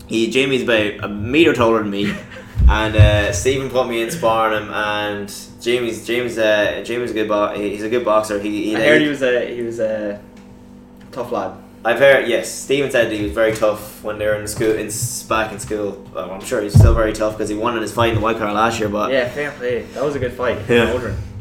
He 0.07 0.31
Jamie's 0.31 0.63
about 0.63 1.05
a 1.05 1.09
meter 1.09 1.53
taller 1.53 1.81
than 1.83 1.91
me, 1.91 2.15
and 2.69 2.97
uh, 2.97 3.33
Stephen 3.33 3.71
put 3.71 3.89
me 3.89 4.03
in 4.03 4.11
sparring 4.11 4.63
him. 4.63 4.71
And 4.71 5.35
Jamie's 5.61 6.07
Jamie's 6.07 6.39
uh, 6.39 6.83
Jamie's 6.85 7.11
a 7.11 7.15
good 7.15 7.29
bo- 7.29 7.55
he's 7.55 7.83
a 7.83 7.89
good 7.89 8.05
boxer. 8.05 8.39
He, 8.41 8.65
he 8.71 8.77
I 8.77 8.81
heard 8.81 9.01
he 9.03 9.09
was 9.09 9.23
a 9.23 9.55
he 9.55 9.63
was 9.63 9.79
a 9.81 10.21
tough 11.11 11.33
lad. 11.33 11.59
I've 11.85 11.99
heard 11.99 12.29
yes. 12.29 12.53
Stephen 12.53 12.91
said 12.91 13.11
he 13.11 13.25
was 13.25 13.33
very 13.33 13.55
tough 13.55 14.05
when 14.05 14.19
they 14.19 14.27
were 14.27 14.37
in 14.37 14.47
school 14.47 14.71
in 14.73 14.89
back 15.29 15.53
in 15.53 15.59
school. 15.59 16.05
Well, 16.15 16.31
I'm 16.31 16.41
sure 16.45 16.63
he's 16.63 16.75
still 16.75 16.95
very 16.95 17.13
tough 17.13 17.35
because 17.35 17.49
he 17.49 17.57
won 17.57 17.75
in 17.75 17.83
his 17.83 17.93
fight 17.93 18.11
in 18.11 18.15
the 18.17 18.21
white 18.21 18.37
collar 18.39 18.53
last 18.53 18.79
year. 18.79 18.89
But 18.89 19.11
Yeah, 19.11 19.29
fair 19.29 19.51
play. 19.53 19.83
That 19.83 20.05
was 20.05 20.15
a 20.15 20.21
good 20.21 20.33
fight. 20.33 20.59
Yeah. 20.69 20.93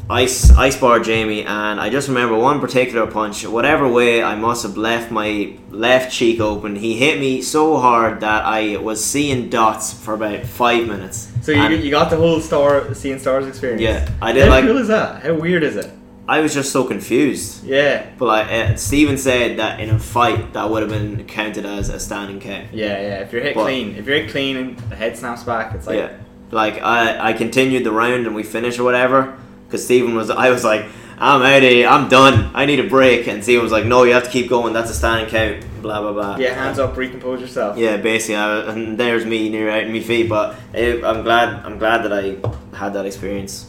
Aldrin. 0.08 0.10
I, 0.10 0.22
s- 0.24 0.50
I 0.52 0.70
sparred 0.70 1.04
Jamie, 1.04 1.42
and 1.44 1.80
I 1.80 1.90
just 1.90 2.08
remember 2.08 2.36
one 2.36 2.60
particular 2.60 3.06
punch. 3.06 3.46
Whatever 3.46 3.88
way 3.88 4.22
I 4.22 4.34
must 4.34 4.62
have 4.62 4.76
left 4.76 5.10
my 5.10 5.56
left 5.70 6.12
cheek 6.12 6.40
open, 6.40 6.76
he 6.76 6.96
hit 6.96 7.18
me 7.20 7.42
so 7.42 7.78
hard 7.78 8.20
that 8.20 8.44
I 8.44 8.76
was 8.76 9.04
seeing 9.04 9.48
dots 9.48 9.92
for 9.92 10.14
about 10.14 10.44
five 10.44 10.86
minutes. 10.86 11.28
So 11.42 11.52
you, 11.52 11.76
you 11.76 11.90
got 11.90 12.10
the 12.10 12.16
whole 12.16 12.40
star 12.40 12.94
seeing 12.94 13.18
stars 13.18 13.46
experience. 13.46 13.82
yeah, 13.82 14.08
I 14.20 14.28
How 14.28 14.32
did 14.32 14.48
like. 14.48 14.64
cool 14.64 14.78
is 14.78 14.88
that? 14.88 15.22
How 15.22 15.34
weird 15.34 15.62
is 15.62 15.76
it? 15.76 15.90
I 16.28 16.38
was 16.38 16.54
just 16.54 16.70
so 16.70 16.84
confused. 16.84 17.64
Yeah, 17.64 18.06
But 18.16 18.26
like 18.26 18.46
uh, 18.48 18.76
Steven 18.76 19.18
said 19.18 19.58
that 19.58 19.80
in 19.80 19.90
a 19.90 19.98
fight 19.98 20.52
that 20.52 20.70
would 20.70 20.82
have 20.82 20.90
been 20.90 21.26
counted 21.26 21.66
as 21.66 21.88
a 21.88 21.98
standing 21.98 22.38
count. 22.38 22.72
yeah, 22.72 22.86
yeah. 23.00 23.18
If 23.22 23.32
you're 23.32 23.42
hit 23.42 23.56
But- 23.56 23.64
clean, 23.64 23.96
if 23.96 24.06
you're 24.06 24.16
hit 24.18 24.30
clean 24.30 24.56
and 24.56 24.78
the 24.78 24.94
head 24.94 25.16
snaps 25.16 25.42
back, 25.42 25.74
it's 25.74 25.86
like 25.88 25.96
yeah, 25.98 26.12
like 26.52 26.80
I 26.80 27.30
I 27.30 27.32
continued 27.32 27.82
the 27.84 27.90
round 27.90 28.26
and 28.26 28.36
we 28.36 28.44
finished 28.44 28.78
or 28.78 28.84
whatever. 28.84 29.36
Because 29.72 29.86
Steven 29.86 30.14
was, 30.14 30.28
I 30.28 30.50
was 30.50 30.64
like, 30.64 30.84
I'm 31.16 31.40
out 31.40 31.56
of 31.56 31.62
here, 31.62 31.88
I'm 31.88 32.10
done, 32.10 32.50
I 32.54 32.66
need 32.66 32.78
a 32.78 32.86
break. 32.86 33.26
And 33.26 33.42
Steven 33.42 33.62
was 33.62 33.72
like, 33.72 33.86
No, 33.86 34.02
you 34.02 34.12
have 34.12 34.24
to 34.24 34.30
keep 34.30 34.50
going. 34.50 34.74
That's 34.74 34.90
a 34.90 34.94
standing 34.94 35.30
count. 35.30 35.64
Blah 35.80 36.02
blah 36.02 36.12
blah. 36.12 36.36
yeah, 36.36 36.52
hands 36.52 36.78
up, 36.78 36.94
recompose 36.94 37.40
yourself. 37.40 37.78
Yeah, 37.78 37.96
basically, 37.96 38.36
I, 38.36 38.70
and 38.70 38.98
there's 38.98 39.24
me 39.24 39.48
near 39.48 39.70
out 39.70 39.84
in 39.84 39.92
my 39.94 40.00
feet. 40.00 40.28
But 40.28 40.56
eh, 40.74 41.00
I'm 41.02 41.22
glad, 41.22 41.64
I'm 41.64 41.78
glad 41.78 42.04
that 42.04 42.12
I 42.12 42.36
had 42.76 42.92
that 42.92 43.06
experience. 43.06 43.66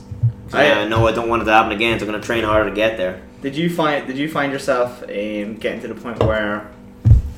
I- 0.52 0.82
I 0.84 0.88
know 0.90 1.08
I 1.08 1.14
don't 1.14 1.30
want 1.30 1.42
it 1.42 1.46
to 1.46 1.52
happen 1.54 1.72
again, 1.72 1.98
so 1.98 2.06
I'm 2.06 2.12
gonna 2.12 2.22
train 2.24 2.44
harder 2.44 2.70
to 2.70 2.76
get 2.76 2.98
there. 2.98 3.22
Did 3.42 3.56
you 3.56 3.70
find 3.70 4.06
Did 4.06 4.18
you 4.18 4.30
find 4.30 4.52
yourself 4.52 5.02
um, 5.04 5.56
getting 5.56 5.80
to 5.82 5.88
the 5.88 5.96
point 5.96 6.22
where, 6.22 6.70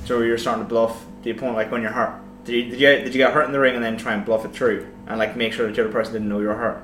so 0.06 0.22
you're 0.22 0.38
starting 0.40 0.64
to 0.64 0.68
bluff 0.70 1.06
the 1.22 1.30
opponent 1.32 1.56
like 1.58 1.72
when 1.72 1.82
you're 1.84 1.92
hurt? 1.92 2.20
Did 2.46 2.54
you, 2.56 2.64
did 2.72 2.80
you 2.82 2.88
did 2.88 3.06
you 3.14 3.20
get 3.20 3.32
hurt 3.32 3.46
in 3.46 3.52
the 3.54 3.60
ring 3.60 3.76
and 3.76 3.84
then 3.84 3.96
try 3.98 4.14
and 4.14 4.26
bluff 4.26 4.44
it 4.44 4.54
through 4.54 4.88
and 5.08 5.18
like 5.20 5.36
make 5.38 5.54
sure 5.54 5.66
that 5.68 5.76
the 5.76 5.82
other 5.84 5.92
person 5.92 6.14
didn't 6.14 6.28
know 6.30 6.40
you 6.42 6.48
were 6.48 6.56
hurt? 6.56 6.84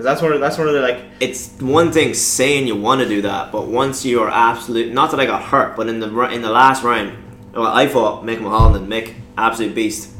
Because 0.00 0.18
that's 0.18 0.22
one 0.22 0.40
that's 0.40 0.56
one 0.56 0.66
of 0.66 0.72
the 0.72 0.80
like 0.80 1.04
It's 1.20 1.50
one 1.60 1.92
thing 1.92 2.14
saying 2.14 2.66
you 2.66 2.74
want 2.74 3.02
to 3.02 3.06
do 3.06 3.20
that, 3.20 3.52
but 3.52 3.66
once 3.66 4.02
you 4.02 4.22
are 4.22 4.30
absolute, 4.30 4.94
not 4.94 5.10
that 5.10 5.20
I 5.20 5.26
got 5.26 5.42
hurt, 5.42 5.76
but 5.76 5.88
in 5.88 6.00
the 6.00 6.08
in 6.30 6.40
the 6.40 6.48
last 6.48 6.82
round, 6.82 7.18
well, 7.52 7.66
I 7.66 7.86
fought 7.86 8.24
Mick 8.24 8.40
Mulholland 8.40 8.76
and 8.76 8.90
Mick, 8.90 9.14
absolute 9.36 9.74
beast, 9.74 10.10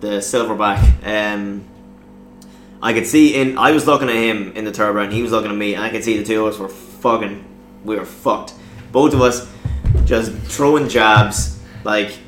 the 0.00 0.18
silverback. 0.18 0.82
Um, 1.06 1.64
I 2.82 2.92
could 2.92 3.06
see 3.06 3.34
in 3.34 3.56
I 3.56 3.70
was 3.70 3.86
looking 3.86 4.10
at 4.10 4.16
him 4.16 4.52
in 4.52 4.66
the 4.66 4.72
third 4.72 4.94
round, 4.94 5.14
he 5.14 5.22
was 5.22 5.32
looking 5.32 5.50
at 5.50 5.56
me, 5.56 5.76
and 5.76 5.82
I 5.82 5.88
could 5.88 6.04
see 6.04 6.18
the 6.18 6.24
two 6.24 6.44
of 6.44 6.52
us 6.52 6.60
were 6.60 6.68
fucking, 6.68 7.42
we 7.84 7.96
were 7.96 8.04
fucked. 8.04 8.52
Both 8.90 9.14
of 9.14 9.22
us 9.22 9.50
just 10.04 10.30
throwing 10.42 10.90
jabs 10.90 11.58
like 11.84 12.18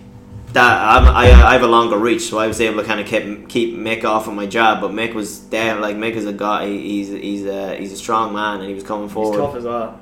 that. 0.54 0.80
I'm, 0.80 1.06
I 1.06 1.26
I 1.30 1.52
have 1.52 1.62
a 1.62 1.66
longer 1.66 1.98
reach, 1.98 2.22
so 2.22 2.38
I 2.38 2.46
was 2.46 2.60
able 2.60 2.80
to 2.80 2.86
kind 2.86 3.00
of 3.00 3.06
keep 3.06 3.48
keep 3.48 3.76
Mick 3.76 4.04
off 4.04 4.26
of 4.26 4.34
my 4.34 4.46
jab, 4.46 4.80
but 4.80 4.90
Mick 4.90 5.14
was 5.14 5.48
there. 5.48 5.78
Like 5.78 5.96
Mick 5.96 6.14
is 6.14 6.26
a 6.26 6.32
guy, 6.32 6.66
he's 6.68 7.08
he's 7.08 7.44
a 7.46 7.76
he's 7.76 7.92
a 7.92 7.96
strong 7.96 8.32
man, 8.32 8.60
and 8.60 8.68
he 8.68 8.74
was 8.74 8.84
coming 8.84 9.08
forward. 9.08 9.38
he's 9.40 9.46
tough 9.46 9.56
as 9.56 9.64
well. 9.64 10.00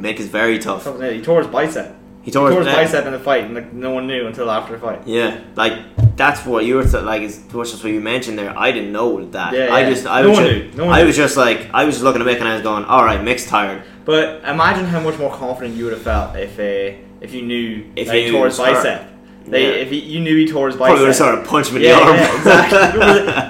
Mick 0.00 0.18
is 0.18 0.28
very 0.28 0.58
tough. 0.58 0.84
Tough. 0.84 1.00
He 1.00 1.20
tore 1.20 1.42
his 1.42 1.48
bicep. 1.48 1.96
He 2.22 2.26
He 2.26 2.30
tore, 2.30 2.50
tore 2.50 2.60
his 2.60 2.68
his 2.68 2.76
bicep 2.76 3.06
in 3.06 3.12
the 3.12 3.18
fight, 3.18 3.44
and 3.44 3.54
like 3.54 3.72
no 3.72 3.90
one 3.90 4.06
knew 4.06 4.26
until 4.26 4.50
after 4.50 4.72
the 4.74 4.78
fight. 4.78 5.06
Yeah, 5.06 5.40
like 5.56 5.74
that's 6.16 6.44
what 6.44 6.64
you 6.64 6.76
were 6.76 6.84
like. 6.84 7.22
Is 7.22 7.42
which 7.52 7.72
is 7.72 7.82
what 7.82 7.92
you 7.92 8.00
mentioned 8.00 8.38
there. 8.38 8.56
I 8.58 8.70
didn't 8.72 8.92
know 8.92 9.24
that. 9.30 9.54
Yeah, 9.54 9.74
I 9.74 9.88
just, 9.88 10.06
I 10.06 10.22
No 10.22 10.28
was, 10.30 10.38
one 10.38 10.48
just, 10.48 10.76
knew. 10.76 10.84
No 10.84 10.90
I 10.90 11.04
was 11.04 11.16
just 11.16 11.36
like, 11.36 11.70
I 11.72 11.84
was 11.84 11.94
just 11.96 12.04
looking 12.04 12.20
at 12.20 12.26
Mick 12.26 12.38
and 12.38 12.48
I 12.48 12.54
was 12.54 12.62
going, 12.62 12.84
all 12.84 13.04
right, 13.04 13.20
Mick's 13.20 13.46
tired. 13.46 13.82
But 14.04 14.42
imagine 14.44 14.84
how 14.84 15.00
much 15.00 15.18
more 15.18 15.32
confident 15.34 15.76
you 15.76 15.84
would 15.84 15.92
have 15.92 16.02
felt 16.02 16.36
if 16.36 16.58
uh, 16.58 16.98
if 17.20 17.32
you 17.34 17.42
knew 17.42 17.90
If 17.96 18.08
you 18.08 18.12
he 18.12 18.30
tore 18.30 18.46
his 18.46 18.58
was 18.58 18.82
hurt. 18.84 19.17
They, 19.50 19.62
Yeah. 19.76 19.82
If 19.82 19.90
he, 19.90 19.98
you 20.00 20.20
knew 20.20 20.36
he 20.36 20.46
tore 20.46 20.66
his 20.68 20.76
Probably 20.76 20.94
bicep, 20.94 21.00
would 21.00 21.06
have 21.08 21.16
started 21.16 21.46
punching 21.46 21.76
him 21.76 21.82
in 21.82 21.88
yeah, 21.88 21.98
the 21.98 22.04
arm. 22.04 22.16
yeah, 22.16 22.36
exactly. 22.36 23.00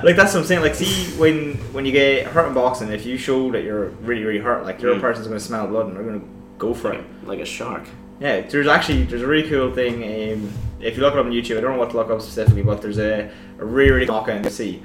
like 0.09 0.17
that's 0.17 0.35
what 0.35 0.41
I'm 0.41 0.47
saying. 0.47 0.63
Like, 0.63 0.75
see, 0.75 1.19
when 1.19 1.55
when 1.73 1.85
you 1.87 1.93
get 1.93 2.27
hurt 2.27 2.47
in 2.49 2.55
boxing, 2.55 2.89
if 2.91 3.05
you 3.07 3.17
show 3.19 3.51
that 3.53 3.65
you're 3.65 3.87
really 4.03 4.25
really 4.25 4.39
hurt, 4.41 4.65
like 4.65 4.81
your 4.83 4.95
Mm. 4.95 5.01
person's 5.01 5.27
going 5.27 5.39
to 5.39 5.45
smell 5.45 5.67
blood 5.67 5.87
and 5.89 5.97
they're 5.97 6.05
going 6.05 6.21
to 6.21 6.27
go 6.59 6.75
for 6.75 6.93
it. 6.93 7.05
like 7.25 7.41
a 7.41 7.45
shark. 7.45 7.85
Yeah, 8.21 8.41
there's 8.41 8.67
actually 8.67 9.05
there's 9.05 9.23
a 9.23 9.27
really 9.27 9.49
cool 9.49 9.73
thing. 9.73 9.95
Um, 10.03 10.53
if 10.81 10.97
you 10.97 11.03
look 11.03 11.15
it 11.15 11.19
up 11.21 11.27
on 11.27 11.33
YouTube, 11.33 11.59
I 11.59 11.61
don't 11.61 11.73
know 11.73 11.79
what 11.79 11.91
to 11.91 11.97
look 11.97 12.11
up 12.11 12.21
specifically, 12.21 12.63
but 12.63 12.81
there's 12.83 12.99
a, 12.99 13.31
a 13.59 13.65
really 13.65 13.91
really 13.93 14.07
knockout 14.07 14.43
to 14.45 14.51
see 14.51 14.83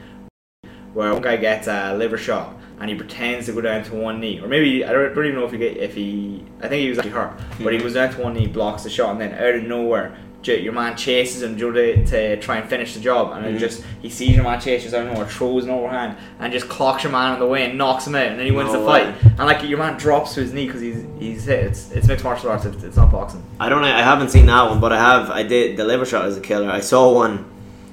where 0.93 1.11
one 1.13 1.21
guy 1.21 1.37
gets 1.37 1.67
a 1.67 1.95
liver 1.95 2.17
shot 2.17 2.55
and 2.79 2.89
he 2.89 2.95
pretends 2.95 3.45
to 3.47 3.53
go 3.53 3.61
down 3.61 3.83
to 3.83 3.95
one 3.95 4.19
knee, 4.19 4.39
or 4.41 4.47
maybe 4.47 4.83
I 4.85 4.91
don't, 4.91 5.13
don't 5.15 5.25
even 5.25 5.39
know 5.39 5.45
if 5.45 5.51
he 5.51 5.57
get, 5.57 5.77
if 5.77 5.93
he 5.95 6.43
I 6.61 6.67
think 6.67 6.81
he 6.81 6.89
was 6.89 6.97
actually 6.99 7.13
hurt, 7.13 7.31
but 7.61 7.71
he 7.73 7.79
goes 7.79 7.93
down 7.93 8.11
to 8.13 8.21
one 8.21 8.33
knee, 8.33 8.47
blocks 8.47 8.83
the 8.83 8.89
shot, 8.89 9.11
and 9.11 9.21
then 9.21 9.33
out 9.33 9.55
of 9.55 9.63
nowhere. 9.63 10.15
Your 10.47 10.73
man 10.73 10.97
chases 10.97 11.41
him 11.41 11.57
to, 11.57 12.37
try 12.41 12.57
and 12.57 12.69
finish 12.69 12.93
the 12.93 12.99
job, 12.99 13.31
and 13.31 13.45
it 13.45 13.49
mm-hmm. 13.49 13.57
just 13.57 13.83
he 14.01 14.09
sees 14.09 14.35
your 14.35 14.43
man 14.43 14.59
chases 14.59 14.93
of 14.93 15.05
nowhere, 15.05 15.25
throws 15.25 15.65
an 15.65 15.71
overhand, 15.71 16.17
and 16.39 16.51
just 16.51 16.67
clocks 16.69 17.03
your 17.03 17.11
man 17.11 17.33
on 17.33 17.39
the 17.39 17.47
way 17.47 17.65
and 17.65 17.77
knocks 17.77 18.07
him 18.07 18.15
out, 18.15 18.27
and 18.27 18.39
then 18.39 18.45
he 18.45 18.51
wins 18.51 18.73
No 18.73 18.79
the 18.79 18.85
fight. 18.85 19.07
way. 19.07 19.31
And 19.37 19.39
like 19.39 19.63
your 19.63 19.79
man 19.79 19.97
drops 19.97 20.33
to 20.35 20.41
his 20.41 20.53
knee 20.53 20.65
because 20.65 20.81
he's 20.81 21.05
he's 21.19 21.45
hit. 21.45 21.65
It's 21.65 21.91
it's 21.91 22.07
mixed 22.07 22.23
martial 22.23 22.49
arts. 22.49 22.65
It's, 22.65 22.83
it's 22.83 22.97
not 22.97 23.11
boxing. 23.11 23.43
I 23.59 23.69
don't. 23.69 23.83
I 23.83 24.01
haven't 24.01 24.29
seen 24.29 24.45
that 24.47 24.69
one, 24.69 24.79
but 24.79 24.91
I 24.91 24.97
have. 24.97 25.29
I 25.29 25.43
did. 25.43 25.77
The 25.77 25.85
liver 25.85 26.05
shot 26.05 26.27
is 26.27 26.37
a 26.37 26.41
killer. 26.41 26.69
I 26.69 26.79
saw 26.79 27.13
one 27.13 27.49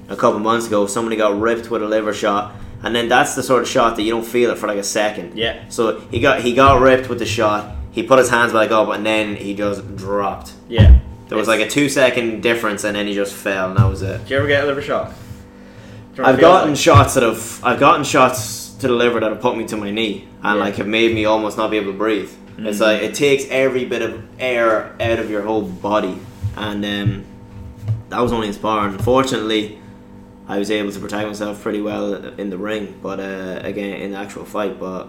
a 0.09 0.15
couple 0.15 0.39
months 0.39 0.67
ago. 0.67 0.87
Somebody 0.87 1.15
got 1.15 1.39
ripped 1.39 1.71
with 1.71 1.81
a 1.81 1.87
liver 1.87 2.13
shot, 2.13 2.53
and 2.83 2.95
then 2.95 3.07
that's 3.09 3.35
the 3.35 3.43
sort 3.43 3.61
of 3.61 3.67
shot 3.67 3.95
that 3.95 4.03
you 4.03 4.11
don't 4.11 4.25
feel 4.25 4.51
it 4.51 4.57
for 4.57 4.67
like 4.67 4.77
a 4.77 4.83
second. 4.83 5.37
Yeah. 5.37 5.67
So 5.69 5.99
he 6.11 6.19
got 6.19 6.41
he 6.41 6.53
got 6.53 6.81
ripped 6.81 7.09
with 7.09 7.19
the 7.19 7.25
shot. 7.25 7.75
He 7.91 8.03
put 8.03 8.19
his 8.19 8.29
hands 8.29 8.53
back 8.53 8.71
up, 8.71 8.89
and 8.89 9.05
then 9.05 9.35
he 9.35 9.53
just 9.53 9.95
dropped. 9.97 10.53
Yeah. 10.69 10.99
There 11.31 11.37
was 11.37 11.47
like 11.47 11.61
a 11.61 11.69
two 11.69 11.87
second 11.87 12.43
difference, 12.43 12.83
and 12.83 12.93
then 12.93 13.07
he 13.07 13.13
just 13.13 13.33
fell, 13.33 13.69
and 13.69 13.77
that 13.79 13.85
was 13.85 14.01
it. 14.01 14.17
Did 14.17 14.29
you 14.31 14.37
ever 14.39 14.47
get 14.47 14.65
a 14.65 14.67
liver 14.67 14.81
shot? 14.81 15.11
Do 15.11 15.13
you 15.13 16.17
know 16.17 16.23
what 16.23 16.29
it 16.29 16.33
I've 16.33 16.39
gotten 16.41 16.69
like? 16.71 16.77
shots 16.77 17.13
that 17.13 17.23
have 17.23 17.61
I've 17.63 17.79
gotten 17.79 18.03
shots 18.03 18.71
to 18.81 18.89
the 18.89 18.93
liver 18.93 19.21
that 19.21 19.31
have 19.31 19.39
put 19.39 19.55
me 19.55 19.65
to 19.67 19.77
my 19.77 19.91
knee 19.91 20.27
and 20.43 20.57
Yeah. 20.57 20.63
like 20.65 20.75
have 20.75 20.87
made 20.87 21.15
me 21.15 21.23
almost 21.23 21.57
not 21.57 21.71
be 21.71 21.77
able 21.77 21.93
to 21.93 21.97
breathe. 21.97 22.29
It's 22.57 22.79
Mhm. 22.79 22.81
like 22.81 23.01
it 23.01 23.13
takes 23.15 23.45
every 23.49 23.85
bit 23.85 24.01
of 24.01 24.21
air 24.41 24.93
out 24.99 25.19
of 25.19 25.31
your 25.31 25.43
whole 25.43 25.61
body, 25.61 26.17
and 26.57 26.83
um, 26.83 27.23
that 28.09 28.19
was 28.19 28.33
only 28.33 28.47
in 28.47 28.53
sparring. 28.53 28.97
Fortunately, 28.97 29.79
I 30.49 30.59
was 30.59 30.69
able 30.69 30.91
to 30.91 30.99
protect 30.99 31.25
myself 31.29 31.63
pretty 31.63 31.79
well 31.79 32.13
in 32.37 32.49
the 32.49 32.57
ring, 32.57 32.95
but 33.01 33.21
uh, 33.21 33.59
again 33.63 34.01
in 34.01 34.11
the 34.11 34.17
actual 34.17 34.43
fight. 34.43 34.77
But 34.81 35.07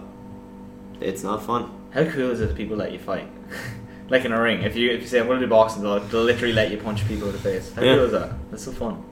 it's 1.01 1.21
not 1.21 1.43
fun. 1.43 1.69
How 1.93 2.05
cool 2.05 2.31
is 2.31 2.39
it 2.39 2.47
that 2.47 2.55
people 2.55 2.77
let 2.77 2.93
you 2.93 2.99
fight? 2.99 3.27
like 4.09 4.25
in 4.25 4.31
a 4.31 4.41
ring, 4.41 4.61
if 4.63 4.75
you 4.75 4.91
if 4.91 5.01
you 5.01 5.07
say 5.07 5.19
I'm 5.19 5.27
going 5.27 5.39
to 5.39 5.45
do 5.45 5.49
boxing, 5.49 5.81
they'll, 5.83 5.99
they'll 5.99 6.23
literally 6.23 6.53
let 6.53 6.71
you 6.71 6.77
punch 6.77 7.07
people 7.07 7.27
in 7.27 7.33
the 7.33 7.39
face. 7.39 7.73
How 7.73 7.81
Yeah. 7.81 7.95
cool 7.95 8.05
is 8.05 8.11
that? 8.11 8.31
That's 8.51 8.63
so 8.63 8.71
fun. 8.71 9.03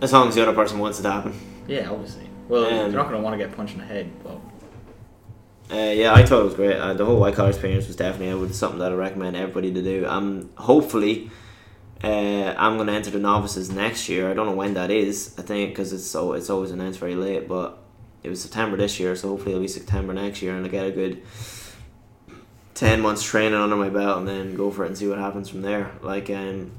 As 0.00 0.12
long 0.12 0.28
as 0.28 0.34
the 0.34 0.42
other 0.42 0.52
person 0.52 0.78
wants 0.78 0.98
it 1.00 1.02
to 1.04 1.10
happen. 1.10 1.32
Yeah, 1.66 1.90
obviously. 1.90 2.28
Well, 2.48 2.64
Um, 2.66 2.72
you're 2.72 2.88
not 2.90 3.08
going 3.08 3.16
to 3.16 3.22
want 3.22 3.34
to 3.38 3.44
get 3.44 3.56
punched 3.56 3.74
in 3.74 3.80
the 3.80 3.86
head, 3.86 4.10
but 4.22 4.38
Uh, 5.74 5.90
yeah, 5.92 6.14
I 6.14 6.24
thought 6.24 6.42
it 6.42 6.44
was 6.44 6.54
great. 6.54 6.76
Uh, 6.76 6.94
the 6.94 7.04
whole 7.04 7.18
white 7.18 7.34
collar 7.34 7.48
experience 7.48 7.86
was 7.88 7.96
definitely 7.96 8.28
it 8.28 8.34
was 8.38 8.56
something 8.56 8.78
that 8.78 8.92
I 8.92 8.94
recommend 8.94 9.36
everybody 9.36 9.72
to 9.72 9.82
do. 9.82 10.06
Um, 10.06 10.50
hopefully, 10.56 11.30
uh, 12.04 12.54
I'm 12.56 12.76
going 12.76 12.86
to 12.86 12.92
enter 12.92 13.10
the 13.10 13.18
novices 13.18 13.70
next 13.72 14.08
year. 14.08 14.30
I 14.30 14.34
don't 14.34 14.46
know 14.46 14.52
when 14.54 14.74
that 14.74 14.90
is. 14.92 15.34
I 15.38 15.42
think 15.42 15.70
because 15.70 15.92
it's 15.92 16.04
so 16.06 16.34
it's 16.34 16.50
always 16.50 16.70
announced 16.70 17.00
very 17.00 17.16
late, 17.16 17.48
but 17.48 17.78
it 18.22 18.28
was 18.28 18.40
September 18.40 18.76
this 18.76 19.00
year, 19.00 19.16
so 19.16 19.28
hopefully 19.28 19.52
it'll 19.52 19.62
be 19.62 19.68
September 19.68 20.12
next 20.12 20.40
year, 20.42 20.54
and 20.56 20.64
I 20.64 20.68
get 20.68 20.86
a 20.86 20.90
good 20.92 21.22
ten 22.76 23.00
months 23.00 23.24
training 23.24 23.58
under 23.58 23.74
my 23.74 23.88
belt, 23.88 24.18
and 24.18 24.28
then 24.28 24.54
go 24.54 24.70
for 24.70 24.84
it 24.84 24.88
and 24.88 24.98
see 24.98 25.08
what 25.08 25.18
happens 25.18 25.48
from 25.48 25.62
there. 25.62 25.90
Like, 26.02 26.30
um, 26.30 26.70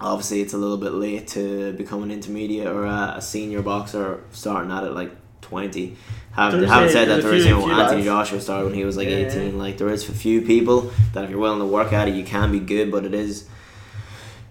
obviously 0.00 0.40
it's 0.40 0.52
a 0.52 0.58
little 0.58 0.76
bit 0.76 0.92
late 0.92 1.28
to 1.28 1.72
become 1.74 2.02
an 2.02 2.10
intermediate 2.10 2.66
or 2.66 2.84
a, 2.84 3.14
a 3.16 3.22
senior 3.22 3.62
boxer 3.62 4.22
starting 4.32 4.70
at 4.70 4.84
it 4.84 4.92
like 4.92 5.12
twenty. 5.40 5.96
Have, 6.32 6.52
There's 6.52 6.68
haven't 6.68 6.90
said 6.90 7.08
that 7.08 7.22
there 7.22 7.34
is 7.34 7.44
you 7.44 7.52
know 7.52 7.70
Anthony 7.70 8.02
lads. 8.02 8.04
Joshua 8.04 8.40
started 8.40 8.66
when 8.66 8.74
he 8.74 8.84
was 8.84 8.96
like 8.96 9.08
yeah. 9.08 9.16
eighteen. 9.16 9.58
Like 9.58 9.78
there 9.78 9.88
is 9.88 10.08
a 10.08 10.12
few 10.12 10.42
people 10.42 10.92
that 11.12 11.24
if 11.24 11.30
you're 11.30 11.40
willing 11.40 11.60
to 11.60 11.66
work 11.66 11.92
at 11.92 12.08
it, 12.08 12.14
you 12.14 12.24
can 12.24 12.52
be 12.52 12.60
good, 12.60 12.90
but 12.90 13.04
it 13.04 13.14
is 13.14 13.48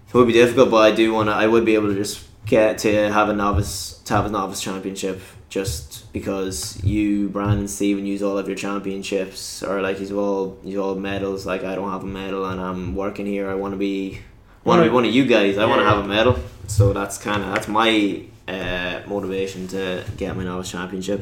it 0.08 0.14
would 0.14 0.26
be 0.26 0.32
difficult. 0.32 0.70
But 0.70 0.92
I 0.92 0.94
do 0.94 1.12
want 1.12 1.28
to. 1.28 1.32
I 1.32 1.46
would 1.46 1.64
be 1.64 1.74
able 1.74 1.88
to 1.88 1.94
just 1.94 2.26
get 2.46 2.78
to 2.78 3.12
have 3.12 3.28
a 3.28 3.34
novice 3.34 3.98
to 4.04 4.14
have 4.14 4.26
a 4.26 4.30
novice 4.30 4.60
championship 4.60 5.20
just 5.50 6.10
because 6.12 6.82
you 6.84 7.28
Brandon 7.28 7.66
Steven 7.66 8.06
use 8.06 8.22
all 8.22 8.38
of 8.38 8.46
your 8.46 8.56
championships 8.56 9.62
or 9.62 9.82
like 9.82 10.00
you've 10.00 10.16
all 10.16 10.58
you 10.64 10.82
all 10.82 10.94
medals. 10.94 11.44
Like 11.44 11.64
I 11.64 11.74
don't 11.74 11.90
have 11.90 12.04
a 12.04 12.06
medal 12.06 12.46
and 12.46 12.60
I'm 12.60 12.94
working 12.94 13.26
here. 13.26 13.50
I 13.50 13.54
want 13.54 13.74
to 13.74 13.78
be 13.78 14.20
want 14.64 14.80
to 14.80 14.88
be 14.88 14.94
one 14.94 15.04
of 15.04 15.12
you 15.12 15.26
guys. 15.26 15.58
I 15.58 15.66
want 15.66 15.80
to 15.80 15.86
have 15.86 15.98
a 15.98 16.08
medal. 16.08 16.38
So 16.68 16.92
that's 16.92 17.18
kind 17.18 17.42
of 17.42 17.52
that's 17.52 17.68
my 17.68 18.22
uh, 18.46 19.00
motivation 19.06 19.66
to 19.68 20.04
get 20.16 20.36
my 20.36 20.44
novice 20.44 20.70
championship. 20.70 21.20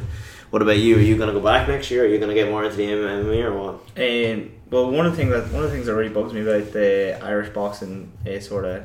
What 0.50 0.62
about 0.62 0.78
you? 0.78 0.96
Are 0.96 1.00
you 1.00 1.16
gonna 1.16 1.32
go 1.32 1.40
back 1.40 1.66
next 1.66 1.90
year? 1.90 2.04
Are 2.04 2.06
you 2.06 2.18
gonna 2.18 2.34
get 2.34 2.50
more 2.50 2.64
into 2.64 2.76
the 2.76 2.84
MMA 2.84 3.44
or 3.44 3.58
what? 3.58 3.74
Um, 3.96 4.52
well, 4.70 4.90
one 4.90 5.06
of 5.06 5.12
the 5.12 5.16
things 5.16 5.30
that 5.30 5.50
one 5.52 5.64
of 5.64 5.70
the 5.70 5.74
things 5.74 5.86
that 5.86 5.94
really 5.94 6.12
bugs 6.12 6.34
me 6.34 6.42
about 6.42 6.72
the 6.72 7.18
Irish 7.22 7.52
boxing 7.54 8.12
is 8.26 8.46
sort 8.46 8.66
of, 8.66 8.82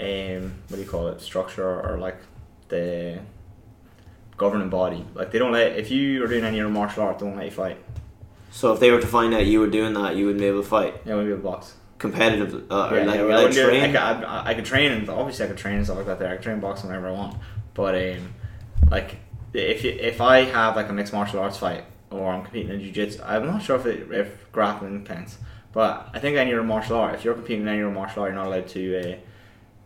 um, 0.00 0.54
what 0.68 0.76
do 0.76 0.82
you 0.82 0.88
call 0.88 1.08
it, 1.08 1.20
structure 1.20 1.80
or 1.80 1.98
like 1.98 2.16
the 2.68 3.20
governing 4.36 4.68
body. 4.68 5.04
Like 5.14 5.30
they 5.32 5.38
don't 5.38 5.52
let 5.52 5.76
if 5.78 5.90
you 5.90 6.22
are 6.24 6.26
doing 6.26 6.44
any 6.44 6.60
other 6.60 6.70
martial 6.70 7.02
art, 7.02 7.18
they 7.18 7.24
won't 7.24 7.36
let 7.36 7.46
you 7.46 7.50
fight. 7.52 7.78
So 8.50 8.72
if 8.72 8.80
they 8.80 8.90
were 8.90 9.00
to 9.00 9.06
find 9.06 9.34
out 9.34 9.44
you 9.46 9.60
were 9.60 9.66
doing 9.68 9.92
that, 9.94 10.16
you 10.16 10.26
wouldn't 10.26 10.40
be 10.40 10.46
able 10.46 10.62
to 10.62 10.68
fight 10.68 10.94
Yeah, 11.04 11.16
we 11.16 11.24
be 11.24 11.28
able 11.30 11.38
to 11.38 11.42
box. 11.42 11.74
competitive 11.98 12.70
uh, 12.70 12.88
or 12.90 13.04
like 13.04 13.16
yeah, 13.16 13.22
I, 13.22 13.40
allowed 13.40 13.52
do- 13.52 13.70
I, 13.70 13.86
could, 13.86 13.96
I, 13.96 14.42
I 14.48 14.54
could 14.54 14.64
train 14.64 14.92
and 14.92 15.08
obviously 15.10 15.44
I 15.44 15.48
could 15.48 15.58
train 15.58 15.76
and 15.76 15.84
stuff 15.84 15.98
like 15.98 16.06
that. 16.06 16.18
There, 16.18 16.28
I 16.30 16.36
could 16.36 16.42
train 16.44 16.60
boxing 16.60 16.88
whenever 16.88 17.08
I 17.08 17.12
want. 17.12 17.36
But 17.74 17.94
um, 17.94 18.34
like 18.90 19.16
if 19.52 19.84
you, 19.84 19.90
if 19.90 20.20
I 20.20 20.44
have 20.44 20.76
like 20.76 20.88
a 20.88 20.92
mixed 20.92 21.12
martial 21.12 21.40
arts 21.40 21.58
fight 21.58 21.84
or 22.10 22.30
I'm 22.32 22.42
competing 22.42 22.72
in 22.72 22.80
jiu-jitsu, 22.80 23.22
I'm 23.24 23.46
not 23.46 23.62
sure 23.62 23.76
if 23.76 23.84
it, 23.86 24.10
if 24.12 24.50
grappling 24.52 25.04
counts. 25.04 25.38
But 25.72 26.08
I 26.14 26.18
think 26.20 26.36
any 26.38 26.52
other 26.54 26.62
martial 26.62 26.96
art, 26.96 27.14
if 27.14 27.24
you're 27.24 27.34
competing 27.34 27.62
in 27.62 27.68
any 27.68 27.82
other 27.82 27.90
martial 27.90 28.22
art, 28.22 28.32
you're 28.32 28.42
not 28.42 28.46
allowed 28.46 28.68
to 28.68 29.12
uh, 29.12 29.16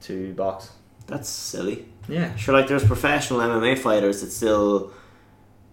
to 0.02 0.32
box. 0.34 0.70
That's 1.08 1.28
silly. 1.28 1.86
Yeah. 2.08 2.34
Sure, 2.36 2.54
like 2.54 2.66
there's 2.68 2.84
professional 2.84 3.40
MMA 3.40 3.78
fighters 3.78 4.20
that 4.22 4.30
still 4.30 4.92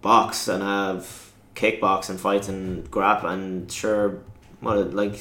box 0.02 0.48
and 0.48 0.62
have 0.62 1.32
kickboxing 1.56 2.18
fights 2.20 2.48
and 2.48 2.90
grap 2.92 3.24
and 3.24 3.72
sure, 3.72 4.20
what 4.60 4.94
like 4.94 5.20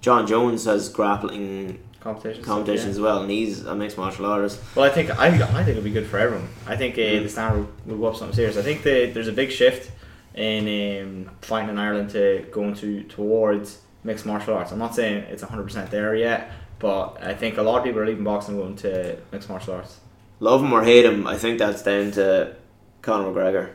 Jon 0.00 0.26
Jones 0.26 0.64
has 0.66 0.88
grappling 0.88 1.78
Competitions. 2.00 2.46
competitions 2.46 2.86
yeah. 2.86 2.90
as 2.92 3.00
well, 3.00 3.22
and 3.22 3.30
he's 3.30 3.64
a 3.64 3.74
mixed 3.74 3.98
martial 3.98 4.24
artist. 4.26 4.58
Well, 4.74 4.84
I 4.84 4.88
think 4.90 5.10
I, 5.18 5.26
I 5.26 5.64
think 5.64 5.68
it'll 5.68 5.82
be 5.82 5.90
good 5.90 6.06
for 6.06 6.18
everyone. 6.18 6.48
I 6.66 6.76
think 6.76 6.94
uh, 6.96 7.00
Mm. 7.02 7.22
the 7.24 7.28
standard 7.28 7.66
will 7.86 7.98
go 7.98 8.06
up 8.06 8.16
something 8.16 8.34
serious. 8.34 8.56
I 8.56 8.62
think 8.62 8.82
the, 8.82 9.10
there's 9.12 9.28
a 9.28 9.32
big 9.32 9.50
shift 9.50 9.90
in 10.34 11.04
um, 11.26 11.30
fighting 11.42 11.68
in 11.70 11.78
Ireland 11.78 12.10
to 12.10 12.46
going 12.52 12.74
to 12.76 13.02
towards 13.04 13.80
mixed 14.04 14.24
martial 14.24 14.54
arts. 14.54 14.72
I'm 14.72 14.78
not 14.78 14.94
saying 14.94 15.24
it's 15.24 15.42
100 15.42 15.62
percent 15.62 15.90
there 15.90 16.14
yet, 16.14 16.50
but 16.78 17.18
I 17.22 17.34
think 17.34 17.58
a 17.58 17.62
lot 17.62 17.78
of 17.78 17.84
people 17.84 18.00
are 18.00 18.06
leaving 18.06 18.24
boxing 18.24 18.54
and 18.54 18.62
going 18.62 18.76
to 18.76 19.18
mixed 19.32 19.48
martial 19.50 19.74
arts. 19.74 20.00
Love 20.40 20.62
him 20.62 20.72
or 20.72 20.82
hate 20.82 21.04
him, 21.04 21.26
I 21.26 21.36
think 21.36 21.58
that's 21.58 21.82
down 21.82 22.10
to 22.12 22.56
Conor 23.02 23.28
McGregor. 23.30 23.70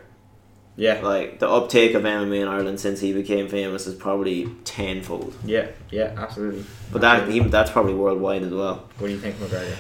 Yeah, 0.78 0.99
Like 0.99 1.39
the 1.39 1.47
uptake 1.47 1.93
of 1.93 2.04
MMA 2.04 2.41
in 2.41 2.47
Ireland 2.49 2.82
since 2.82 2.99
he 2.99 3.13
became 3.13 3.47
famous 3.47 3.88
is 3.88 3.95
probably 3.95 4.49
tenfold. 4.65 5.34
yeah, 5.45 5.67
yeah, 5.89 6.12
absolutely. 6.17 6.65
But 6.91 6.99
that 7.01 7.30
he, 7.30 7.39
that's 7.39 7.71
probably 7.71 7.93
worldwide 7.93 8.43
as 8.43 8.51
well. 8.51 8.84
what 8.97 9.08
do 9.08 9.13
you 9.13 9.19
think, 9.19 9.36
McGregor? 9.38 9.75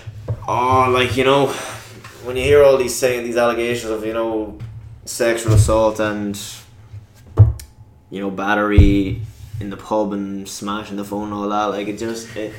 Oh, 0.47 0.89
like 0.91 1.17
you 1.17 1.25
know, 1.25 1.47
when 2.23 2.37
you 2.37 2.43
hear 2.43 2.63
all 2.63 2.77
these 2.77 2.95
saying 2.95 3.25
these 3.25 3.35
allegations 3.35 3.91
of 3.91 4.05
you 4.05 4.13
know 4.13 4.57
sexual 5.03 5.53
assault 5.53 5.99
and 5.99 6.39
you 8.09 8.21
know 8.21 8.29
battery 8.31 9.21
in 9.59 9.69
the 9.69 9.77
pub 9.77 10.13
and 10.13 10.47
smashing 10.47 10.95
the 10.97 11.03
phone 11.03 11.25
and 11.25 11.33
all 11.33 11.49
that, 11.49 11.65
like 11.65 11.87
it 11.87 11.97
just 11.97 12.33
it, 12.37 12.53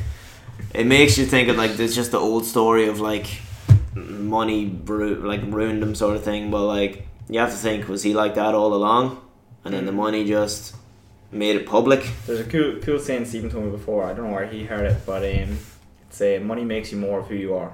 it 0.75 0.87
makes 0.87 1.17
you 1.17 1.25
think 1.25 1.49
of 1.49 1.57
like 1.57 1.79
it's 1.79 1.95
just 1.95 2.11
the 2.11 2.19
old 2.19 2.45
story 2.45 2.87
of 2.89 3.01
like 3.01 3.27
money 3.97 4.67
like 4.67 5.43
ruined 5.47 5.83
him 5.83 5.95
sort 5.95 6.17
of 6.17 6.23
thing. 6.23 6.51
But 6.51 6.65
like 6.67 7.07
you 7.29 7.41
have 7.41 7.51
to 7.51 7.57
think 7.57 7.89
was 7.89 8.03
he 8.03 8.15
like 8.15 8.35
that 8.35 8.55
all 8.55 8.75
along, 8.75 9.21
and 9.65 9.75
then 9.75 9.87
the 9.87 9.93
money 9.93 10.25
just 10.25 10.75
made 11.33 11.57
it 11.57 11.67
public. 11.67 12.09
There's 12.27 12.41
a 12.41 12.45
cool 12.45 12.77
cool 12.83 12.99
saying 12.99 13.25
Stephen 13.27 13.51
told 13.51 13.65
me 13.65 13.71
before. 13.71 14.05
I 14.05 14.13
don't 14.15 14.27
know 14.29 14.33
where 14.35 14.47
he 14.47 14.65
heard 14.65 14.87
it, 14.91 14.99
but 15.07 15.23
um, 15.23 15.59
it's 16.09 16.21
uh, 16.21 16.39
money 16.43 16.65
makes 16.65 16.93
you 16.93 16.99
more 16.99 17.21
of 17.21 17.27
who 17.29 17.35
you 17.35 17.55
are. 17.55 17.73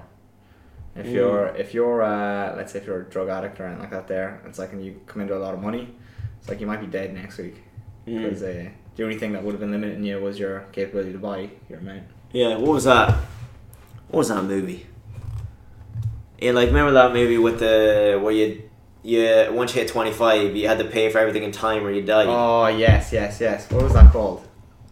If 0.95 1.07
Mm. 1.07 1.13
you're 1.15 1.47
if 1.57 1.75
you're 1.75 2.03
uh, 2.03 2.55
let's 2.57 2.73
say 2.73 2.79
if 2.79 2.87
you're 2.87 3.01
a 3.01 3.05
drug 3.05 3.29
addict 3.29 3.59
or 3.61 3.65
anything 3.65 3.81
like 3.83 3.91
that, 3.91 4.09
there 4.09 4.41
it's 4.47 4.59
like 4.59 4.73
and 4.73 4.85
you 4.85 5.01
come 5.07 5.23
into 5.23 5.37
a 5.37 5.41
lot 5.41 5.55
of 5.55 5.61
money, 5.61 5.89
it's 6.39 6.49
like 6.49 6.61
you 6.61 6.67
might 6.67 6.81
be 6.81 6.87
dead 6.87 7.13
next 7.15 7.39
week 7.39 7.57
Mm. 8.07 8.23
because 8.25 8.43
uh, 8.43 8.69
the 8.97 9.05
only 9.05 9.17
thing 9.17 9.33
that 9.33 9.43
would 9.45 9.53
have 9.53 9.61
been 9.61 9.71
limiting 9.71 10.03
you 10.05 10.19
was 10.21 10.39
your 10.39 10.67
capability 10.73 11.13
to 11.13 11.19
buy 11.19 11.49
your 11.71 11.79
amount. 11.79 12.03
Yeah, 12.33 12.57
what 12.57 12.73
was 12.73 12.85
that? 12.85 13.15
What 14.09 14.19
was 14.19 14.29
that 14.29 14.43
movie? 14.43 14.87
Yeah, 16.43 16.53
like 16.53 16.69
remember 16.69 16.93
that 16.93 17.13
movie 17.13 17.39
with 17.39 17.59
the 17.61 18.19
where 18.23 18.33
you 18.33 18.63
you 19.03 19.49
once 19.53 19.75
you 19.75 19.81
hit 19.83 19.89
twenty 19.91 20.13
five 20.13 20.55
you 20.57 20.69
had 20.69 20.79
to 20.79 20.85
pay 20.85 21.11
for 21.11 21.19
everything 21.19 21.43
in 21.45 21.53
time 21.53 21.85
or 21.87 21.91
you 21.91 22.03
die. 22.03 22.25
Oh 22.27 22.67
yes, 22.67 23.13
yes, 23.13 23.41
yes. 23.41 23.71
What 23.71 23.83
was 23.85 23.93
that 23.95 24.13
called? 24.13 24.47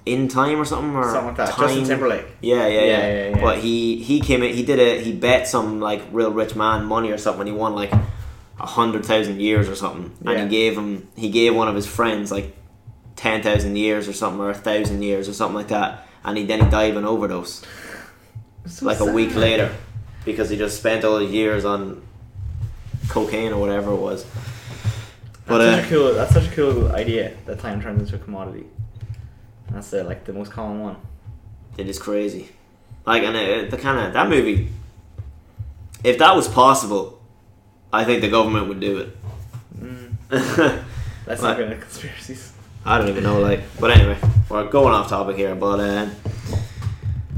in 0.06 0.28
time 0.28 0.58
or 0.58 0.64
something 0.64 0.94
or 0.96 1.04
Something 1.04 1.26
like 1.26 1.36
that. 1.36 1.50
Time? 1.50 1.68
Justin 1.68 1.84
Timberlake. 1.84 2.26
Yeah, 2.40 2.66
yeah, 2.66 2.68
yeah, 2.68 2.84
Yeah, 2.84 3.08
yeah, 3.12 3.28
yeah. 3.36 3.40
But 3.42 3.58
he 3.58 4.02
he 4.02 4.20
came 4.20 4.42
in. 4.42 4.54
He 4.54 4.64
did 4.64 4.78
it. 4.78 5.02
he 5.02 5.12
bet 5.12 5.46
some 5.46 5.78
like 5.78 6.02
real 6.10 6.32
rich 6.32 6.56
man 6.56 6.86
money 6.86 7.10
or 7.10 7.18
something. 7.18 7.42
and 7.42 7.50
He 7.50 7.54
won 7.54 7.74
like 7.74 7.92
a 7.92 8.66
hundred 8.66 9.04
thousand 9.04 9.40
years 9.40 9.68
or 9.68 9.74
something, 9.74 10.10
and 10.26 10.30
Yeah. 10.38 10.44
he 10.44 10.48
gave 10.48 10.76
him 10.76 11.08
he 11.16 11.28
gave 11.30 11.54
one 11.54 11.68
of 11.68 11.74
his 11.74 11.86
friends 11.86 12.32
like 12.32 12.56
ten 13.14 13.42
thousand 13.42 13.76
years 13.76 14.08
or 14.08 14.12
something 14.14 14.40
or 14.40 14.50
a 14.50 14.54
thousand 14.54 15.02
years 15.02 15.28
or 15.28 15.32
something 15.34 15.56
like 15.56 15.68
that, 15.68 16.06
and 16.24 16.38
he 16.38 16.44
then 16.46 16.64
he 16.64 16.70
died 16.70 16.90
of 16.92 16.96
an 16.96 17.04
overdose 17.04 17.62
So 18.66 18.86
like 18.86 19.00
a 19.00 19.04
week 19.12 19.34
later 19.34 19.70
because 20.24 20.50
he 20.50 20.56
just 20.56 20.78
spent 20.78 21.04
all 21.04 21.18
the 21.18 21.24
years 21.24 21.64
on 21.64 22.02
cocaine 23.08 23.52
or 23.52 23.60
whatever 23.60 23.92
it 23.92 23.96
was. 23.96 24.26
But 25.46 25.58
that's 25.58 25.78
uh, 25.78 25.82
such 25.82 25.86
a 25.86 25.94
cool. 25.94 26.14
That's 26.14 26.32
such 26.32 26.46
a 26.46 26.50
cool 26.50 26.92
idea. 26.92 27.36
That 27.46 27.58
time 27.58 27.82
turns 27.82 28.00
into 28.00 28.16
a 28.16 28.18
commodity. 28.24 28.66
That's 29.70 29.90
the 29.90 30.04
like 30.04 30.24
the 30.24 30.32
most 30.32 30.52
common 30.52 30.80
one. 30.80 30.96
It 31.76 31.88
is 31.88 31.98
crazy. 31.98 32.50
Like, 33.06 33.22
and 33.22 33.36
it, 33.36 33.70
the 33.70 33.76
kind 33.76 33.98
of 33.98 34.12
that 34.12 34.28
movie. 34.28 34.68
If 36.02 36.18
that 36.18 36.34
was 36.34 36.48
possible, 36.48 37.20
I 37.92 38.04
think 38.04 38.22
the 38.22 38.30
government 38.30 38.68
would 38.68 38.80
do 38.80 38.98
it. 38.98 39.16
Mm, 39.78 40.84
let's 41.26 41.42
not 41.42 41.60
into 41.60 41.76
conspiracies. 41.76 42.52
I 42.84 42.96
don't 42.96 43.08
even 43.08 43.22
know, 43.22 43.40
like, 43.40 43.60
but 43.78 43.90
anyway, 43.90 44.16
we're 44.48 44.68
going 44.70 44.94
off 44.94 45.08
topic 45.08 45.36
here. 45.36 45.54
But 45.54 45.80
um, 45.80 46.12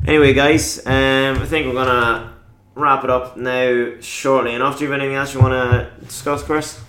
anyway, 0.07 0.33
guys, 0.33 0.87
um, 0.87 1.39
I 1.39 1.47
think 1.47 1.67
we're 1.67 1.73
gonna 1.73 2.32
wrap 2.75 3.05
it 3.05 3.11
up 3.11 3.37
now 3.37 3.93
shortly 4.01 4.55
enough. 4.55 4.79
Do 4.79 4.85
you 4.85 4.91
have 4.91 5.01
anything 5.01 5.17
else 5.17 5.35
you 5.35 5.41
want 5.41 5.53
to 5.53 6.05
discuss, 6.07 6.43
Chris? 6.43 6.81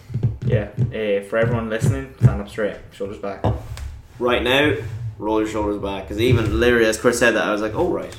Yeah. 0.45 0.69
Uh, 0.77 1.23
for 1.27 1.37
everyone 1.37 1.69
listening, 1.69 2.13
stand 2.21 2.41
up 2.41 2.49
straight, 2.49 2.77
shoulders 2.91 3.17
back. 3.17 3.43
Right 4.19 4.43
now, 4.43 4.75
roll 5.17 5.39
your 5.41 5.49
shoulders 5.49 5.81
back, 5.81 6.03
because 6.03 6.19
even 6.19 6.59
literally 6.59 6.85
as 6.85 6.97
Chris 6.97 7.19
said 7.19 7.31
that, 7.31 7.45
I 7.45 7.51
was 7.51 7.61
like, 7.61 7.73
oh 7.75 7.89
right, 7.89 8.15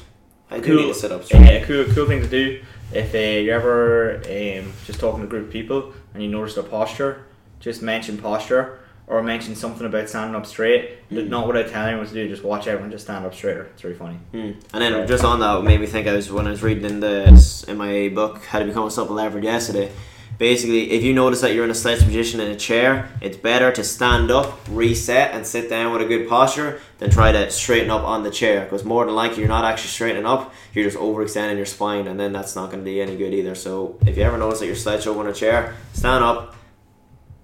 I 0.51 0.59
do 0.61 0.77
need 0.77 0.89
to 0.89 0.95
sit 0.95 1.13
up 1.13 1.23
Uh, 1.23 1.25
straight. 1.25 1.63
a 1.63 1.67
cool, 1.67 1.85
cool 1.95 2.07
thing 2.07 2.21
to 2.23 2.29
do 2.29 2.63
if 2.93 3.15
uh, 3.15 3.19
you're 3.19 3.55
ever 3.55 4.17
um, 4.17 4.73
just 4.85 5.01
talking 5.01 5.21
to 5.21 5.27
a 5.27 5.29
group 5.31 5.47
of 5.47 5.53
people 5.53 5.93
and 6.13 6.23
you 6.23 6.29
notice 6.29 6.55
their 6.55 6.65
posture, 6.65 7.27
just 7.61 7.83
mention 7.83 8.19
posture 8.19 8.81
or 9.07 9.23
mention 9.23 9.55
something 9.55 9.87
about 9.87 10.09
standing 10.09 10.35
up 10.35 10.47
straight. 10.47 11.09
Mm. 11.11 11.29
Not 11.29 11.47
without 11.47 11.69
telling 11.69 11.89
anyone 11.89 12.07
what 12.07 12.09
to 12.09 12.15
do. 12.15 12.29
Just 12.29 12.43
watch 12.43 12.67
everyone 12.67 12.91
just 12.91 13.05
stand 13.05 13.27
up 13.27 13.35
straighter. 13.35 13.65
It's 13.75 13.85
really 13.85 13.97
funny. 13.97 14.17
Hmm. 14.33 14.53
And 14.73 14.83
then 14.83 15.07
just 15.07 15.25
on 15.25 15.41
that, 15.41 15.55
what 15.55 15.65
made 15.65 15.81
me 15.81 15.87
think 15.87 16.07
I 16.07 16.15
was 16.15 16.31
when 16.31 16.47
I 16.47 16.51
was 16.51 16.63
reading 16.63 16.85
in 16.85 17.01
the 17.01 17.65
in 17.69 17.77
my 17.77 18.09
book 18.15 18.45
How 18.45 18.61
to 18.61 18.65
Become 18.65 18.87
a 18.87 18.91
Supple 18.91 19.17
Leopard 19.17 19.45
yesterday. 19.45 19.93
Basically, 20.37 20.91
if 20.91 21.05
you 21.05 21.13
notice 21.13 21.43
that 21.43 21.55
you're 21.55 21.65
in 21.65 21.71
a 21.71 21.75
slouched 21.77 22.05
position 22.05 22.41
in 22.41 22.51
a 22.51 22.57
chair, 22.57 23.09
it's 23.21 23.37
better 23.37 23.71
to 23.71 23.85
stand 23.85 24.33
up, 24.33 24.59
reset, 24.69 25.33
and 25.33 25.47
sit 25.47 25.71
down 25.71 25.93
with 25.93 26.03
a 26.03 26.07
good 26.07 26.29
posture 26.29 26.81
than 26.99 27.09
try 27.09 27.31
to 27.31 27.49
straighten 27.53 27.89
up 27.89 28.03
on 28.03 28.25
the 28.25 28.33
chair. 28.33 28.65
Because 28.65 28.85
more 28.85 29.05
than 29.05 29.15
likely, 29.15 29.39
you're 29.41 29.49
not 29.49 29.65
actually 29.65 29.91
straightening 29.91 30.27
up; 30.27 30.53
you're 30.73 30.85
just 30.85 30.97
overextending 30.97 31.57
your 31.57 31.67
spine, 31.67 32.09
and 32.09 32.19
then 32.19 32.33
that's 32.33 32.57
not 32.57 32.67
going 32.73 32.81
to 32.81 32.85
be 32.85 33.01
any 33.01 33.17
good 33.17 33.33
either. 33.33 33.55
So, 33.55 33.97
if 34.07 34.17
you 34.17 34.25
ever 34.25 34.37
notice 34.37 34.59
that 34.59 34.67
you're 34.67 34.75
slouched 34.75 35.07
over 35.07 35.21
in 35.21 35.29
a 35.29 35.33
chair, 35.33 35.77
stand 35.93 36.25
up, 36.25 36.57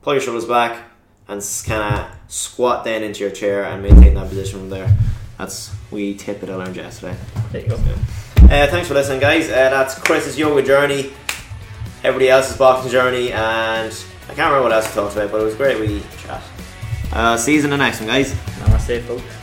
pull 0.02 0.14
your 0.14 0.22
shoulders 0.22 0.46
back, 0.46 0.89
and 1.30 1.62
kind 1.64 1.94
of 1.94 2.10
squat 2.28 2.84
down 2.84 3.02
into 3.02 3.20
your 3.20 3.30
chair 3.30 3.64
and 3.64 3.82
maintain 3.82 4.14
that 4.14 4.28
position 4.28 4.58
from 4.58 4.70
there. 4.70 4.94
That's 5.38 5.72
we 5.90 6.14
tip 6.14 6.42
it 6.42 6.50
I 6.50 6.56
learned 6.56 6.76
yesterday. 6.76 7.16
There 7.52 7.62
you 7.62 7.68
go. 7.68 7.76
Uh, 7.76 8.66
thanks 8.66 8.88
for 8.88 8.94
listening, 8.94 9.20
guys. 9.20 9.48
Uh, 9.48 9.70
that's 9.70 9.94
Chris's 9.94 10.36
yoga 10.36 10.62
journey, 10.62 11.12
everybody 12.02 12.28
else's 12.28 12.56
boxing 12.56 12.90
journey, 12.90 13.32
and 13.32 13.92
I 14.24 14.34
can't 14.34 14.38
remember 14.38 14.62
what 14.62 14.72
else 14.72 14.88
we 14.88 14.94
talked 15.00 15.14
about, 15.14 15.30
but 15.30 15.40
it 15.40 15.44
was 15.44 15.54
great. 15.54 15.78
We 15.78 16.02
chat. 16.18 16.42
Uh, 17.12 17.36
see 17.36 17.54
you 17.54 17.64
in 17.64 17.70
the 17.70 17.76
next 17.76 18.00
one, 18.00 18.08
guys. 18.08 18.32
Namaste, 18.32 19.02
folks. 19.02 19.39